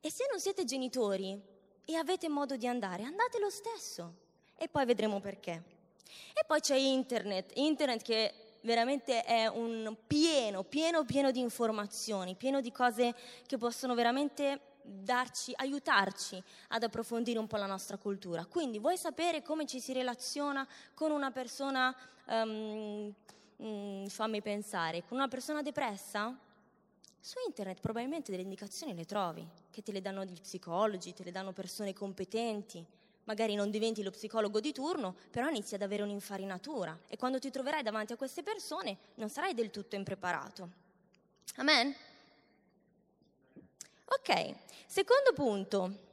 E 0.00 0.10
se 0.10 0.26
non 0.30 0.38
siete 0.38 0.64
genitori 0.64 1.40
e 1.84 1.94
avete 1.96 2.28
modo 2.28 2.56
di 2.56 2.66
andare, 2.66 3.04
andate 3.04 3.38
lo 3.38 3.48
stesso. 3.48 4.14
E 4.56 4.68
poi 4.68 4.84
vedremo 4.84 5.18
perché. 5.20 5.62
E 6.34 6.44
poi 6.46 6.60
c'è 6.60 6.76
internet, 6.76 7.52
internet 7.54 8.02
che 8.02 8.34
veramente 8.62 9.22
è 9.24 9.46
un 9.46 9.96
pieno, 10.06 10.64
pieno, 10.64 11.04
pieno 11.04 11.30
di 11.30 11.40
informazioni, 11.40 12.34
pieno 12.34 12.60
di 12.60 12.72
cose 12.72 13.14
che 13.46 13.56
possono 13.56 13.94
veramente 13.94 14.60
darci, 14.82 15.52
aiutarci 15.56 16.42
ad 16.68 16.82
approfondire 16.82 17.38
un 17.38 17.46
po' 17.46 17.56
la 17.56 17.66
nostra 17.66 17.96
cultura. 17.96 18.46
Quindi 18.46 18.78
vuoi 18.78 18.96
sapere 18.96 19.42
come 19.42 19.66
ci 19.66 19.80
si 19.80 19.92
relaziona 19.92 20.66
con 20.94 21.10
una 21.10 21.30
persona, 21.30 21.94
um, 22.26 23.12
fammi 24.08 24.42
pensare, 24.42 25.04
con 25.04 25.18
una 25.18 25.28
persona 25.28 25.62
depressa? 25.62 26.36
Su 27.24 27.38
internet 27.46 27.80
probabilmente 27.80 28.32
delle 28.32 28.42
indicazioni 28.42 28.94
le 28.94 29.04
trovi, 29.04 29.46
che 29.70 29.82
te 29.82 29.92
le 29.92 30.00
danno 30.00 30.24
gli 30.24 30.40
psicologi, 30.40 31.14
te 31.14 31.22
le 31.22 31.30
danno 31.30 31.52
persone 31.52 31.92
competenti 31.92 32.84
magari 33.24 33.54
non 33.54 33.70
diventi 33.70 34.02
lo 34.02 34.10
psicologo 34.10 34.60
di 34.60 34.72
turno, 34.72 35.14
però 35.30 35.48
inizi 35.48 35.74
ad 35.74 35.82
avere 35.82 36.02
un'infarinatura 36.02 36.98
e 37.08 37.16
quando 37.16 37.38
ti 37.38 37.50
troverai 37.50 37.82
davanti 37.82 38.12
a 38.12 38.16
queste 38.16 38.42
persone 38.42 38.96
non 39.14 39.28
sarai 39.28 39.54
del 39.54 39.70
tutto 39.70 39.96
impreparato. 39.96 40.70
Amen? 41.56 41.94
Ok, 44.04 44.54
secondo 44.86 45.32
punto. 45.34 46.10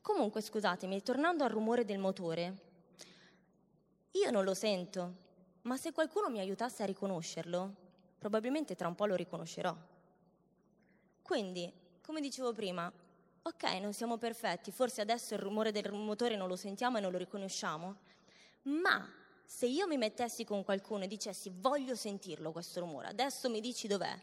Comunque, 0.00 0.40
scusatemi, 0.40 1.02
tornando 1.02 1.44
al 1.44 1.50
rumore 1.50 1.84
del 1.84 1.98
motore, 1.98 2.70
io 4.10 4.30
non 4.30 4.42
lo 4.42 4.54
sento, 4.54 5.14
ma 5.62 5.76
se 5.76 5.92
qualcuno 5.92 6.28
mi 6.28 6.40
aiutasse 6.40 6.82
a 6.82 6.86
riconoscerlo, 6.86 7.74
probabilmente 8.18 8.74
tra 8.74 8.88
un 8.88 8.96
po' 8.96 9.06
lo 9.06 9.14
riconoscerò. 9.14 9.74
Quindi, 11.22 11.72
come 12.02 12.20
dicevo 12.20 12.52
prima, 12.52 12.92
ok, 13.42 13.62
non 13.80 13.92
siamo 13.92 14.18
perfetti, 14.18 14.70
forse 14.70 15.00
adesso 15.00 15.34
il 15.34 15.40
rumore 15.40 15.72
del 15.72 15.92
motore 15.92 16.36
non 16.36 16.48
lo 16.48 16.56
sentiamo 16.56 16.98
e 16.98 17.00
non 17.00 17.10
lo 17.10 17.18
riconosciamo, 17.18 17.96
ma 18.62 19.08
se 19.44 19.66
io 19.66 19.86
mi 19.86 19.96
mettessi 19.96 20.44
con 20.44 20.64
qualcuno 20.64 21.04
e 21.04 21.08
dicessi 21.08 21.52
voglio 21.54 21.94
sentirlo 21.94 22.52
questo 22.52 22.80
rumore, 22.80 23.08
adesso 23.08 23.50
mi 23.50 23.60
dici 23.60 23.88
dov'è, 23.88 24.16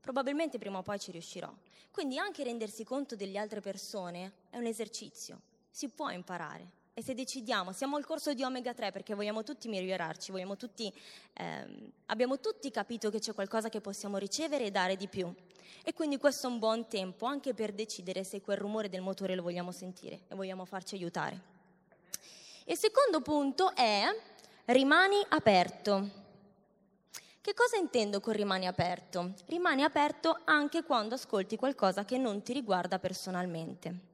probabilmente 0.00 0.58
prima 0.58 0.78
o 0.78 0.82
poi 0.82 0.98
ci 0.98 1.12
riuscirò. 1.12 1.52
Quindi 1.90 2.18
anche 2.18 2.42
rendersi 2.42 2.84
conto 2.84 3.14
delle 3.14 3.38
altre 3.38 3.60
persone 3.60 4.32
è 4.50 4.58
un 4.58 4.66
esercizio, 4.66 5.40
si 5.70 5.88
può 5.88 6.10
imparare. 6.10 6.82
E 6.96 7.02
se 7.02 7.12
decidiamo, 7.12 7.72
siamo 7.72 7.96
al 7.96 8.06
corso 8.06 8.34
di 8.34 8.44
Omega 8.44 8.72
3 8.72 8.92
perché 8.92 9.14
vogliamo 9.14 9.42
tutti 9.42 9.66
migliorarci, 9.66 10.30
vogliamo 10.30 10.56
tutti, 10.56 10.92
ehm, 11.32 11.90
abbiamo 12.06 12.38
tutti 12.38 12.70
capito 12.70 13.10
che 13.10 13.18
c'è 13.18 13.34
qualcosa 13.34 13.68
che 13.68 13.80
possiamo 13.80 14.16
ricevere 14.16 14.66
e 14.66 14.70
dare 14.70 14.94
di 14.94 15.08
più. 15.08 15.34
E 15.82 15.92
quindi 15.92 16.18
questo 16.18 16.46
è 16.46 16.50
un 16.50 16.60
buon 16.60 16.86
tempo 16.86 17.26
anche 17.26 17.52
per 17.52 17.72
decidere 17.72 18.22
se 18.22 18.40
quel 18.40 18.58
rumore 18.58 18.88
del 18.88 19.00
motore 19.00 19.34
lo 19.34 19.42
vogliamo 19.42 19.72
sentire 19.72 20.20
e 20.28 20.36
vogliamo 20.36 20.64
farci 20.64 20.94
aiutare. 20.94 21.40
Il 22.66 22.78
secondo 22.78 23.20
punto 23.22 23.74
è 23.74 24.04
rimani 24.66 25.16
aperto. 25.30 26.22
Che 27.40 27.54
cosa 27.54 27.76
intendo 27.76 28.20
con 28.20 28.34
rimani 28.34 28.68
aperto? 28.68 29.34
Rimani 29.46 29.82
aperto 29.82 30.42
anche 30.44 30.84
quando 30.84 31.16
ascolti 31.16 31.56
qualcosa 31.56 32.04
che 32.04 32.18
non 32.18 32.40
ti 32.42 32.52
riguarda 32.52 33.00
personalmente. 33.00 34.13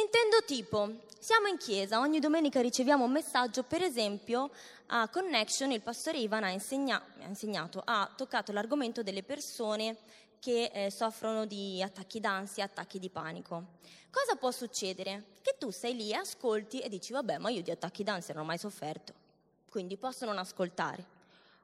Intendo 0.00 0.44
tipo, 0.44 1.00
siamo 1.18 1.46
in 1.46 1.56
chiesa, 1.56 2.00
ogni 2.00 2.18
domenica 2.18 2.60
riceviamo 2.60 3.04
un 3.04 3.12
messaggio, 3.12 3.62
per 3.62 3.82
esempio 3.82 4.50
a 4.88 5.08
Connection 5.08 5.72
il 5.72 5.80
pastore 5.80 6.18
Ivan 6.18 6.44
ha, 6.44 6.50
insegna- 6.50 7.02
ha 7.20 7.26
insegnato, 7.26 7.82
ha 7.84 8.08
toccato 8.14 8.52
l'argomento 8.52 9.02
delle 9.02 9.22
persone 9.22 9.96
che 10.38 10.70
eh, 10.72 10.90
soffrono 10.90 11.46
di 11.46 11.82
attacchi 11.82 12.20
d'ansia, 12.20 12.64
attacchi 12.64 12.98
di 12.98 13.08
panico. 13.08 13.64
Cosa 14.10 14.36
può 14.36 14.50
succedere? 14.50 15.24
Che 15.42 15.56
tu 15.58 15.70
sei 15.70 15.96
lì, 15.96 16.14
ascolti 16.14 16.80
e 16.80 16.88
dici 16.88 17.12
vabbè 17.12 17.38
ma 17.38 17.50
io 17.50 17.62
di 17.62 17.70
attacchi 17.70 18.04
d'ansia 18.04 18.34
non 18.34 18.44
ho 18.44 18.46
mai 18.46 18.58
sofferto 18.58 19.24
quindi 19.76 19.98
posso 19.98 20.24
non 20.24 20.38
ascoltare. 20.38 21.04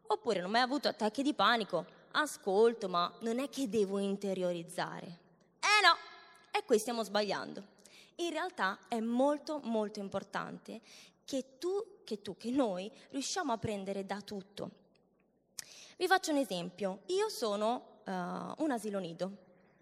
Oppure 0.09 0.41
non 0.41 0.49
ho 0.49 0.53
mai 0.53 0.61
avuto 0.61 0.87
attacchi 0.87 1.23
di 1.23 1.33
panico, 1.33 1.87
ascolto, 2.11 2.87
ma 2.87 3.11
non 3.21 3.39
è 3.39 3.49
che 3.49 3.71
devo 3.71 3.99
interiorizzare. 3.99 5.07
Eh 5.59 5.83
no, 5.83 5.97
e 6.51 6.63
qui 6.67 6.79
stiamo 6.79 7.03
sbagliando. 7.05 7.81
In 8.17 8.31
realtà 8.31 8.79
è 8.89 9.01
molto 9.01 9.61
molto 9.65 10.01
importante 10.01 10.81
che 11.25 11.59
tu, 11.59 12.01
che 12.05 12.21
tu, 12.21 12.37
che 12.37 12.51
noi 12.51 12.91
riusciamo 13.11 13.53
a 13.53 13.59
prendere 13.59 14.05
da 14.05 14.21
tutto. 14.21 14.71
Vi 15.97 16.07
faccio 16.07 16.33
un 16.33 16.39
esempio. 16.39 17.01
Io 17.07 17.29
sono 17.29 18.01
uh, 18.05 18.11
un 18.11 18.71
asilo 18.71 18.99
nido, 18.99 19.31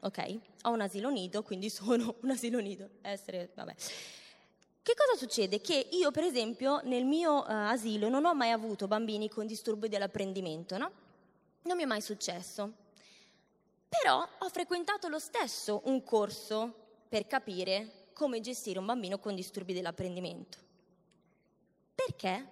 ok? 0.01 0.39
Ho 0.63 0.71
un 0.71 0.81
asilo 0.81 1.09
nido, 1.09 1.43
quindi 1.43 1.69
sono 1.71 2.17
un 2.21 2.31
asilo 2.31 2.59
nido. 2.59 2.89
Essere, 3.01 3.51
vabbè. 3.55 3.75
Che 4.83 4.95
cosa 4.95 5.17
succede? 5.17 5.61
Che 5.61 5.89
io, 5.93 6.11
per 6.11 6.25
esempio, 6.25 6.81
nel 6.85 7.05
mio 7.05 7.39
uh, 7.39 7.45
asilo 7.47 8.09
non 8.09 8.25
ho 8.25 8.35
mai 8.35 8.51
avuto 8.51 8.87
bambini 8.87 9.29
con 9.29 9.47
disturbi 9.47 9.89
dell'apprendimento, 9.89 10.79
no? 10.79 10.91
Non 11.63 11.77
mi 11.77 11.83
è 11.83 11.87
mai 11.87 12.01
successo. 12.01 12.73
Però 13.89 14.27
ho 14.39 14.49
frequentato 14.49 15.09
lo 15.09 15.19
stesso 15.19 15.83
un 15.85 16.03
corso 16.05 16.73
per 17.09 17.27
capire 17.27 18.00
come 18.21 18.43
gestire 18.43 18.79
un 18.79 18.85
bambino 18.85 19.19
con 19.19 19.35
disturbi 19.35 19.73
dell'apprendimento. 19.73 20.59
Perché? 21.95 22.49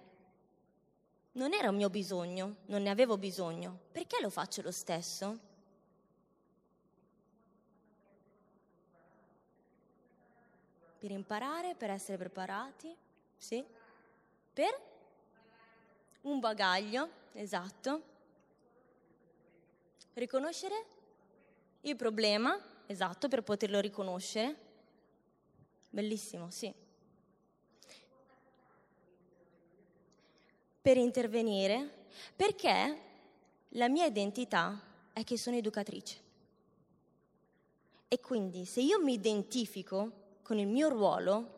Non 1.33 1.53
era 1.53 1.69
un 1.69 1.75
mio 1.75 1.91
bisogno, 1.91 2.55
non 2.65 2.81
ne 2.81 2.89
avevo 2.89 3.19
bisogno. 3.19 3.77
Perché 3.91 4.19
lo 4.19 4.31
faccio 4.31 4.63
lo 4.63 4.71
stesso? 4.71 5.39
Per 10.97 11.11
imparare, 11.11 11.75
per 11.75 11.91
essere 11.91 12.17
preparati, 12.17 12.91
sì. 13.37 13.63
Per 14.51 14.81
un 16.21 16.39
bagaglio, 16.39 17.09
esatto. 17.33 18.01
Riconoscere 20.15 20.85
il 21.81 21.95
problema, 21.95 22.59
esatto, 22.87 23.27
per 23.27 23.43
poterlo 23.43 23.79
riconoscere. 23.79 24.68
Bellissimo, 25.89 26.51
sì. 26.51 26.73
Per 30.81 30.97
intervenire, 30.97 32.07
perché 32.35 33.01
la 33.69 33.89
mia 33.89 34.05
identità 34.05 34.81
è 35.13 35.23
che 35.23 35.37
sono 35.37 35.55
educatrice. 35.57 36.27
E 38.07 38.19
quindi 38.19 38.65
se 38.65 38.81
io 38.81 38.99
mi 38.99 39.13
identifico 39.13 40.11
con 40.41 40.57
il 40.57 40.67
mio 40.67 40.89
ruolo, 40.89 41.57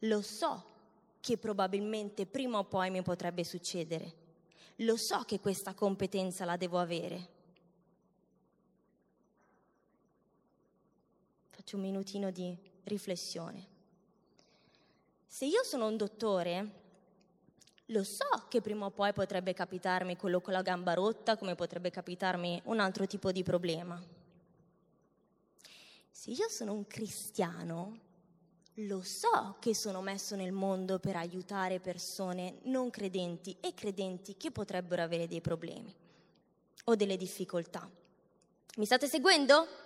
lo 0.00 0.20
so 0.20 0.64
che 1.20 1.38
probabilmente 1.38 2.26
prima 2.26 2.58
o 2.58 2.64
poi 2.64 2.90
mi 2.90 3.02
potrebbe 3.02 3.44
succedere. 3.44 4.20
Lo 4.76 4.96
so 4.96 5.22
che 5.22 5.38
questa 5.38 5.74
competenza 5.74 6.44
la 6.44 6.56
devo 6.56 6.78
avere. 6.78 7.40
Faccio 11.62 11.76
un 11.76 11.82
minutino 11.82 12.32
di 12.32 12.58
riflessione. 12.82 13.64
Se 15.28 15.44
io 15.44 15.62
sono 15.62 15.86
un 15.86 15.96
dottore, 15.96 16.72
lo 17.86 18.02
so 18.02 18.46
che 18.48 18.60
prima 18.60 18.86
o 18.86 18.90
poi 18.90 19.12
potrebbe 19.12 19.52
capitarmi 19.52 20.16
quello 20.16 20.40
con 20.40 20.54
la 20.54 20.62
gamba 20.62 20.94
rotta, 20.94 21.36
come 21.36 21.54
potrebbe 21.54 21.90
capitarmi 21.90 22.62
un 22.64 22.80
altro 22.80 23.06
tipo 23.06 23.30
di 23.30 23.44
problema. 23.44 24.02
Se 26.10 26.32
io 26.32 26.48
sono 26.48 26.72
un 26.72 26.84
cristiano, 26.88 28.00
lo 28.74 29.02
so 29.04 29.54
che 29.60 29.72
sono 29.72 30.02
messo 30.02 30.34
nel 30.34 30.50
mondo 30.50 30.98
per 30.98 31.14
aiutare 31.14 31.78
persone 31.78 32.58
non 32.62 32.90
credenti 32.90 33.56
e 33.60 33.72
credenti 33.72 34.36
che 34.36 34.50
potrebbero 34.50 35.00
avere 35.02 35.28
dei 35.28 35.40
problemi 35.40 35.94
o 36.86 36.96
delle 36.96 37.16
difficoltà. 37.16 37.88
Mi 38.78 38.84
state 38.84 39.06
seguendo? 39.06 39.81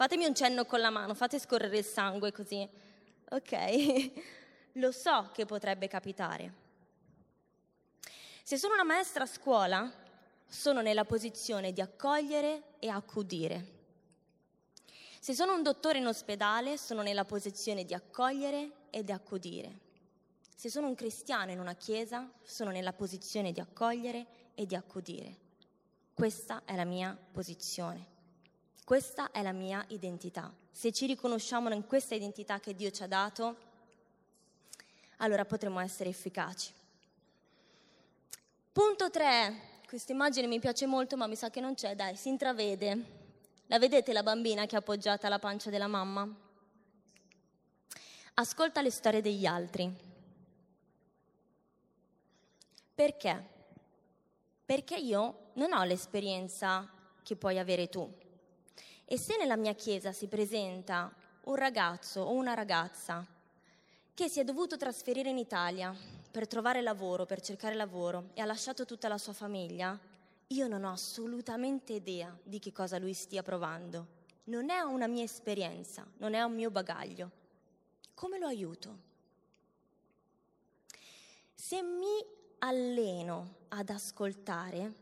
Fatemi 0.00 0.24
un 0.24 0.34
cenno 0.34 0.64
con 0.64 0.80
la 0.80 0.88
mano, 0.88 1.12
fate 1.12 1.38
scorrere 1.38 1.76
il 1.76 1.84
sangue 1.84 2.32
così. 2.32 2.66
Ok, 3.32 4.12
lo 4.80 4.92
so 4.92 5.28
che 5.34 5.44
potrebbe 5.44 5.88
capitare. 5.88 6.54
Se 8.42 8.56
sono 8.56 8.72
una 8.72 8.84
maestra 8.84 9.24
a 9.24 9.26
scuola, 9.26 9.92
sono 10.46 10.80
nella 10.80 11.04
posizione 11.04 11.74
di 11.74 11.82
accogliere 11.82 12.62
e 12.78 12.88
accudire 12.88 13.78
se 15.22 15.34
sono 15.34 15.54
un 15.54 15.62
dottore 15.62 15.98
in 15.98 16.06
ospedale, 16.06 16.78
sono 16.78 17.02
nella 17.02 17.26
posizione 17.26 17.84
di 17.84 17.92
accogliere 17.92 18.88
e 18.88 19.04
di 19.04 19.12
accudire. 19.12 19.78
Se 20.56 20.70
sono 20.70 20.86
un 20.88 20.94
cristiano 20.94 21.50
in 21.50 21.60
una 21.60 21.74
chiesa, 21.74 22.26
sono 22.42 22.70
nella 22.70 22.94
posizione 22.94 23.52
di 23.52 23.60
accogliere 23.60 24.26
e 24.54 24.64
di 24.64 24.74
accudire. 24.74 25.36
Questa 26.14 26.62
è 26.64 26.74
la 26.74 26.86
mia 26.86 27.14
posizione. 27.32 28.09
Questa 28.84 29.30
è 29.30 29.42
la 29.42 29.52
mia 29.52 29.84
identità. 29.88 30.52
Se 30.70 30.92
ci 30.92 31.06
riconosciamo 31.06 31.72
in 31.72 31.86
questa 31.86 32.14
identità 32.14 32.58
che 32.58 32.74
Dio 32.74 32.90
ci 32.90 33.02
ha 33.02 33.06
dato, 33.06 33.56
allora 35.18 35.44
potremo 35.44 35.80
essere 35.80 36.10
efficaci. 36.10 36.72
Punto 38.72 39.10
3. 39.10 39.68
Questa 39.86 40.12
immagine 40.12 40.46
mi 40.46 40.60
piace 40.60 40.86
molto, 40.86 41.16
ma 41.16 41.26
mi 41.26 41.36
sa 41.36 41.50
che 41.50 41.60
non 41.60 41.74
c'è, 41.74 41.94
dai, 41.94 42.16
si 42.16 42.28
intravede. 42.28 43.18
La 43.66 43.78
vedete 43.78 44.12
la 44.12 44.22
bambina 44.22 44.66
che 44.66 44.76
è 44.76 44.78
appoggiata 44.78 45.26
alla 45.26 45.38
pancia 45.38 45.70
della 45.70 45.86
mamma? 45.86 46.28
Ascolta 48.34 48.80
le 48.80 48.90
storie 48.90 49.20
degli 49.20 49.46
altri. 49.46 49.92
Perché? 52.94 53.44
Perché 54.64 54.96
io 54.96 55.50
non 55.54 55.72
ho 55.72 55.84
l'esperienza 55.84 56.88
che 57.22 57.36
puoi 57.36 57.58
avere 57.58 57.88
tu. 57.88 58.10
E 59.12 59.18
se 59.18 59.36
nella 59.36 59.56
mia 59.56 59.74
chiesa 59.74 60.12
si 60.12 60.28
presenta 60.28 61.12
un 61.46 61.56
ragazzo 61.56 62.20
o 62.20 62.30
una 62.30 62.54
ragazza 62.54 63.26
che 64.14 64.28
si 64.28 64.38
è 64.38 64.44
dovuto 64.44 64.76
trasferire 64.76 65.30
in 65.30 65.36
Italia 65.36 65.92
per 66.30 66.46
trovare 66.46 66.80
lavoro, 66.80 67.26
per 67.26 67.40
cercare 67.40 67.74
lavoro 67.74 68.30
e 68.34 68.40
ha 68.40 68.44
lasciato 68.44 68.84
tutta 68.84 69.08
la 69.08 69.18
sua 69.18 69.32
famiglia, 69.32 69.98
io 70.46 70.68
non 70.68 70.84
ho 70.84 70.92
assolutamente 70.92 71.94
idea 71.94 72.38
di 72.40 72.60
che 72.60 72.70
cosa 72.70 72.98
lui 72.98 73.12
stia 73.12 73.42
provando. 73.42 74.06
Non 74.44 74.70
è 74.70 74.78
una 74.78 75.08
mia 75.08 75.24
esperienza, 75.24 76.06
non 76.18 76.34
è 76.34 76.42
un 76.42 76.54
mio 76.54 76.70
bagaglio. 76.70 77.32
Come 78.14 78.38
lo 78.38 78.46
aiuto? 78.46 78.98
Se 81.52 81.82
mi 81.82 82.24
alleno 82.58 83.56
ad 83.70 83.90
ascoltare, 83.90 84.94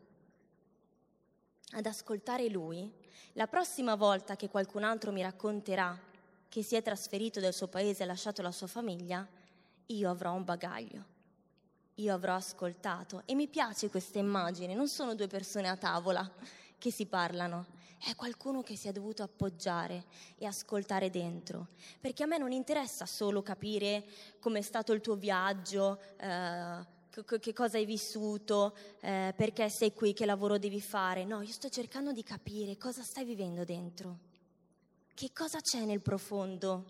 ad 1.73 1.85
ascoltare 1.85 2.49
lui, 2.49 2.98
la 3.33 3.47
prossima 3.47 3.95
volta 3.95 4.37
che 4.37 4.49
qualcun 4.49 4.85
altro 4.85 5.13
mi 5.13 5.23
racconterà 5.23 5.99
che 6.49 6.63
si 6.63 6.77
è 6.77 6.83
trasferito 6.83 7.41
dal 7.41 7.55
suo 7.55 7.69
paese 7.69 8.01
e 8.01 8.05
ha 8.05 8.09
lasciato 8.09 8.43
la 8.43 8.53
sua 8.53 8.67
famiglia, 8.67 9.27
io 9.87 10.11
avrò 10.11 10.33
un 10.33 10.45
bagaglio. 10.45 11.17
Io 11.97 12.15
avrò 12.15 12.35
ascoltato. 12.35 13.23
E 13.27 13.35
mi 13.35 13.49
piace 13.49 13.91
questa 13.91 14.19
immagine, 14.19 14.75
non 14.75 14.89
sono 14.89 15.15
due 15.15 15.27
persone 15.27 15.69
a 15.69 15.77
tavola 15.77 16.31
che 16.79 16.93
si 16.93 17.07
parlano, 17.07 17.67
è 17.99 18.15
qualcuno 18.15 18.63
che 18.63 18.77
si 18.77 18.87
è 18.87 18.93
dovuto 18.93 19.25
appoggiare 19.25 20.05
e 20.37 20.47
ascoltare 20.47 21.11
dentro, 21.11 21.69
perché 22.01 22.23
a 22.23 22.27
me 22.27 22.39
non 22.39 22.53
interessa 22.53 23.05
solo 23.05 23.43
capire 23.43 24.05
com'è 24.39 24.63
stato 24.63 24.93
il 24.93 25.01
tuo 25.01 25.17
viaggio, 25.17 25.99
eh, 26.19 26.97
che 27.41 27.53
cosa 27.53 27.79
hai 27.79 27.85
vissuto, 27.85 28.75
eh, 29.01 29.33
perché 29.37 29.69
sei 29.71 29.93
qui, 29.93 30.13
che 30.13 30.27
lavoro 30.27 30.59
devi 30.59 30.81
fare, 30.81 31.25
no, 31.25 31.43
io 31.43 31.53
sto 31.53 31.69
cercando 31.69 32.13
di 32.13 32.23
capire 32.23 32.77
cosa 32.77 33.03
stai 33.03 33.25
vivendo 33.25 33.65
dentro, 33.65 34.19
che 35.15 35.31
cosa 35.33 35.61
c'è 35.61 35.85
nel 35.85 36.01
profondo, 36.01 36.85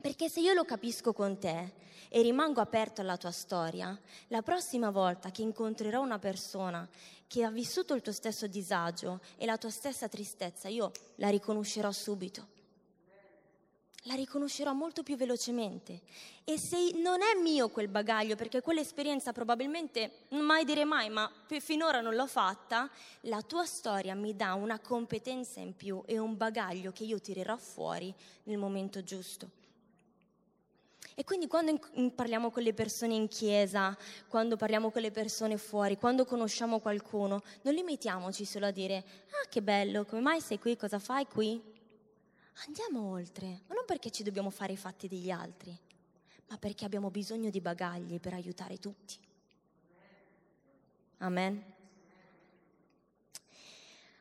perché 0.00 0.28
se 0.28 0.40
io 0.40 0.52
lo 0.52 0.64
capisco 0.64 1.12
con 1.12 1.38
te 1.38 1.72
e 2.08 2.22
rimango 2.22 2.60
aperto 2.60 3.00
alla 3.00 3.16
tua 3.16 3.32
storia, 3.32 3.98
la 4.28 4.42
prossima 4.42 4.90
volta 4.90 5.30
che 5.30 5.42
incontrerò 5.42 6.00
una 6.02 6.18
persona 6.18 6.88
che 7.26 7.44
ha 7.44 7.50
vissuto 7.50 7.94
il 7.94 8.02
tuo 8.02 8.12
stesso 8.12 8.46
disagio 8.46 9.20
e 9.36 9.44
la 9.44 9.58
tua 9.58 9.70
stessa 9.70 10.08
tristezza, 10.08 10.68
io 10.68 10.92
la 11.16 11.28
riconoscerò 11.28 11.92
subito. 11.92 12.56
La 14.08 14.14
riconoscerò 14.14 14.72
molto 14.72 15.02
più 15.02 15.16
velocemente. 15.16 16.00
E 16.44 16.58
se 16.58 16.92
non 16.94 17.20
è 17.20 17.38
mio 17.38 17.68
quel 17.68 17.88
bagaglio, 17.88 18.36
perché 18.36 18.62
quell'esperienza 18.62 19.34
probabilmente 19.34 20.20
mai 20.30 20.64
dire 20.64 20.86
mai, 20.86 21.10
ma 21.10 21.30
finora 21.60 22.00
non 22.00 22.14
l'ho 22.14 22.26
fatta, 22.26 22.90
la 23.22 23.42
tua 23.42 23.66
storia 23.66 24.14
mi 24.14 24.34
dà 24.34 24.54
una 24.54 24.78
competenza 24.78 25.60
in 25.60 25.76
più 25.76 26.02
e 26.06 26.18
un 26.18 26.38
bagaglio 26.38 26.90
che 26.90 27.04
io 27.04 27.20
tirerò 27.20 27.58
fuori 27.58 28.12
nel 28.44 28.56
momento 28.56 29.02
giusto. 29.02 29.50
E 31.14 31.24
quindi 31.24 31.46
quando 31.46 31.78
parliamo 32.14 32.50
con 32.50 32.62
le 32.62 32.72
persone 32.72 33.12
in 33.12 33.28
chiesa, 33.28 33.94
quando 34.26 34.56
parliamo 34.56 34.90
con 34.90 35.02
le 35.02 35.10
persone 35.10 35.58
fuori, 35.58 35.98
quando 35.98 36.24
conosciamo 36.24 36.78
qualcuno, 36.78 37.42
non 37.62 37.74
limitiamoci 37.74 38.46
solo 38.46 38.64
a 38.64 38.70
dire, 38.70 39.04
ah 39.28 39.48
che 39.50 39.60
bello, 39.60 40.06
come 40.06 40.22
mai 40.22 40.40
sei 40.40 40.58
qui, 40.58 40.78
cosa 40.78 40.98
fai 40.98 41.26
qui? 41.26 41.76
Andiamo 42.66 43.10
oltre, 43.10 43.62
ma 43.66 43.74
non 43.74 43.84
perché 43.86 44.10
ci 44.10 44.24
dobbiamo 44.24 44.50
fare 44.50 44.72
i 44.72 44.76
fatti 44.76 45.06
degli 45.06 45.30
altri, 45.30 45.76
ma 46.48 46.58
perché 46.58 46.84
abbiamo 46.84 47.10
bisogno 47.10 47.50
di 47.50 47.60
bagagli 47.60 48.18
per 48.18 48.34
aiutare 48.34 48.78
tutti. 48.78 49.16
Amen. 51.18 51.74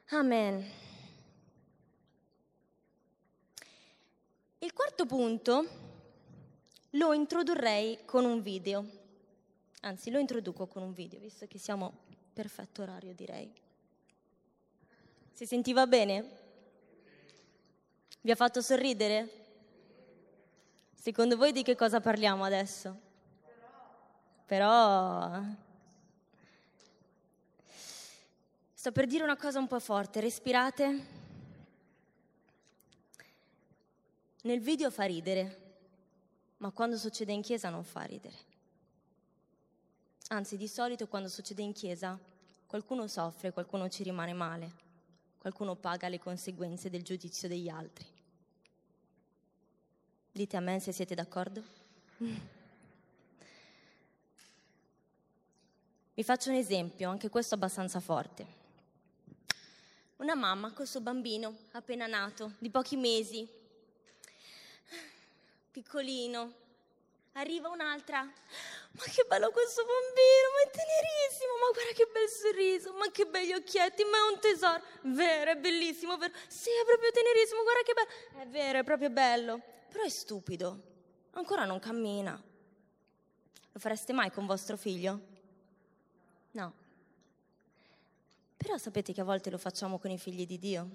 Amen. 0.10 0.72
Il 4.60 4.74
quarto 4.74 5.06
punto 5.06 5.68
lo 6.92 7.14
introdurrei 7.14 8.06
con 8.06 8.24
un 8.24 8.42
video. 8.42 8.86
Anzi, 9.82 10.12
lo 10.12 10.20
introduco 10.20 10.68
con 10.68 10.84
un 10.84 10.94
video, 10.94 11.20
visto 11.20 11.48
che 11.48 11.58
siamo 11.58 12.06
perfetto 12.34 12.84
orario, 12.84 13.14
direi. 13.14 13.52
Si 15.32 15.46
sentiva 15.46 15.88
bene? 15.88 16.46
Vi 18.28 18.34
ha 18.34 18.36
fatto 18.36 18.60
sorridere? 18.60 19.30
Secondo 20.94 21.38
voi 21.38 21.54
di 21.54 21.64
che 21.64 21.78
cosa 21.78 22.02
parliamo 22.02 22.44
adesso? 22.44 23.00
Però... 24.46 25.42
Sto 28.74 28.92
per 28.92 29.08
dire 29.08 29.24
una 29.24 29.38
cosa 29.38 29.60
un 29.60 29.68
po' 29.68 29.80
forte, 29.80 30.20
respirate. 30.20 31.06
Nel 34.42 34.60
video 34.60 34.92
fa 34.92 35.06
ridere, 35.06 35.78
ma 36.58 36.72
quando 36.72 36.98
succede 36.98 37.32
in 37.32 37.42
chiesa 37.42 37.70
non 37.70 37.86
fa 37.86 38.02
ridere. 38.02 38.36
Anzi, 40.28 40.58
di 40.58 40.68
solito 40.68 41.08
quando 41.08 41.30
succede 41.30 41.62
in 41.62 41.72
chiesa 41.72 42.20
qualcuno 42.66 43.08
soffre, 43.08 43.54
qualcuno 43.54 43.88
ci 43.88 44.04
rimane 44.04 44.34
male, 44.34 44.72
qualcuno 45.40 45.76
paga 45.76 46.10
le 46.10 46.20
conseguenze 46.20 46.90
del 46.90 47.04
giudizio 47.04 47.48
degli 47.48 47.70
altri. 47.70 48.16
Dite 50.38 50.56
a 50.56 50.60
me 50.60 50.80
se 50.80 50.92
siete 50.92 51.16
d'accordo. 51.16 51.64
Vi 56.14 56.24
faccio 56.24 56.52
un 56.52 56.56
esempio, 56.56 57.10
anche 57.10 57.28
questo 57.28 57.56
abbastanza 57.56 58.00
forte. 58.00 58.46
Una 60.18 60.36
mamma 60.36 60.74
col 60.74 60.86
suo 60.86 61.02
bambino 61.02 61.58
appena 61.72 62.06
nato, 62.06 62.52
di 62.60 62.70
pochi 62.70 62.98
mesi, 62.98 63.50
piccolino. 65.72 66.54
Arriva 67.32 67.70
un'altra. 67.70 68.22
Ma 68.22 69.04
che 69.06 69.26
bello 69.28 69.50
questo 69.50 69.82
bambino, 69.86 70.48
ma 70.54 70.70
è 70.70 70.70
tenerissimo, 70.70 71.54
ma 71.62 71.72
guarda 71.74 71.94
che 71.94 72.10
bel 72.14 72.30
sorriso, 72.30 72.94
ma 72.94 73.10
che 73.10 73.26
begli 73.26 73.54
occhietti, 73.54 74.04
ma 74.04 74.18
è 74.18 74.34
un 74.34 74.40
tesoro. 74.40 74.84
Vero, 75.02 75.50
è 75.50 75.56
bellissimo, 75.56 76.16
vero? 76.18 76.34
Sì, 76.48 76.70
è 76.70 76.86
proprio 76.86 77.10
tenerissimo, 77.10 77.64
guarda 77.64 77.82
che 77.82 77.94
bello. 77.94 78.44
È 78.44 78.48
vero, 78.48 78.78
è 78.78 78.84
proprio 78.84 79.10
bello. 79.10 79.76
Però 79.98 80.06
è 80.08 80.12
stupido, 80.12 80.84
ancora 81.32 81.66
non 81.66 81.80
cammina. 81.80 82.40
Lo 83.72 83.80
fareste 83.80 84.14
mai 84.14 84.30
con 84.30 84.46
vostro 84.46 84.78
figlio? 84.78 85.20
No. 86.52 86.74
Però 88.56 88.78
sapete 88.78 89.12
che 89.12 89.22
a 89.22 89.24
volte 89.24 89.50
lo 89.50 89.58
facciamo 89.58 89.98
con 89.98 90.12
i 90.12 90.20
figli 90.20 90.46
di 90.46 90.60
Dio? 90.60 90.90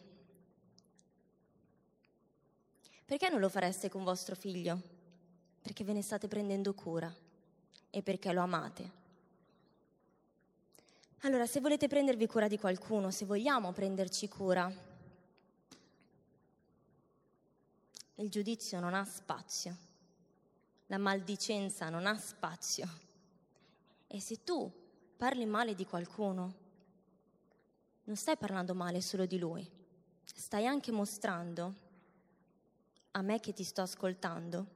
Perché 3.04 3.28
non 3.28 3.40
lo 3.40 3.48
fareste 3.48 3.90
con 3.90 4.04
vostro 4.04 4.36
figlio? 4.36 4.80
Perché 5.60 5.82
ve 5.82 5.94
ne 5.94 6.02
state 6.02 6.28
prendendo 6.28 6.72
cura 6.72 7.12
e 7.90 8.02
perché 8.02 8.32
lo 8.32 8.42
amate. 8.42 8.90
Allora, 11.22 11.46
se 11.46 11.58
volete 11.58 11.88
prendervi 11.88 12.28
cura 12.28 12.46
di 12.46 12.56
qualcuno, 12.56 13.10
se 13.10 13.24
vogliamo 13.24 13.72
prenderci 13.72 14.28
cura, 14.28 14.72
il 18.16 18.30
giudizio 18.30 18.80
non 18.80 18.94
ha 18.94 19.04
spazio, 19.04 19.76
la 20.86 20.98
maldicenza 20.98 21.88
non 21.88 22.06
ha 22.06 22.16
spazio. 22.18 22.88
E 24.06 24.20
se 24.20 24.44
tu 24.44 24.70
parli 25.16 25.46
male 25.46 25.74
di 25.74 25.86
qualcuno, 25.86 26.54
non 28.04 28.16
stai 28.16 28.36
parlando 28.36 28.74
male 28.74 29.00
solo 29.00 29.26
di 29.26 29.38
lui, 29.38 29.68
stai 30.52 30.66
anche 30.66 30.92
mostrando 30.92 31.74
a 33.12 33.22
me 33.22 33.40
che 33.40 33.52
ti 33.52 33.64
sto 33.64 33.80
ascoltando 33.80 34.66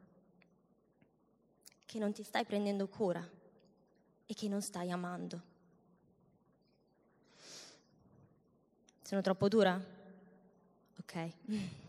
che 1.84 1.98
non 1.98 2.12
ti 2.12 2.22
stai 2.22 2.44
prendendo 2.44 2.88
cura 2.88 3.26
e 4.26 4.34
che 4.34 4.48
non 4.48 4.62
stai 4.62 4.90
amando. 4.90 5.54
Sono 9.02 9.20
troppo 9.20 9.48
dura? 9.48 9.78
Ok, 10.98 11.32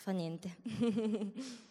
fa 0.00 0.12
niente. 0.12 0.56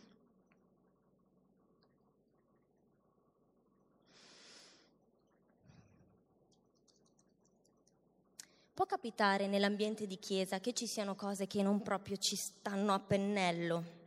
Può 8.72 8.86
capitare 8.86 9.48
nell'ambiente 9.48 10.06
di 10.06 10.20
chiesa 10.20 10.60
che 10.60 10.74
ci 10.74 10.86
siano 10.86 11.16
cose 11.16 11.48
che 11.48 11.64
non 11.64 11.82
proprio 11.82 12.18
ci 12.18 12.36
stanno 12.36 12.94
a 12.94 13.00
pennello. 13.00 13.98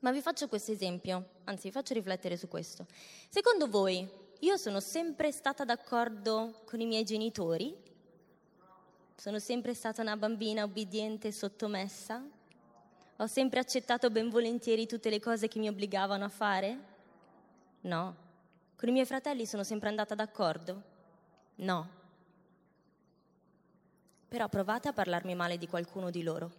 Ma 0.00 0.10
vi 0.10 0.20
faccio 0.20 0.48
questo 0.48 0.72
esempio, 0.72 1.28
anzi 1.44 1.68
vi 1.68 1.72
faccio 1.72 1.94
riflettere 1.94 2.36
su 2.36 2.48
questo. 2.48 2.86
Secondo 3.28 3.68
voi, 3.68 4.06
io 4.40 4.56
sono 4.56 4.80
sempre 4.80 5.30
stata 5.30 5.64
d'accordo 5.64 6.62
con 6.66 6.80
i 6.80 6.86
miei 6.86 7.04
genitori? 7.04 7.72
Sono 9.14 9.38
sempre 9.38 9.74
stata 9.74 10.02
una 10.02 10.16
bambina 10.16 10.64
obbediente 10.64 11.28
e 11.28 11.32
sottomessa? 11.32 12.33
Ho 13.18 13.26
sempre 13.26 13.60
accettato 13.60 14.10
ben 14.10 14.28
volentieri 14.28 14.86
tutte 14.86 15.08
le 15.08 15.20
cose 15.20 15.46
che 15.46 15.60
mi 15.60 15.68
obbligavano 15.68 16.24
a 16.24 16.28
fare? 16.28 16.78
No. 17.82 18.16
Con 18.76 18.88
i 18.88 18.92
miei 18.92 19.06
fratelli 19.06 19.46
sono 19.46 19.62
sempre 19.62 19.88
andata 19.88 20.16
d'accordo? 20.16 20.82
No. 21.56 21.88
Però 24.26 24.48
provate 24.48 24.88
a 24.88 24.92
parlarmi 24.92 25.36
male 25.36 25.58
di 25.58 25.68
qualcuno 25.68 26.10
di 26.10 26.24
loro. 26.24 26.52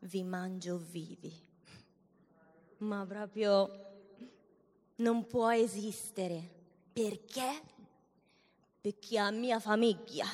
Vi 0.00 0.22
mangio 0.22 0.78
vivi. 0.78 1.34
Ma 2.78 3.04
proprio 3.04 3.86
non 4.96 5.26
può 5.26 5.50
esistere. 5.50 6.48
Perché? 6.92 7.60
Perché 8.80 9.18
è 9.18 9.20
la 9.20 9.32
mia 9.32 9.58
famiglia. 9.58 10.26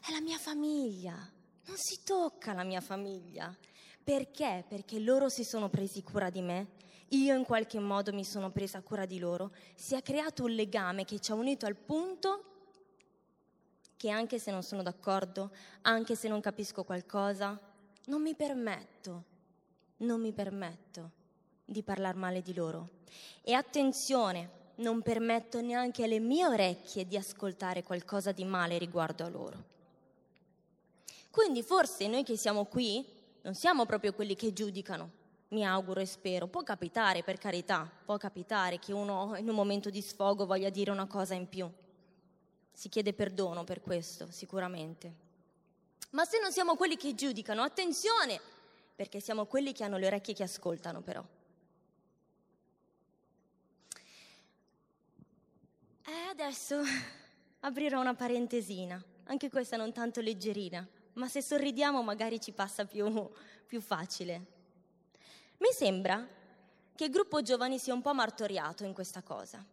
È 0.00 0.12
la 0.12 0.20
mia 0.20 0.36
famiglia. 0.36 1.14
Non 1.14 1.76
si 1.76 2.00
tocca 2.04 2.52
la 2.52 2.64
mia 2.64 2.82
famiglia. 2.82 3.56
Perché? 4.10 4.64
Perché 4.66 4.98
loro 4.98 5.28
si 5.28 5.44
sono 5.44 5.68
presi 5.68 6.02
cura 6.02 6.30
di 6.30 6.42
me, 6.42 6.66
io 7.10 7.36
in 7.36 7.44
qualche 7.44 7.78
modo 7.78 8.12
mi 8.12 8.24
sono 8.24 8.50
presa 8.50 8.80
cura 8.80 9.06
di 9.06 9.20
loro, 9.20 9.52
si 9.76 9.94
è 9.94 10.02
creato 10.02 10.42
un 10.42 10.50
legame 10.50 11.04
che 11.04 11.20
ci 11.20 11.30
ha 11.30 11.36
unito 11.36 11.64
al 11.64 11.76
punto 11.76 12.44
che 13.96 14.10
anche 14.10 14.40
se 14.40 14.50
non 14.50 14.64
sono 14.64 14.82
d'accordo, 14.82 15.52
anche 15.82 16.16
se 16.16 16.26
non 16.26 16.40
capisco 16.40 16.82
qualcosa, 16.82 17.56
non 18.06 18.20
mi 18.20 18.34
permetto, 18.34 19.22
non 19.98 20.20
mi 20.20 20.32
permetto 20.32 21.10
di 21.64 21.84
parlare 21.84 22.18
male 22.18 22.42
di 22.42 22.52
loro. 22.52 22.88
E 23.42 23.52
attenzione, 23.52 24.50
non 24.76 25.02
permetto 25.02 25.60
neanche 25.60 26.02
alle 26.02 26.18
mie 26.18 26.48
orecchie 26.48 27.06
di 27.06 27.16
ascoltare 27.16 27.84
qualcosa 27.84 28.32
di 28.32 28.44
male 28.44 28.76
riguardo 28.76 29.24
a 29.24 29.28
loro. 29.28 29.64
Quindi 31.30 31.62
forse 31.62 32.08
noi 32.08 32.24
che 32.24 32.36
siamo 32.36 32.64
qui 32.64 33.18
non 33.42 33.54
siamo 33.54 33.86
proprio 33.86 34.12
quelli 34.12 34.34
che 34.34 34.52
giudicano, 34.52 35.10
mi 35.48 35.64
auguro 35.64 36.00
e 36.00 36.06
spero. 36.06 36.46
Può 36.46 36.62
capitare, 36.62 37.22
per 37.22 37.38
carità, 37.38 37.90
può 38.04 38.16
capitare 38.16 38.78
che 38.78 38.92
uno 38.92 39.34
in 39.36 39.48
un 39.48 39.54
momento 39.54 39.90
di 39.90 40.02
sfogo 40.02 40.46
voglia 40.46 40.70
dire 40.70 40.90
una 40.90 41.06
cosa 41.06 41.34
in 41.34 41.48
più. 41.48 41.70
Si 42.72 42.88
chiede 42.88 43.12
perdono 43.12 43.64
per 43.64 43.80
questo, 43.80 44.28
sicuramente. 44.30 45.28
Ma 46.10 46.24
se 46.24 46.38
non 46.40 46.52
siamo 46.52 46.76
quelli 46.76 46.96
che 46.96 47.14
giudicano, 47.14 47.62
attenzione, 47.62 48.40
perché 48.94 49.20
siamo 49.20 49.46
quelli 49.46 49.72
che 49.72 49.84
hanno 49.84 49.96
le 49.96 50.06
orecchie 50.06 50.34
che 50.34 50.42
ascoltano 50.42 51.00
però. 51.00 51.24
E 56.04 56.12
adesso 56.30 56.80
aprirò 57.60 58.00
una 58.00 58.14
parentesina, 58.14 59.02
anche 59.24 59.48
questa 59.48 59.76
non 59.76 59.92
tanto 59.92 60.20
leggerina, 60.20 60.86
ma 61.14 61.28
se 61.28 61.42
sorridiamo 61.42 62.02
magari 62.02 62.40
ci 62.40 62.52
passa 62.52 62.84
più, 62.84 63.28
più 63.66 63.80
facile. 63.80 64.46
Mi 65.58 65.70
sembra 65.72 66.26
che 66.94 67.04
il 67.04 67.10
gruppo 67.10 67.42
giovani 67.42 67.78
sia 67.78 67.94
un 67.94 68.02
po' 68.02 68.14
martoriato 68.14 68.84
in 68.84 68.92
questa 68.92 69.22
cosa. 69.22 69.64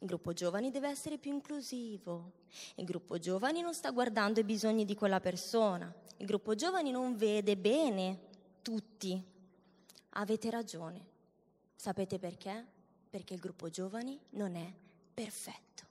Il 0.00 0.06
gruppo 0.06 0.32
giovani 0.32 0.70
deve 0.70 0.88
essere 0.88 1.18
più 1.18 1.32
inclusivo. 1.32 2.32
Il 2.74 2.84
gruppo 2.84 3.18
giovani 3.18 3.60
non 3.62 3.74
sta 3.74 3.90
guardando 3.90 4.40
i 4.40 4.44
bisogni 4.44 4.84
di 4.84 4.94
quella 4.94 5.20
persona. 5.20 5.92
Il 6.18 6.26
gruppo 6.26 6.54
giovani 6.54 6.90
non 6.90 7.16
vede 7.16 7.56
bene 7.56 8.18
tutti. 8.62 9.22
Avete 10.10 10.50
ragione. 10.50 11.06
Sapete 11.74 12.18
perché? 12.18 12.64
Perché 13.08 13.34
il 13.34 13.40
gruppo 13.40 13.70
giovani 13.70 14.18
non 14.30 14.56
è 14.56 14.72
perfetto. 15.14 15.84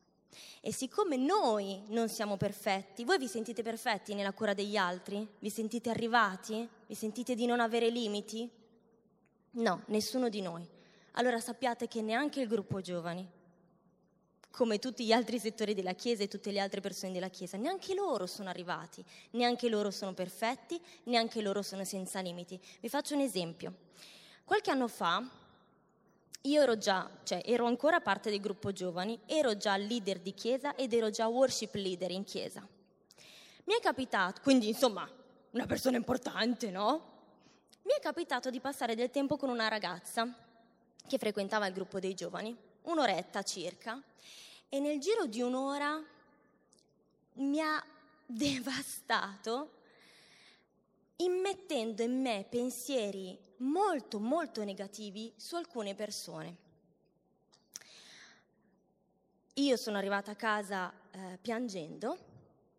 E 0.61 0.71
siccome 0.73 1.17
noi 1.17 1.81
non 1.87 2.09
siamo 2.09 2.37
perfetti, 2.37 3.03
voi 3.03 3.17
vi 3.17 3.27
sentite 3.27 3.61
perfetti 3.61 4.13
nella 4.13 4.33
cura 4.33 4.53
degli 4.53 4.75
altri? 4.75 5.27
Vi 5.39 5.49
sentite 5.49 5.89
arrivati? 5.89 6.67
Vi 6.87 6.95
sentite 6.95 7.35
di 7.35 7.45
non 7.45 7.59
avere 7.59 7.89
limiti? 7.89 8.49
No, 9.51 9.83
nessuno 9.87 10.29
di 10.29 10.41
noi. 10.41 10.67
Allora 11.13 11.39
sappiate 11.39 11.87
che 11.87 12.01
neanche 12.01 12.41
il 12.41 12.47
gruppo 12.47 12.81
giovani, 12.81 13.29
come 14.49 14.79
tutti 14.79 15.05
gli 15.05 15.11
altri 15.11 15.39
settori 15.39 15.73
della 15.73 15.93
Chiesa 15.93 16.23
e 16.23 16.27
tutte 16.27 16.51
le 16.51 16.59
altre 16.59 16.79
persone 16.79 17.11
della 17.11 17.29
Chiesa, 17.29 17.57
neanche 17.57 17.93
loro 17.93 18.25
sono 18.27 18.49
arrivati, 18.49 19.03
neanche 19.31 19.69
loro 19.69 19.91
sono 19.91 20.13
perfetti, 20.13 20.79
neanche 21.05 21.41
loro 21.41 21.61
sono 21.61 21.83
senza 21.83 22.19
limiti. 22.19 22.59
Vi 22.79 22.89
faccio 22.89 23.15
un 23.15 23.21
esempio. 23.21 23.73
Qualche 24.43 24.71
anno 24.71 24.87
fa 24.87 25.27
io 26.45 26.61
ero 26.61 26.77
già, 26.77 27.09
cioè 27.23 27.41
ero 27.45 27.65
ancora 27.65 28.01
parte 28.01 28.29
del 28.29 28.41
gruppo 28.41 28.73
giovani, 28.73 29.17
ero 29.25 29.55
già 29.55 29.77
leader 29.77 30.19
di 30.19 30.33
chiesa 30.33 30.75
ed 30.75 30.93
ero 30.93 31.09
già 31.09 31.27
worship 31.27 31.73
leader 31.75 32.11
in 32.11 32.25
chiesa. 32.25 32.67
Mi 33.65 33.75
è 33.75 33.79
capitato, 33.79 34.41
quindi 34.41 34.67
insomma, 34.67 35.09
una 35.51 35.65
persona 35.65 35.95
importante, 35.95 36.69
no? 36.69 37.11
Mi 37.83 37.93
è 37.97 38.01
capitato 38.01 38.49
di 38.49 38.59
passare 38.59 38.93
del 38.93 39.09
tempo 39.09 39.37
con 39.37 39.49
una 39.49 39.69
ragazza 39.69 40.27
che 41.07 41.17
frequentava 41.17 41.67
il 41.67 41.73
gruppo 41.73 41.99
dei 41.99 42.13
giovani, 42.13 42.55
un'oretta 42.83 43.41
circa, 43.43 44.01
e 44.67 44.79
nel 44.79 44.99
giro 44.99 45.25
di 45.27 45.41
un'ora 45.41 46.01
mi 47.35 47.61
ha 47.61 47.81
devastato 48.25 49.71
immettendo 51.17 52.01
in 52.01 52.21
me 52.21 52.45
pensieri 52.49 53.37
molto 53.63 54.19
molto 54.19 54.63
negativi 54.63 55.33
su 55.35 55.55
alcune 55.55 55.95
persone. 55.95 56.57
Io 59.55 59.77
sono 59.77 59.97
arrivata 59.97 60.31
a 60.31 60.35
casa 60.35 60.91
eh, 61.11 61.37
piangendo 61.41 62.17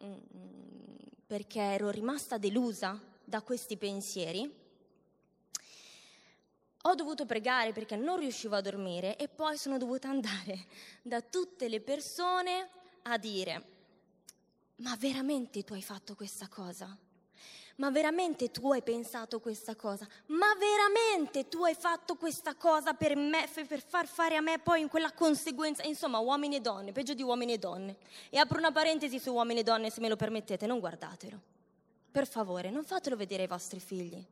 mm, 0.03 0.13
mm, 0.13 0.97
perché 1.27 1.61
ero 1.61 1.91
rimasta 1.91 2.37
delusa 2.37 3.01
da 3.23 3.43
questi 3.43 3.77
pensieri. 3.77 4.63
Ho 6.87 6.95
dovuto 6.95 7.25
pregare 7.25 7.73
perché 7.73 7.97
non 7.97 8.19
riuscivo 8.19 8.57
a 8.57 8.61
dormire 8.61 9.17
e 9.17 9.29
poi 9.29 9.57
sono 9.57 9.79
dovuta 9.79 10.09
andare 10.09 10.67
da 11.01 11.23
tutte 11.23 11.69
le 11.69 11.81
persone 11.81 12.69
a 13.03 13.19
dire, 13.19 13.73
ma 14.77 14.95
veramente 14.97 15.63
tu 15.63 15.75
hai 15.75 15.83
fatto 15.83 16.15
questa 16.15 16.49
cosa? 16.49 16.99
Ma 17.77 17.91
veramente 17.91 18.51
tu 18.51 18.71
hai 18.71 18.83
pensato 18.83 19.41
questa 19.41 19.75
cosa? 19.75 20.07
Ma 20.27 20.55
veramente 20.57 21.49
tu 21.49 21.65
hai 21.65 21.75
fatto 21.75 22.15
questa 22.15 22.55
cosa 22.55 22.95
per 22.95 23.17
me, 23.17 23.49
per 23.67 23.83
far 23.83 24.07
fare 24.07 24.37
a 24.37 24.41
me 24.41 24.59
poi 24.61 24.83
in 24.83 24.89
quella 24.89 25.13
conseguenza? 25.13 25.83
Insomma, 25.83 26.19
uomini 26.19 26.57
e 26.57 26.61
donne, 26.61 26.93
peggio 26.93 27.15
di 27.15 27.23
uomini 27.23 27.55
e 27.55 27.59
donne. 27.59 27.97
E 28.31 28.39
apro 28.39 28.59
una 28.59 28.71
parentesi 28.71 29.19
su 29.19 29.33
uomini 29.33 29.61
e 29.61 29.63
donne, 29.65 29.91
se 29.91 30.01
me 30.01 30.09
lo 30.09 30.17
permettete, 30.17 30.67
non 30.67 30.79
guardatelo. 30.79 31.41
Per 32.13 32.29
favore, 32.29 32.71
non 32.71 32.85
fatelo 32.85 33.17
vedere 33.17 33.43
ai 33.43 33.49
vostri 33.49 33.81
figli. 33.81 34.25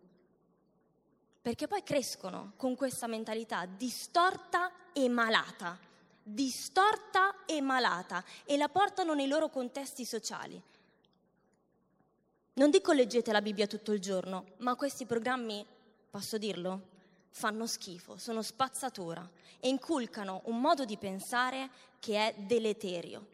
Perché 1.43 1.66
poi 1.66 1.82
crescono 1.82 2.53
con 2.57 2.76
questa 2.76 3.09
mentalità 3.09 3.66
distorta 3.66 4.70
e 4.93 5.09
malata. 5.09 5.76
Distorta 6.22 7.45
e 7.45 7.61
malata 7.61 8.22
e 8.45 8.57
la 8.57 8.68
portano 8.68 9.14
nei 9.14 9.26
loro 9.26 9.49
contesti 9.49 10.05
sociali. 10.05 10.62
Non 12.55 12.68
dico 12.70 12.92
leggete 12.92 13.32
la 13.32 13.40
Bibbia 13.40 13.66
tutto 13.66 13.92
il 13.92 14.00
giorno, 14.00 14.44
ma 14.59 14.74
questi 14.74 15.07
programmi, 15.07 15.64
posso 16.11 16.36
dirlo, 16.36 16.90
fanno 17.30 17.66
schifo, 17.66 18.18
sono 18.18 18.42
spazzatura 18.42 19.26
e 19.59 19.68
inculcano 19.70 20.42
un 20.44 20.61
modo 20.61 20.84
di 20.84 20.98
pensare 20.98 21.70
che 21.98 22.16
è 22.16 22.34
deleterio. 22.36 23.26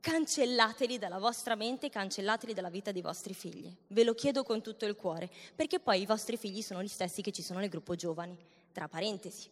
Cancellateli 0.00 0.98
dalla 0.98 1.18
vostra 1.18 1.54
mente, 1.54 1.88
cancellateli 1.88 2.52
dalla 2.52 2.68
vita 2.68 2.92
dei 2.92 3.00
vostri 3.00 3.32
figli. 3.32 3.74
Ve 3.86 4.04
lo 4.04 4.12
chiedo 4.12 4.42
con 4.42 4.60
tutto 4.60 4.84
il 4.84 4.94
cuore, 4.94 5.30
perché 5.54 5.80
poi 5.80 6.02
i 6.02 6.06
vostri 6.06 6.36
figli 6.36 6.60
sono 6.60 6.82
gli 6.82 6.88
stessi 6.88 7.22
che 7.22 7.32
ci 7.32 7.40
sono 7.42 7.60
nel 7.60 7.70
gruppo 7.70 7.94
giovani, 7.94 8.36
tra 8.72 8.88
parentesi. 8.88 9.48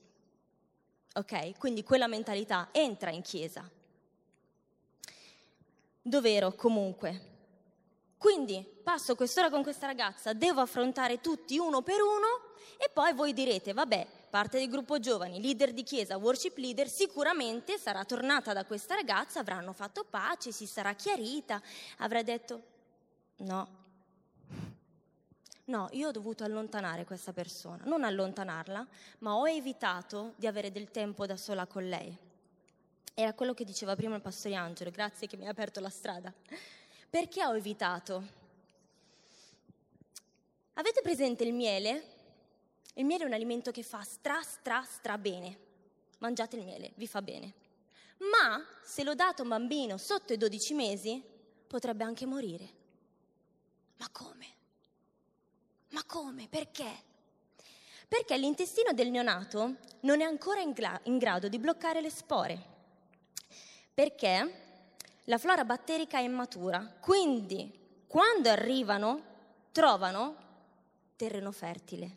Ok? 1.14 1.56
Quindi 1.56 1.82
quella 1.82 2.08
mentalità 2.08 2.68
entra 2.72 3.10
in 3.10 3.22
chiesa. 3.22 3.66
Dov'ero 6.02 6.52
comunque? 6.52 7.35
Quindi 8.18 8.64
passo 8.82 9.14
quest'ora 9.14 9.50
con 9.50 9.62
questa 9.62 9.86
ragazza, 9.86 10.32
devo 10.32 10.60
affrontare 10.60 11.20
tutti 11.20 11.58
uno 11.58 11.82
per 11.82 12.00
uno 12.00 12.54
e 12.78 12.88
poi 12.92 13.12
voi 13.12 13.32
direte, 13.32 13.72
vabbè, 13.72 14.06
parte 14.30 14.58
del 14.58 14.68
gruppo 14.68 14.98
giovani, 14.98 15.40
leader 15.40 15.72
di 15.72 15.82
chiesa, 15.82 16.16
worship 16.16 16.56
leader, 16.56 16.88
sicuramente 16.88 17.78
sarà 17.78 18.04
tornata 18.04 18.52
da 18.52 18.64
questa 18.64 18.94
ragazza, 18.94 19.40
avranno 19.40 19.72
fatto 19.72 20.04
pace, 20.04 20.52
si 20.52 20.66
sarà 20.66 20.94
chiarita, 20.94 21.60
avrà 21.98 22.22
detto 22.22 22.62
no. 23.38 23.84
No, 25.64 25.88
io 25.92 26.08
ho 26.08 26.12
dovuto 26.12 26.44
allontanare 26.44 27.04
questa 27.04 27.32
persona, 27.32 27.82
non 27.86 28.04
allontanarla, 28.04 28.86
ma 29.18 29.34
ho 29.34 29.48
evitato 29.48 30.34
di 30.36 30.46
avere 30.46 30.70
del 30.70 30.92
tempo 30.92 31.26
da 31.26 31.36
sola 31.36 31.66
con 31.66 31.88
lei. 31.88 32.16
Era 33.12 33.32
quello 33.32 33.52
che 33.52 33.64
diceva 33.64 33.96
prima 33.96 34.14
il 34.14 34.20
pastore 34.20 34.54
Angelo, 34.54 34.90
grazie 34.90 35.26
che 35.26 35.36
mi 35.36 35.46
ha 35.46 35.50
aperto 35.50 35.80
la 35.80 35.88
strada. 35.88 36.32
Perché 37.08 37.44
ho 37.44 37.56
evitato? 37.56 38.22
Avete 40.74 41.00
presente 41.00 41.44
il 41.44 41.54
miele? 41.54 42.14
Il 42.94 43.04
miele 43.04 43.24
è 43.24 43.26
un 43.26 43.32
alimento 43.32 43.70
che 43.70 43.82
fa 43.82 44.02
stra, 44.02 44.42
stra, 44.42 44.82
stra 44.82 45.16
bene. 45.16 45.58
Mangiate 46.18 46.56
il 46.56 46.64
miele, 46.64 46.92
vi 46.96 47.06
fa 47.06 47.22
bene. 47.22 47.52
Ma 48.18 48.62
se 48.82 49.04
lo 49.04 49.14
date 49.14 49.40
a 49.40 49.44
un 49.44 49.50
bambino 49.50 49.96
sotto 49.96 50.32
i 50.32 50.36
12 50.36 50.74
mesi, 50.74 51.22
potrebbe 51.66 52.04
anche 52.04 52.26
morire. 52.26 52.68
Ma 53.98 54.08
come? 54.10 54.46
Ma 55.90 56.04
come? 56.04 56.48
Perché? 56.48 57.04
Perché 58.08 58.36
l'intestino 58.36 58.92
del 58.92 59.10
neonato 59.10 59.76
non 60.00 60.20
è 60.20 60.24
ancora 60.24 60.60
in, 60.60 60.72
gra- 60.72 61.00
in 61.04 61.18
grado 61.18 61.48
di 61.48 61.58
bloccare 61.58 62.00
le 62.00 62.10
spore. 62.10 62.74
Perché 63.92 64.65
la 65.26 65.38
flora 65.38 65.64
batterica 65.64 66.18
è 66.18 66.22
immatura, 66.22 66.84
quindi 67.00 68.04
quando 68.08 68.48
arrivano 68.48 69.22
trovano 69.70 70.36
terreno 71.14 71.52
fertile 71.52 72.10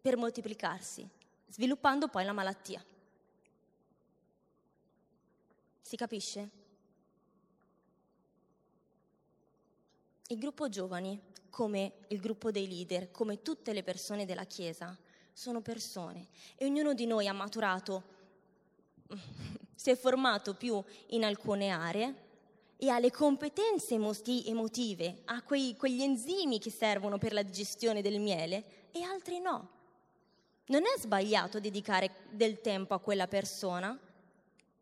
per 0.00 0.16
moltiplicarsi, 0.16 1.06
sviluppando 1.48 2.08
poi 2.08 2.24
la 2.24 2.32
malattia. 2.32 2.82
Si 5.80 5.96
capisce? 5.96 6.60
il 10.32 10.38
gruppo 10.38 10.70
giovani, 10.70 11.20
come 11.50 11.92
il 12.08 12.18
gruppo 12.18 12.50
dei 12.50 12.66
leader, 12.66 13.10
come 13.10 13.42
tutte 13.42 13.74
le 13.74 13.82
persone 13.82 14.24
della 14.24 14.44
Chiesa, 14.44 14.96
sono 15.34 15.60
persone 15.60 16.28
e 16.56 16.64
ognuno 16.64 16.94
di 16.94 17.04
noi 17.04 17.28
ha 17.28 17.34
maturato, 17.34 18.02
si 19.74 19.90
è 19.90 19.96
formato 19.96 20.54
più 20.54 20.82
in 21.08 21.24
alcune 21.24 21.68
aree 21.68 22.21
e 22.82 22.88
ha 22.88 22.98
le 22.98 23.12
competenze 23.12 23.94
emotive, 23.94 25.22
ha 25.26 25.40
quei, 25.42 25.76
quegli 25.76 26.02
enzimi 26.02 26.58
che 26.58 26.72
servono 26.72 27.16
per 27.16 27.32
la 27.32 27.44
digestione 27.44 28.02
del 28.02 28.18
miele 28.18 28.88
e 28.90 29.02
altri 29.02 29.38
no. 29.38 29.68
Non 30.66 30.82
è 30.82 30.98
sbagliato 30.98 31.60
dedicare 31.60 32.10
del 32.30 32.60
tempo 32.60 32.94
a 32.94 32.98
quella 32.98 33.28
persona, 33.28 33.96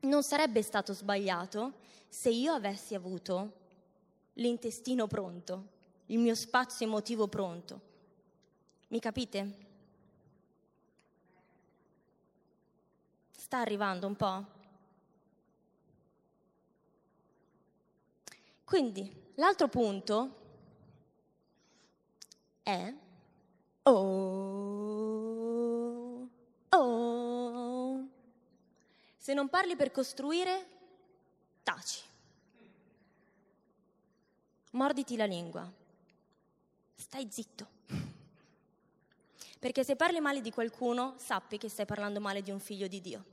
non 0.01 0.23
sarebbe 0.23 0.63
stato 0.63 0.95
sbagliato 0.95 1.75
se 2.09 2.31
io 2.31 2.55
avessi 2.55 2.95
avuto 2.95 3.53
l'intestino 4.35 5.07
pronto, 5.07 5.67
il 6.07 6.21
mio 6.21 6.35
spazio 6.35 6.87
emotivo 6.87 7.29
pronto. 7.29 7.81
Mi 8.89 8.99
capite? 8.99 9.57
Sta 13.37 13.59
arrivando 13.59 14.07
un 14.07 14.17
po'? 14.17 14.59
Quindi, 18.71 19.13
l'altro 19.35 19.67
punto 19.67 20.37
è 22.63 22.95
oh, 23.83 23.91
oh. 26.69 28.09
Se 29.17 29.35
non 29.35 29.49
parli 29.49 29.75
per 29.75 29.91
costruire, 29.91 30.67
taci. 31.65 32.01
Morditi 34.71 35.17
la 35.17 35.25
lingua. 35.25 35.69
Stai 36.95 37.27
zitto. 37.29 37.67
Perché 39.59 39.83
se 39.83 39.97
parli 39.97 40.21
male 40.21 40.41
di 40.41 40.53
qualcuno, 40.53 41.15
sappi 41.17 41.59
che 41.59 41.69
stai 41.69 41.87
parlando 41.87 42.21
male 42.21 42.41
di 42.41 42.53
un 42.53 42.61
figlio 42.61 42.87
di 42.87 43.01
Dio, 43.01 43.25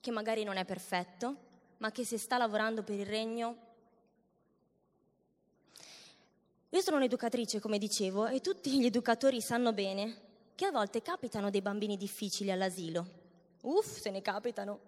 che 0.00 0.10
magari 0.10 0.44
non 0.44 0.56
è 0.56 0.64
perfetto, 0.64 1.36
ma 1.76 1.92
che 1.92 2.06
se 2.06 2.16
sta 2.16 2.38
lavorando 2.38 2.82
per 2.82 2.98
il 2.98 3.04
regno... 3.04 3.66
Io 6.70 6.82
sono 6.82 6.96
un'educatrice, 6.96 7.60
come 7.60 7.78
dicevo, 7.78 8.26
e 8.26 8.40
tutti 8.40 8.78
gli 8.78 8.84
educatori 8.84 9.40
sanno 9.40 9.72
bene 9.72 10.26
che 10.54 10.66
a 10.66 10.70
volte 10.70 11.00
capitano 11.00 11.48
dei 11.48 11.62
bambini 11.62 11.96
difficili 11.96 12.50
all'asilo. 12.50 13.06
Uff, 13.62 13.98
se 13.98 14.10
ne 14.10 14.20
capitano. 14.20 14.80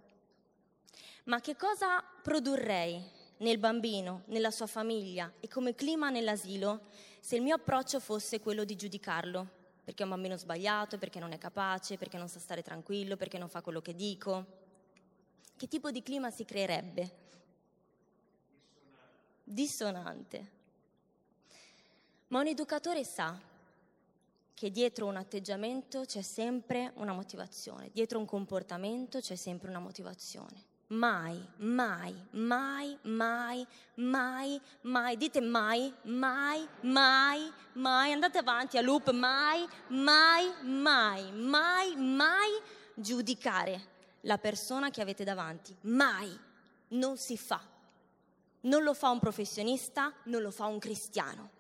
Ma 1.25 1.41
che 1.41 1.57
cosa 1.57 2.05
produrrei 2.23 3.03
nel 3.39 3.57
bambino, 3.57 4.25
nella 4.27 4.51
sua 4.51 4.67
famiglia 4.67 5.33
e 5.41 5.49
come 5.49 5.75
clima 5.75 6.11
nell'asilo 6.11 6.83
se 7.21 7.37
il 7.37 7.43
mio 7.43 7.55
approccio 7.55 7.99
fosse 7.99 8.41
quello 8.41 8.65
di 8.65 8.77
giudicarlo? 8.77 9.49
Perché 9.83 10.03
è 10.03 10.05
un 10.05 10.13
bambino 10.13 10.37
sbagliato, 10.37 10.99
perché 10.99 11.19
non 11.19 11.33
è 11.33 11.39
capace, 11.39 11.97
perché 11.97 12.19
non 12.19 12.29
sa 12.29 12.41
stare 12.41 12.61
tranquillo, 12.61 13.17
perché 13.17 13.39
non 13.39 13.49
fa 13.49 13.63
quello 13.63 13.81
che 13.81 13.95
dico. 13.95 14.45
Che 15.57 15.67
tipo 15.67 15.91
di 15.91 16.03
clima 16.03 16.31
si 16.31 16.45
creerebbe? 16.45 17.11
Dissonante. 19.43 20.59
Ma 22.31 22.39
un 22.39 22.47
educatore 22.47 23.03
sa 23.03 23.37
che 24.55 24.71
dietro 24.71 25.07
un 25.07 25.17
atteggiamento 25.17 26.05
c'è 26.05 26.23
sempre 26.23 26.93
una 26.95 27.13
motivazione, 27.13 27.91
dietro 27.93 28.21
un 28.21 28.25
comportamento 28.25 29.19
c'è 29.19 29.35
sempre 29.35 29.69
una 29.69 29.81
motivazione. 29.81 30.69
Mai, 30.89 31.45
mai, 31.57 32.15
mai, 32.31 32.97
mai, 33.03 33.67
mai, 33.95 34.61
mai, 34.83 35.17
dite 35.17 35.41
mai, 35.41 35.93
mai, 36.03 36.69
mai, 36.83 37.53
mai, 37.73 38.13
andate 38.13 38.39
avanti 38.39 38.79
a 38.79 38.81
loop, 38.81 39.11
mai, 39.11 39.67
mai, 39.89 40.53
mai, 40.63 41.33
mai, 41.33 41.97
mai 41.97 42.51
giudicare 42.95 43.89
la 44.23 44.39
persona 44.39 44.91
che 44.91 45.01
avete 45.01 45.25
davanti. 45.25 45.77
Mai, 45.83 46.39
non 46.89 47.17
si 47.17 47.37
fa. 47.37 47.61
Non 48.63 48.85
lo 48.85 48.95
fa 48.95 49.11
un 49.11 49.19
professionista, 49.19 50.13
non 50.25 50.43
lo 50.43 50.53
fa 50.53 50.67
un 50.67 50.79
cristiano. 50.79 51.59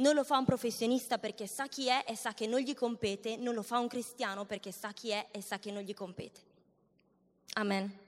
Non 0.00 0.14
lo 0.14 0.24
fa 0.24 0.38
un 0.38 0.46
professionista 0.46 1.18
perché 1.18 1.46
sa 1.46 1.68
chi 1.68 1.88
è 1.88 2.04
e 2.06 2.16
sa 2.16 2.32
che 2.32 2.46
non 2.46 2.60
gli 2.60 2.74
compete, 2.74 3.36
non 3.36 3.52
lo 3.52 3.62
fa 3.62 3.78
un 3.78 3.86
cristiano 3.86 4.46
perché 4.46 4.72
sa 4.72 4.92
chi 4.92 5.10
è 5.10 5.28
e 5.30 5.42
sa 5.42 5.58
che 5.58 5.70
non 5.70 5.82
gli 5.82 5.92
compete. 5.92 6.40
Amen. 7.54 7.98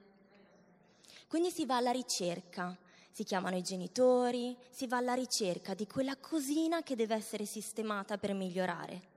Quindi 1.29 1.51
si 1.51 1.67
va 1.67 1.77
alla 1.77 1.91
ricerca, 1.91 2.75
si 3.11 3.25
chiamano 3.25 3.57
i 3.57 3.63
genitori, 3.63 4.57
si 4.71 4.87
va 4.87 4.97
alla 4.97 5.13
ricerca 5.13 5.75
di 5.75 5.87
quella 5.87 6.17
cosina 6.17 6.83
che 6.83 6.97
deve 6.97 7.15
essere 7.15 7.45
sistemata 7.45 8.17
per 8.17 8.33
migliorare. 8.33 9.11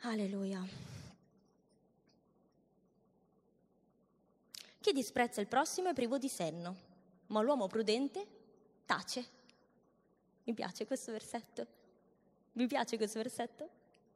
Alleluia. 0.00 0.66
Chi 4.80 4.92
disprezza 4.92 5.40
il 5.40 5.46
prossimo 5.46 5.90
è 5.90 5.94
privo 5.94 6.18
di 6.18 6.28
senno, 6.28 6.76
ma 7.26 7.40
l'uomo 7.40 7.68
prudente 7.68 8.34
tace. 8.86 9.24
Mi 10.44 10.54
piace 10.54 10.86
questo 10.86 11.10
versetto? 11.12 11.66
Vi 12.52 12.66
piace 12.66 12.96
questo 12.96 13.18
versetto? 13.18 13.68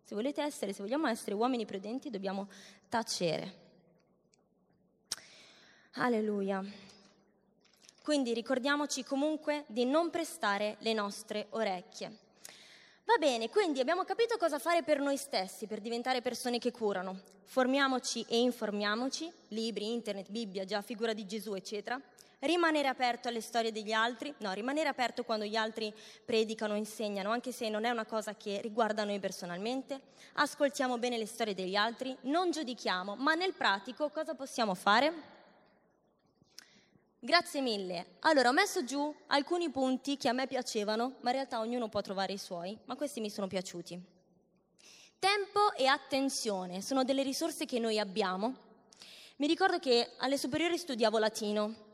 Se 0.02 0.14
volete 0.14 0.40
essere, 0.42 0.72
se 0.72 0.82
vogliamo 0.82 1.08
essere 1.08 1.34
uomini 1.34 1.66
prudenti, 1.66 2.08
dobbiamo 2.08 2.48
tacere. 2.88 3.68
Alleluia. 5.94 6.64
Quindi 8.02 8.32
ricordiamoci 8.32 9.04
comunque 9.04 9.64
di 9.66 9.84
non 9.84 10.10
prestare 10.10 10.76
le 10.80 10.92
nostre 10.94 11.46
orecchie. 11.50 12.16
Va 13.04 13.16
bene, 13.18 13.50
quindi 13.50 13.80
abbiamo 13.80 14.04
capito 14.04 14.36
cosa 14.36 14.58
fare 14.58 14.82
per 14.82 15.00
noi 15.00 15.16
stessi, 15.16 15.66
per 15.66 15.80
diventare 15.80 16.22
persone 16.22 16.58
che 16.58 16.70
curano. 16.70 17.20
Formiamoci 17.44 18.24
e 18.28 18.38
informiamoci, 18.38 19.30
libri, 19.48 19.92
internet, 19.92 20.30
Bibbia, 20.30 20.64
già 20.64 20.80
figura 20.80 21.12
di 21.12 21.26
Gesù, 21.26 21.54
eccetera 21.54 22.00
rimanere 22.40 22.88
aperto 22.88 23.28
alle 23.28 23.40
storie 23.40 23.72
degli 23.72 23.92
altri, 23.92 24.34
no, 24.38 24.52
rimanere 24.52 24.88
aperto 24.88 25.24
quando 25.24 25.44
gli 25.44 25.56
altri 25.56 25.92
predicano, 26.24 26.74
insegnano, 26.76 27.30
anche 27.30 27.52
se 27.52 27.68
non 27.68 27.84
è 27.84 27.90
una 27.90 28.06
cosa 28.06 28.34
che 28.34 28.60
riguarda 28.60 29.04
noi 29.04 29.18
personalmente, 29.18 30.00
ascoltiamo 30.34 30.98
bene 30.98 31.18
le 31.18 31.26
storie 31.26 31.54
degli 31.54 31.76
altri, 31.76 32.16
non 32.22 32.50
giudichiamo, 32.50 33.16
ma 33.16 33.34
nel 33.34 33.52
pratico 33.54 34.08
cosa 34.08 34.34
possiamo 34.34 34.74
fare? 34.74 35.38
Grazie 37.22 37.60
mille. 37.60 38.16
Allora, 38.20 38.48
ho 38.48 38.52
messo 38.52 38.82
giù 38.82 39.14
alcuni 39.26 39.68
punti 39.68 40.16
che 40.16 40.30
a 40.30 40.32
me 40.32 40.46
piacevano, 40.46 41.16
ma 41.20 41.28
in 41.30 41.36
realtà 41.36 41.60
ognuno 41.60 41.88
può 41.88 42.00
trovare 42.00 42.32
i 42.32 42.38
suoi, 42.38 42.76
ma 42.86 42.96
questi 42.96 43.20
mi 43.20 43.28
sono 43.28 43.46
piaciuti. 43.46 44.02
Tempo 45.18 45.74
e 45.76 45.86
attenzione 45.86 46.80
sono 46.80 47.04
delle 47.04 47.22
risorse 47.22 47.66
che 47.66 47.78
noi 47.78 47.98
abbiamo. 47.98 48.68
Mi 49.36 49.46
ricordo 49.46 49.78
che 49.78 50.12
alle 50.16 50.38
superiori 50.38 50.78
studiavo 50.78 51.18
latino 51.18 51.88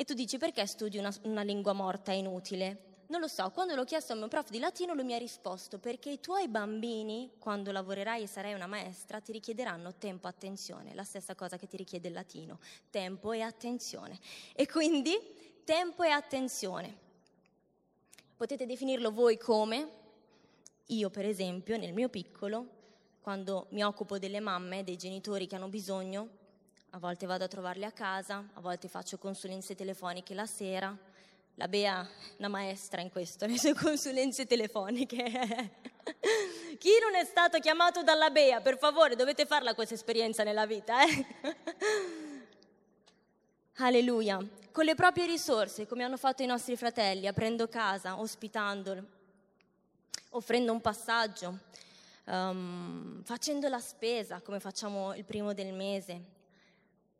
e 0.00 0.04
tu 0.04 0.14
dici 0.14 0.38
perché 0.38 0.64
studi 0.66 0.96
una, 0.96 1.14
una 1.24 1.42
lingua 1.42 1.74
morta, 1.74 2.10
è 2.10 2.14
inutile? 2.14 3.02
Non 3.08 3.20
lo 3.20 3.28
so, 3.28 3.50
quando 3.50 3.74
l'ho 3.74 3.84
chiesto 3.84 4.14
al 4.14 4.18
mio 4.18 4.28
prof 4.28 4.48
di 4.48 4.58
latino 4.58 4.94
lui 4.94 5.04
mi 5.04 5.12
ha 5.12 5.18
risposto 5.18 5.78
perché 5.78 6.08
i 6.08 6.20
tuoi 6.20 6.48
bambini, 6.48 7.32
quando 7.38 7.70
lavorerai 7.70 8.22
e 8.22 8.26
sarai 8.26 8.54
una 8.54 8.66
maestra, 8.66 9.20
ti 9.20 9.30
richiederanno 9.30 9.96
tempo 9.96 10.26
e 10.26 10.30
attenzione, 10.30 10.94
la 10.94 11.04
stessa 11.04 11.34
cosa 11.34 11.58
che 11.58 11.66
ti 11.66 11.76
richiede 11.76 12.08
il 12.08 12.14
latino, 12.14 12.60
tempo 12.88 13.32
e 13.32 13.42
attenzione. 13.42 14.18
E 14.54 14.66
quindi 14.66 15.18
tempo 15.64 16.02
e 16.02 16.08
attenzione. 16.08 16.96
Potete 18.38 18.64
definirlo 18.64 19.10
voi 19.10 19.36
come? 19.36 19.90
Io 20.86 21.10
per 21.10 21.26
esempio, 21.26 21.76
nel 21.76 21.92
mio 21.92 22.08
piccolo, 22.08 22.66
quando 23.20 23.66
mi 23.72 23.84
occupo 23.84 24.18
delle 24.18 24.40
mamme, 24.40 24.82
dei 24.82 24.96
genitori 24.96 25.46
che 25.46 25.56
hanno 25.56 25.68
bisogno, 25.68 26.38
a 26.92 26.98
volte 26.98 27.26
vado 27.26 27.44
a 27.44 27.48
trovarli 27.48 27.84
a 27.84 27.92
casa, 27.92 28.44
a 28.52 28.60
volte 28.60 28.88
faccio 28.88 29.16
consulenze 29.16 29.76
telefoniche 29.76 30.34
la 30.34 30.46
sera. 30.46 30.96
La 31.54 31.68
Bea 31.68 32.02
è 32.02 32.34
una 32.38 32.48
maestra 32.48 33.00
in 33.00 33.10
questo, 33.10 33.46
le 33.46 33.58
sue 33.58 33.74
consulenze 33.74 34.44
telefoniche. 34.44 35.22
Chi 36.78 36.90
non 37.00 37.14
è 37.14 37.24
stato 37.24 37.58
chiamato 37.60 38.02
dalla 38.02 38.30
Bea, 38.30 38.60
per 38.60 38.76
favore, 38.76 39.14
dovete 39.14 39.46
farla 39.46 39.74
questa 39.74 39.94
esperienza 39.94 40.42
nella 40.42 40.66
vita. 40.66 41.04
Eh? 41.04 41.26
Alleluia. 43.76 44.38
Con 44.72 44.84
le 44.84 44.94
proprie 44.94 45.26
risorse, 45.26 45.86
come 45.86 46.02
hanno 46.02 46.16
fatto 46.16 46.42
i 46.42 46.46
nostri 46.46 46.76
fratelli, 46.76 47.26
aprendo 47.26 47.68
casa, 47.68 48.18
ospitandolo, 48.18 49.04
offrendo 50.30 50.72
un 50.72 50.80
passaggio, 50.80 51.58
um, 52.24 53.22
facendo 53.22 53.68
la 53.68 53.80
spesa, 53.80 54.40
come 54.40 54.60
facciamo 54.60 55.14
il 55.14 55.24
primo 55.24 55.52
del 55.52 55.72
mese, 55.72 56.38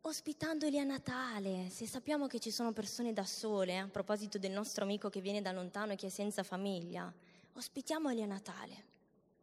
ospitandoli 0.01 0.79
a 0.79 0.83
Natale, 0.83 1.69
se 1.69 1.85
sappiamo 1.85 2.25
che 2.27 2.39
ci 2.39 2.49
sono 2.49 2.71
persone 2.71 3.13
da 3.13 3.25
sole, 3.25 3.77
a 3.77 3.87
proposito 3.87 4.39
del 4.39 4.51
nostro 4.51 4.83
amico 4.83 5.09
che 5.09 5.21
viene 5.21 5.41
da 5.41 5.51
lontano 5.51 5.93
e 5.93 5.95
che 5.95 6.07
è 6.07 6.09
senza 6.09 6.43
famiglia, 6.43 7.11
ospitiamoli 7.53 8.23
a 8.23 8.25
Natale, 8.25 8.83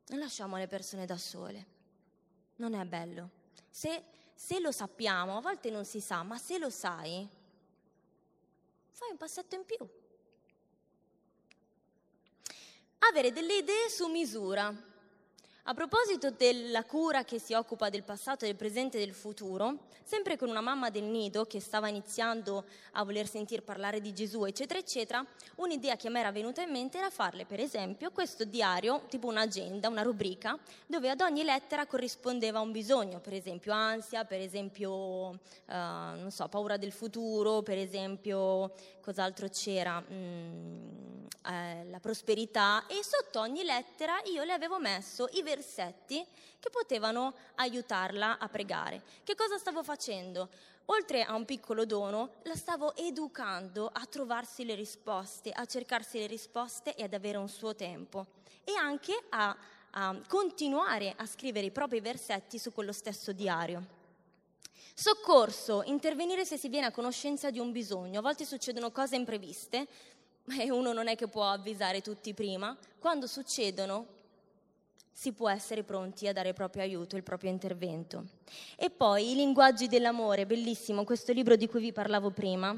non 0.09 0.19
lasciamo 0.19 0.57
le 0.57 0.67
persone 0.67 1.07
da 1.07 1.17
sole, 1.17 1.67
non 2.57 2.75
è 2.75 2.85
bello. 2.85 3.31
Se, 3.71 4.03
se 4.35 4.59
lo 4.59 4.73
sappiamo, 4.73 5.37
a 5.37 5.41
volte 5.41 5.71
non 5.71 5.85
si 5.85 6.01
sa, 6.01 6.23
ma 6.25 6.39
se 6.39 6.59
lo 6.59 6.71
sai, 6.71 7.29
fai 8.91 9.11
un 9.11 9.17
passetto 9.17 9.55
in 9.55 9.65
più. 9.65 9.89
Avere 13.11 13.31
delle 13.31 13.59
idee 13.59 13.89
su 13.89 14.09
misura. 14.09 14.75
A 15.71 15.75
proposito 15.75 16.31
della 16.31 16.83
cura 16.83 17.25
che 17.25 17.39
si 17.39 17.53
occupa 17.53 17.91
del 17.91 18.03
passato, 18.03 18.47
del 18.47 18.57
presente 18.57 18.97
e 18.97 19.01
del 19.01 19.13
futuro, 19.13 19.81
sempre 20.03 20.39
con 20.39 20.49
una 20.49 20.63
mamma 20.63 20.89
del 20.89 21.03
nido 21.03 21.45
che 21.45 21.61
stava 21.61 21.91
iniziando 21.91 22.65
a 22.93 23.05
voler 23.05 23.29
sentir 23.29 23.63
parlare 23.63 24.01
di 24.01 24.15
Gesù, 24.15 24.47
eccetera, 24.47 24.79
eccetera, 24.79 25.23
un'idea 25.57 25.97
che 25.97 26.09
a 26.09 26.11
me 26.11 26.21
era 26.21 26.33
venuta 26.33 26.63
in 26.63 26.71
mente 26.71 26.97
era 26.97 27.11
farle, 27.11 27.45
per 27.45 27.61
esempio, 27.61 28.11
questo 28.13 28.45
diario, 28.45 29.03
tipo 29.11 29.27
un'agenda, 29.27 29.91
una 29.91 30.01
rubrica, 30.01 30.59
dove 30.87 31.11
ad 31.11 31.21
ogni 31.21 31.45
lettera 31.45 31.85
corrispondeva 31.85 32.61
un 32.61 32.73
bisogno, 32.73 33.21
per 33.21 33.35
esempio 33.35 33.75
ansia, 33.75 34.25
per 34.25 34.41
esempio, 34.41 35.39
non 35.67 36.31
so, 36.31 36.49
paura 36.49 36.79
del 36.79 36.93
futuro, 36.93 37.61
per 37.61 37.77
esempio, 37.77 38.73
cos'altro 39.03 39.49
c'era? 39.51 40.03
Mm, 40.11 41.09
eh, 41.49 41.85
la 41.89 41.99
prosperità 41.99 42.85
e 42.87 43.01
sotto 43.03 43.41
ogni 43.41 43.63
lettera 43.63 44.21
io 44.25 44.43
le 44.45 44.53
avevo 44.53 44.79
messo 44.79 45.29
i 45.33 45.43
versetti 45.59 46.25
che 46.61 46.71
potevano 46.71 47.35
aiutarla 47.57 48.39
a 48.39 48.49
pregare. 48.49 49.03
Che 49.25 49.35
cosa 49.35 49.59
stavo 49.59 49.83
facendo? 49.83 50.49
Oltre 50.87 51.23
a 51.23 51.35
un 51.35 51.45
piccolo 51.45 51.85
dono, 51.85 52.31
la 52.45 52.55
stavo 52.55 52.97
educando 52.97 53.91
a 53.93 54.07
trovarsi 54.07 54.65
le 54.65 54.75
risposte, 54.75 55.51
a 55.51 55.67
cercarsi 55.67 56.19
le 56.19 56.27
risposte 56.27 56.95
e 56.95 57.03
ad 57.03 57.13
avere 57.13 57.37
un 57.37 57.49
suo 57.49 57.75
tempo 57.75 58.27
e 58.65 58.75
anche 58.75 59.13
a, 59.31 59.55
a 59.91 60.21
continuare 60.27 61.13
a 61.17 61.27
scrivere 61.27 61.67
i 61.67 61.71
propri 61.71 62.01
versetti 62.01 62.59
su 62.59 62.73
quello 62.73 62.93
stesso 62.93 63.33
diario. 63.33 63.97
Soccorso, 64.95 65.83
intervenire 65.85 66.45
se 66.45 66.57
si 66.57 66.69
viene 66.69 66.87
a 66.87 66.91
conoscenza 66.91 67.51
di 67.51 67.59
un 67.59 67.71
bisogno. 67.71 68.19
A 68.19 68.23
volte 68.23 68.45
succedono 68.45 68.91
cose 68.91 69.15
impreviste 69.15 69.87
e 70.59 70.71
uno 70.71 70.93
non 70.93 71.07
è 71.07 71.17
che 71.17 71.29
può 71.29 71.49
avvisare 71.51 72.01
tutti 72.01 72.33
prima. 72.35 72.77
Quando 72.99 73.27
succedono 73.27 74.18
si 75.19 75.33
può 75.33 75.51
essere 75.51 75.83
pronti 75.83 76.29
a 76.29 76.33
dare 76.33 76.51
il 76.51 76.55
proprio 76.55 76.85
aiuto, 76.85 77.17
il 77.17 77.25
proprio 77.25 77.51
intervento. 77.51 78.27
E 78.77 78.89
poi 78.89 79.33
i 79.33 79.35
linguaggi 79.35 79.89
dell'amore, 79.89 80.47
bellissimo, 80.47 81.03
questo 81.03 81.33
libro 81.33 81.57
di 81.57 81.67
cui 81.67 81.81
vi 81.81 81.93
parlavo 81.93 82.31
prima, 82.31 82.73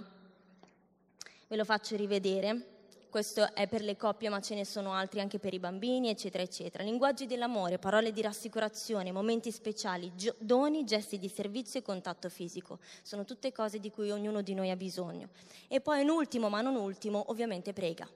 ve 1.48 1.56
lo 1.56 1.66
faccio 1.66 1.96
rivedere. 1.96 2.78
Questo 3.10 3.52
è 3.54 3.68
per 3.68 3.82
le 3.82 3.98
coppie, 3.98 4.30
ma 4.30 4.40
ce 4.40 4.54
ne 4.54 4.64
sono 4.64 4.94
altri 4.94 5.20
anche 5.20 5.38
per 5.38 5.52
i 5.52 5.58
bambini, 5.58 6.08
eccetera, 6.08 6.42
eccetera. 6.42 6.82
Linguaggi 6.82 7.26
dell'amore, 7.26 7.76
parole 7.76 8.10
di 8.10 8.22
rassicurazione, 8.22 9.12
momenti 9.12 9.50
speciali, 9.50 10.10
gio- 10.14 10.34
doni, 10.38 10.86
gesti 10.86 11.18
di 11.18 11.28
servizio 11.28 11.80
e 11.80 11.82
contatto 11.82 12.30
fisico. 12.30 12.78
Sono 13.02 13.26
tutte 13.26 13.52
cose 13.52 13.78
di 13.80 13.90
cui 13.90 14.10
ognuno 14.10 14.40
di 14.40 14.54
noi 14.54 14.70
ha 14.70 14.76
bisogno. 14.76 15.28
E 15.68 15.82
poi, 15.82 16.00
in 16.00 16.08
ultimo, 16.08 16.48
ma 16.48 16.62
non 16.62 16.76
ultimo, 16.76 17.22
ovviamente 17.26 17.74
prega. 17.74 18.08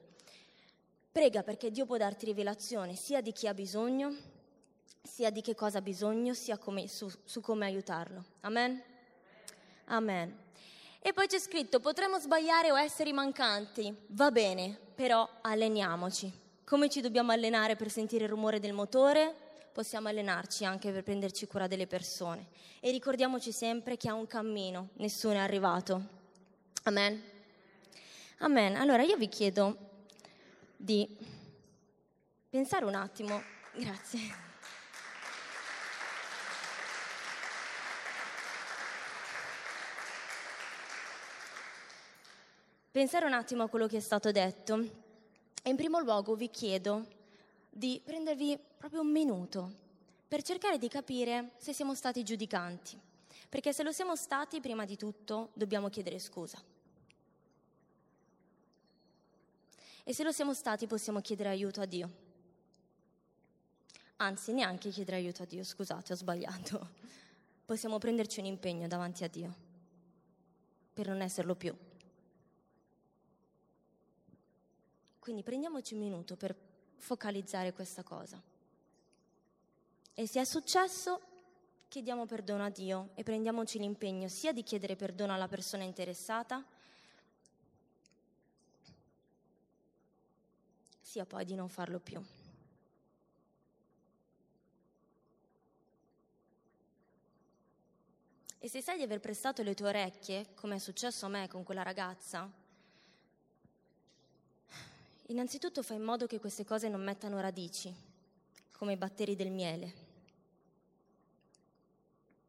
Prega 1.15 1.43
perché 1.43 1.71
Dio 1.71 1.85
può 1.85 1.95
darti 1.95 2.25
rivelazione 2.25 2.97
sia 2.97 3.21
di 3.21 3.31
chi 3.31 3.47
ha 3.47 3.53
bisogno, 3.53 4.13
sia 5.01 5.29
di 5.29 5.39
che 5.39 5.55
cosa 5.55 5.77
ha 5.77 5.81
bisogno, 5.81 6.33
sia 6.33 6.57
come, 6.57 6.89
su, 6.89 7.09
su 7.23 7.39
come 7.39 7.63
aiutarlo. 7.63 8.21
Amen? 8.41 8.83
Amen. 9.85 10.37
E 10.99 11.13
poi 11.13 11.27
c'è 11.27 11.39
scritto, 11.39 11.79
potremmo 11.79 12.19
sbagliare 12.19 12.69
o 12.69 12.77
essere 12.77 13.13
mancanti, 13.13 13.95
va 14.07 14.29
bene, 14.29 14.77
però 14.93 15.25
alleniamoci. 15.39 16.29
Come 16.65 16.89
ci 16.89 16.99
dobbiamo 16.99 17.31
allenare 17.31 17.77
per 17.77 17.89
sentire 17.89 18.25
il 18.25 18.29
rumore 18.29 18.59
del 18.59 18.73
motore? 18.73 19.33
Possiamo 19.71 20.09
allenarci 20.09 20.65
anche 20.65 20.91
per 20.91 21.03
prenderci 21.03 21.47
cura 21.47 21.67
delle 21.67 21.87
persone. 21.87 22.47
E 22.81 22.91
ricordiamoci 22.91 23.53
sempre 23.53 23.95
che 23.95 24.09
ha 24.09 24.13
un 24.13 24.27
cammino, 24.27 24.89
nessuno 24.95 25.35
è 25.35 25.37
arrivato. 25.37 26.01
Amen. 26.83 27.23
Amen. 28.39 28.75
Allora 28.75 29.03
io 29.03 29.15
vi 29.15 29.29
chiedo 29.29 29.93
di 30.85 31.17
pensare 32.47 32.85
un 32.85 32.93
attimo, 32.93 33.41
grazie. 33.73 34.19
Pensare 42.91 43.25
un 43.25 43.33
attimo 43.33 43.63
a 43.63 43.67
quello 43.67 43.87
che 43.87 43.97
è 43.97 43.99
stato 43.99 44.31
detto 44.31 44.75
in 45.63 45.75
primo 45.75 45.99
luogo 45.99 46.35
vi 46.35 46.51
chiedo 46.51 47.07
di 47.67 47.99
prendervi 48.05 48.57
proprio 48.77 49.01
un 49.01 49.11
minuto 49.11 49.73
per 50.27 50.43
cercare 50.43 50.77
di 50.77 50.87
capire 50.87 51.53
se 51.57 51.73
siamo 51.73 51.95
stati 51.95 52.23
giudicanti, 52.23 52.95
perché 53.49 53.73
se 53.73 53.81
lo 53.81 53.91
siamo 53.91 54.15
stati, 54.15 54.61
prima 54.61 54.85
di 54.85 54.95
tutto 54.97 55.49
dobbiamo 55.53 55.89
chiedere 55.89 56.19
scusa. 56.19 56.74
E 60.07 60.13
se 60.13 60.23
lo 60.23 60.31
siamo 60.31 60.53
stati 60.53 60.85
possiamo 60.85 61.19
chiedere 61.19 61.49
aiuto 61.49 61.81
a 61.81 61.85
Dio. 61.85 62.09
Anzi, 64.17 64.53
neanche 64.53 64.91
chiedere 64.91 65.17
aiuto 65.17 65.41
a 65.41 65.45
Dio, 65.47 65.63
scusate, 65.63 66.13
ho 66.13 66.15
sbagliato. 66.15 66.89
Possiamo 67.65 67.97
prenderci 67.97 68.39
un 68.39 68.45
impegno 68.45 68.87
davanti 68.87 69.23
a 69.23 69.27
Dio 69.27 69.53
per 70.93 71.07
non 71.07 71.21
esserlo 71.21 71.55
più. 71.55 71.75
Quindi 75.17 75.41
prendiamoci 75.41 75.95
un 75.95 76.01
minuto 76.01 76.35
per 76.35 76.55
focalizzare 76.97 77.73
questa 77.73 78.03
cosa. 78.03 78.39
E 80.13 80.27
se 80.27 80.39
è 80.39 80.45
successo, 80.45 81.19
chiediamo 81.87 82.27
perdono 82.27 82.63
a 82.63 82.69
Dio 82.69 83.09
e 83.15 83.23
prendiamoci 83.23 83.79
l'impegno 83.79 84.27
sia 84.27 84.53
di 84.53 84.61
chiedere 84.61 84.95
perdono 84.95 85.33
alla 85.33 85.47
persona 85.47 85.83
interessata, 85.83 86.63
sia 91.15 91.25
poi 91.25 91.45
di 91.45 91.55
non 91.55 91.69
farlo 91.69 91.97
più. 91.97 92.21
E 98.59 98.67
se 98.67 98.81
sai 98.81 98.97
di 98.97 99.03
aver 99.03 99.21
prestato 99.21 99.63
le 99.63 99.75
tue 99.75 99.87
orecchie, 99.87 100.47
come 100.55 100.75
è 100.75 100.77
successo 100.77 101.25
a 101.25 101.29
me 101.29 101.47
con 101.47 101.63
quella 101.63 101.83
ragazza, 101.83 102.51
innanzitutto 105.27 105.83
fai 105.83 105.95
in 105.95 106.03
modo 106.03 106.27
che 106.27 106.41
queste 106.41 106.65
cose 106.65 106.89
non 106.89 107.01
mettano 107.01 107.39
radici, 107.39 107.95
come 108.73 108.91
i 108.91 108.97
batteri 108.97 109.37
del 109.37 109.51
miele, 109.51 109.93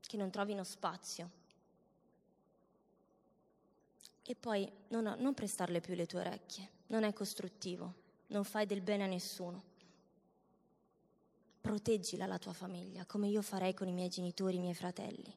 che 0.00 0.16
non 0.16 0.30
trovino 0.30 0.64
spazio. 0.64 1.30
E 4.24 4.34
poi 4.34 4.68
non, 4.88 5.14
non 5.18 5.34
prestarle 5.34 5.80
più 5.80 5.94
le 5.94 6.06
tue 6.06 6.18
orecchie, 6.18 6.68
non 6.88 7.04
è 7.04 7.12
costruttivo 7.12 8.05
non 8.28 8.44
fai 8.44 8.66
del 8.66 8.80
bene 8.80 9.04
a 9.04 9.06
nessuno. 9.06 9.74
Proteggila 11.60 12.26
la 12.26 12.38
tua 12.38 12.52
famiglia, 12.52 13.04
come 13.06 13.28
io 13.28 13.42
farei 13.42 13.74
con 13.74 13.88
i 13.88 13.92
miei 13.92 14.08
genitori, 14.08 14.56
i 14.56 14.60
miei 14.60 14.74
fratelli. 14.74 15.34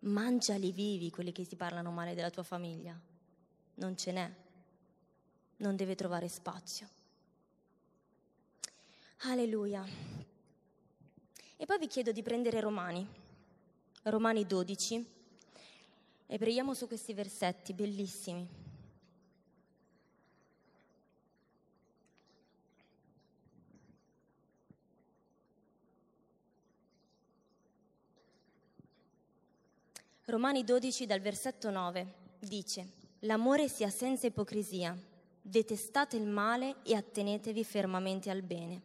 Mangiali 0.00 0.72
vivi 0.72 1.10
quelli 1.10 1.32
che 1.32 1.46
ti 1.46 1.56
parlano 1.56 1.90
male 1.90 2.14
della 2.14 2.30
tua 2.30 2.42
famiglia. 2.42 2.98
Non 3.74 3.96
ce 3.96 4.12
n'è. 4.12 4.32
Non 5.58 5.76
deve 5.76 5.94
trovare 5.94 6.28
spazio. 6.28 6.88
Alleluia. 9.24 9.84
E 11.56 11.64
poi 11.64 11.78
vi 11.78 11.86
chiedo 11.86 12.10
di 12.10 12.22
prendere 12.22 12.58
Romani, 12.58 13.06
Romani 14.02 14.44
12, 14.44 15.06
e 16.26 16.38
preghiamo 16.38 16.74
su 16.74 16.88
questi 16.88 17.14
versetti 17.14 17.72
bellissimi. 17.72 18.71
Romani 30.26 30.62
12 30.62 31.04
dal 31.04 31.18
versetto 31.18 31.68
9 31.68 32.06
dice, 32.38 32.86
L'amore 33.20 33.66
sia 33.66 33.90
senza 33.90 34.28
ipocrisia, 34.28 34.96
detestate 35.40 36.16
il 36.16 36.28
male 36.28 36.76
e 36.84 36.94
attenetevi 36.94 37.64
fermamente 37.64 38.30
al 38.30 38.42
bene. 38.42 38.82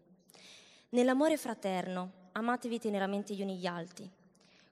Nell'amore 0.89 1.37
fraterno, 1.37 2.29
amatevi 2.31 2.79
teneramente 2.79 3.35
gli 3.35 3.43
uni 3.43 3.57
gli 3.57 3.67
altri. 3.67 4.09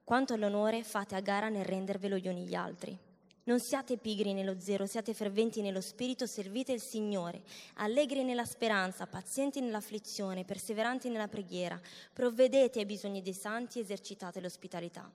Quanto 0.04 0.34
all'onore, 0.34 0.84
fate 0.84 1.14
a 1.14 1.20
gara 1.20 1.50
nel 1.50 1.66
rendervelo 1.66 2.18
gli 2.18 2.28
uni 2.28 2.48
gli 2.48 2.56
altri. 2.56 2.98
Non 3.44 3.60
siate 3.60 3.98
pigri 3.98 4.34
nello 4.34 4.60
zero, 4.60 4.88
siate 4.88 5.14
ferventi 5.14 5.62
nello 5.62 5.82
spirito, 5.82 6.26
servite 6.26 6.72
il 6.72 6.82
Signore, 6.82 7.44
allegri 7.76 8.24
nella 8.24 8.44
speranza, 8.44 9.06
pazienti 9.06 9.62
nell'afflizione, 9.62 10.46
perseveranti 10.46 11.10
nella 11.10 11.28
preghiera, 11.28 11.80
provvedete 12.12 12.80
ai 12.80 12.86
bisogni 12.88 13.22
dei 13.22 13.34
santi, 13.34 13.80
esercitate 13.80 14.42
l'ospitalità. 14.42 15.08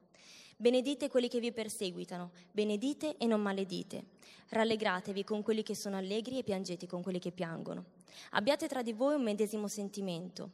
Benedite 0.61 1.09
quelli 1.09 1.29
che 1.29 1.41
vi 1.41 1.53
perseguitano, 1.53 2.33
benedite 2.53 3.17
e 3.17 3.25
non 3.25 3.41
maledite. 3.41 4.05
Rallegratevi 4.51 5.25
con 5.25 5.41
quelli 5.43 5.63
che 5.63 5.75
sono 5.75 5.97
allegri 5.97 6.37
e 6.37 6.43
piangete 6.43 6.87
con 6.87 7.03
quelli 7.03 7.19
che 7.19 7.31
piangono. 7.31 7.87
Abbiate 8.33 8.69
tra 8.69 8.83
di 8.83 8.93
voi 8.93 9.15
un 9.15 9.23
medesimo 9.23 9.69
sentimento. 9.69 10.51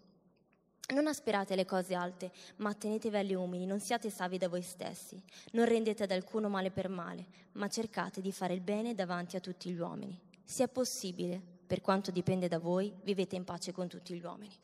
Non 0.95 1.09
aspirate 1.09 1.57
le 1.57 1.65
cose 1.65 1.97
alte, 1.97 2.31
ma 2.59 2.73
tenetevi 2.73 3.35
umili, 3.35 3.67
non 3.67 3.81
siate 3.81 4.09
savi 4.09 4.39
da 4.39 4.49
voi 4.49 4.63
stessi. 4.63 5.21
Non 5.55 5.65
rendete 5.65 6.05
ad 6.05 6.13
alcuno 6.13 6.49
male 6.49 6.71
per 6.71 6.89
male, 6.89 7.27
ma 7.55 7.67
cercate 7.67 8.21
di 8.21 8.31
fare 8.31 8.55
il 8.55 8.61
bene 8.61 8.95
davanti 8.95 9.35
a 9.35 9.41
tutti 9.41 9.71
gli 9.71 9.79
uomini. 9.81 10.17
Se 10.45 10.63
è 10.63 10.69
possibile, 10.69 11.43
per 11.67 11.81
quanto 11.81 12.13
dipende 12.13 12.47
da 12.47 12.61
voi, 12.61 12.95
vivete 13.03 13.35
in 13.35 13.43
pace 13.43 13.73
con 13.73 13.89
tutti 13.89 14.15
gli 14.15 14.23
uomini. 14.23 14.55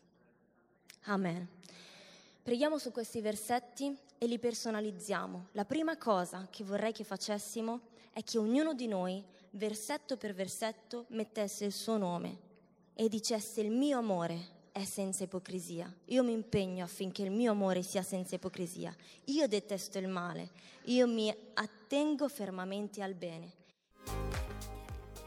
Amen. 1.06 1.48
Preghiamo 2.44 2.78
su 2.78 2.92
questi 2.92 3.20
versetti 3.20 4.10
e 4.22 4.26
li 4.28 4.38
personalizziamo. 4.38 5.48
La 5.50 5.64
prima 5.64 5.96
cosa 5.96 6.46
che 6.48 6.62
vorrei 6.62 6.92
che 6.92 7.02
facessimo 7.02 7.80
è 8.12 8.22
che 8.22 8.38
ognuno 8.38 8.72
di 8.72 8.86
noi, 8.86 9.20
versetto 9.50 10.16
per 10.16 10.32
versetto, 10.32 11.06
mettesse 11.08 11.64
il 11.64 11.72
suo 11.72 11.96
nome 11.96 12.38
e 12.94 13.08
dicesse 13.08 13.62
il 13.62 13.72
mio 13.72 13.98
amore 13.98 14.60
è 14.70 14.84
senza 14.84 15.24
ipocrisia. 15.24 15.92
Io 16.04 16.22
mi 16.22 16.30
impegno 16.30 16.84
affinché 16.84 17.22
il 17.22 17.32
mio 17.32 17.50
amore 17.50 17.82
sia 17.82 18.02
senza 18.02 18.36
ipocrisia. 18.36 18.94
Io 19.24 19.48
detesto 19.48 19.98
il 19.98 20.06
male, 20.06 20.50
io 20.84 21.08
mi 21.08 21.28
attengo 21.54 22.28
fermamente 22.28 23.02
al 23.02 23.14
bene. 23.14 23.54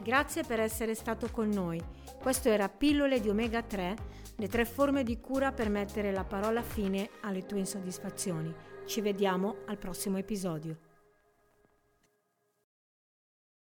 Grazie 0.02 0.44
per 0.44 0.62
essere 0.62 0.96
stato 0.96 1.30
con 1.32 1.50
noi. 1.50 1.84
Questo 2.22 2.48
era 2.48 2.70
Pillole 2.70 3.20
di 3.20 3.28
Omega 3.28 3.62
3, 3.62 3.96
le 4.38 4.48
tre 4.48 4.64
forme 4.64 5.04
di 5.04 5.20
cura 5.20 5.52
per 5.52 5.68
mettere 5.68 6.14
la 6.14 6.24
parola 6.24 6.62
fine 6.62 7.10
alle 7.24 7.46
tue 7.46 7.60
insoddisfazioni. 7.60 8.75
Ci 8.86 9.02
vediamo 9.02 9.58
al 9.66 9.80
prossimo 9.80 10.18
episodio. 10.18 10.85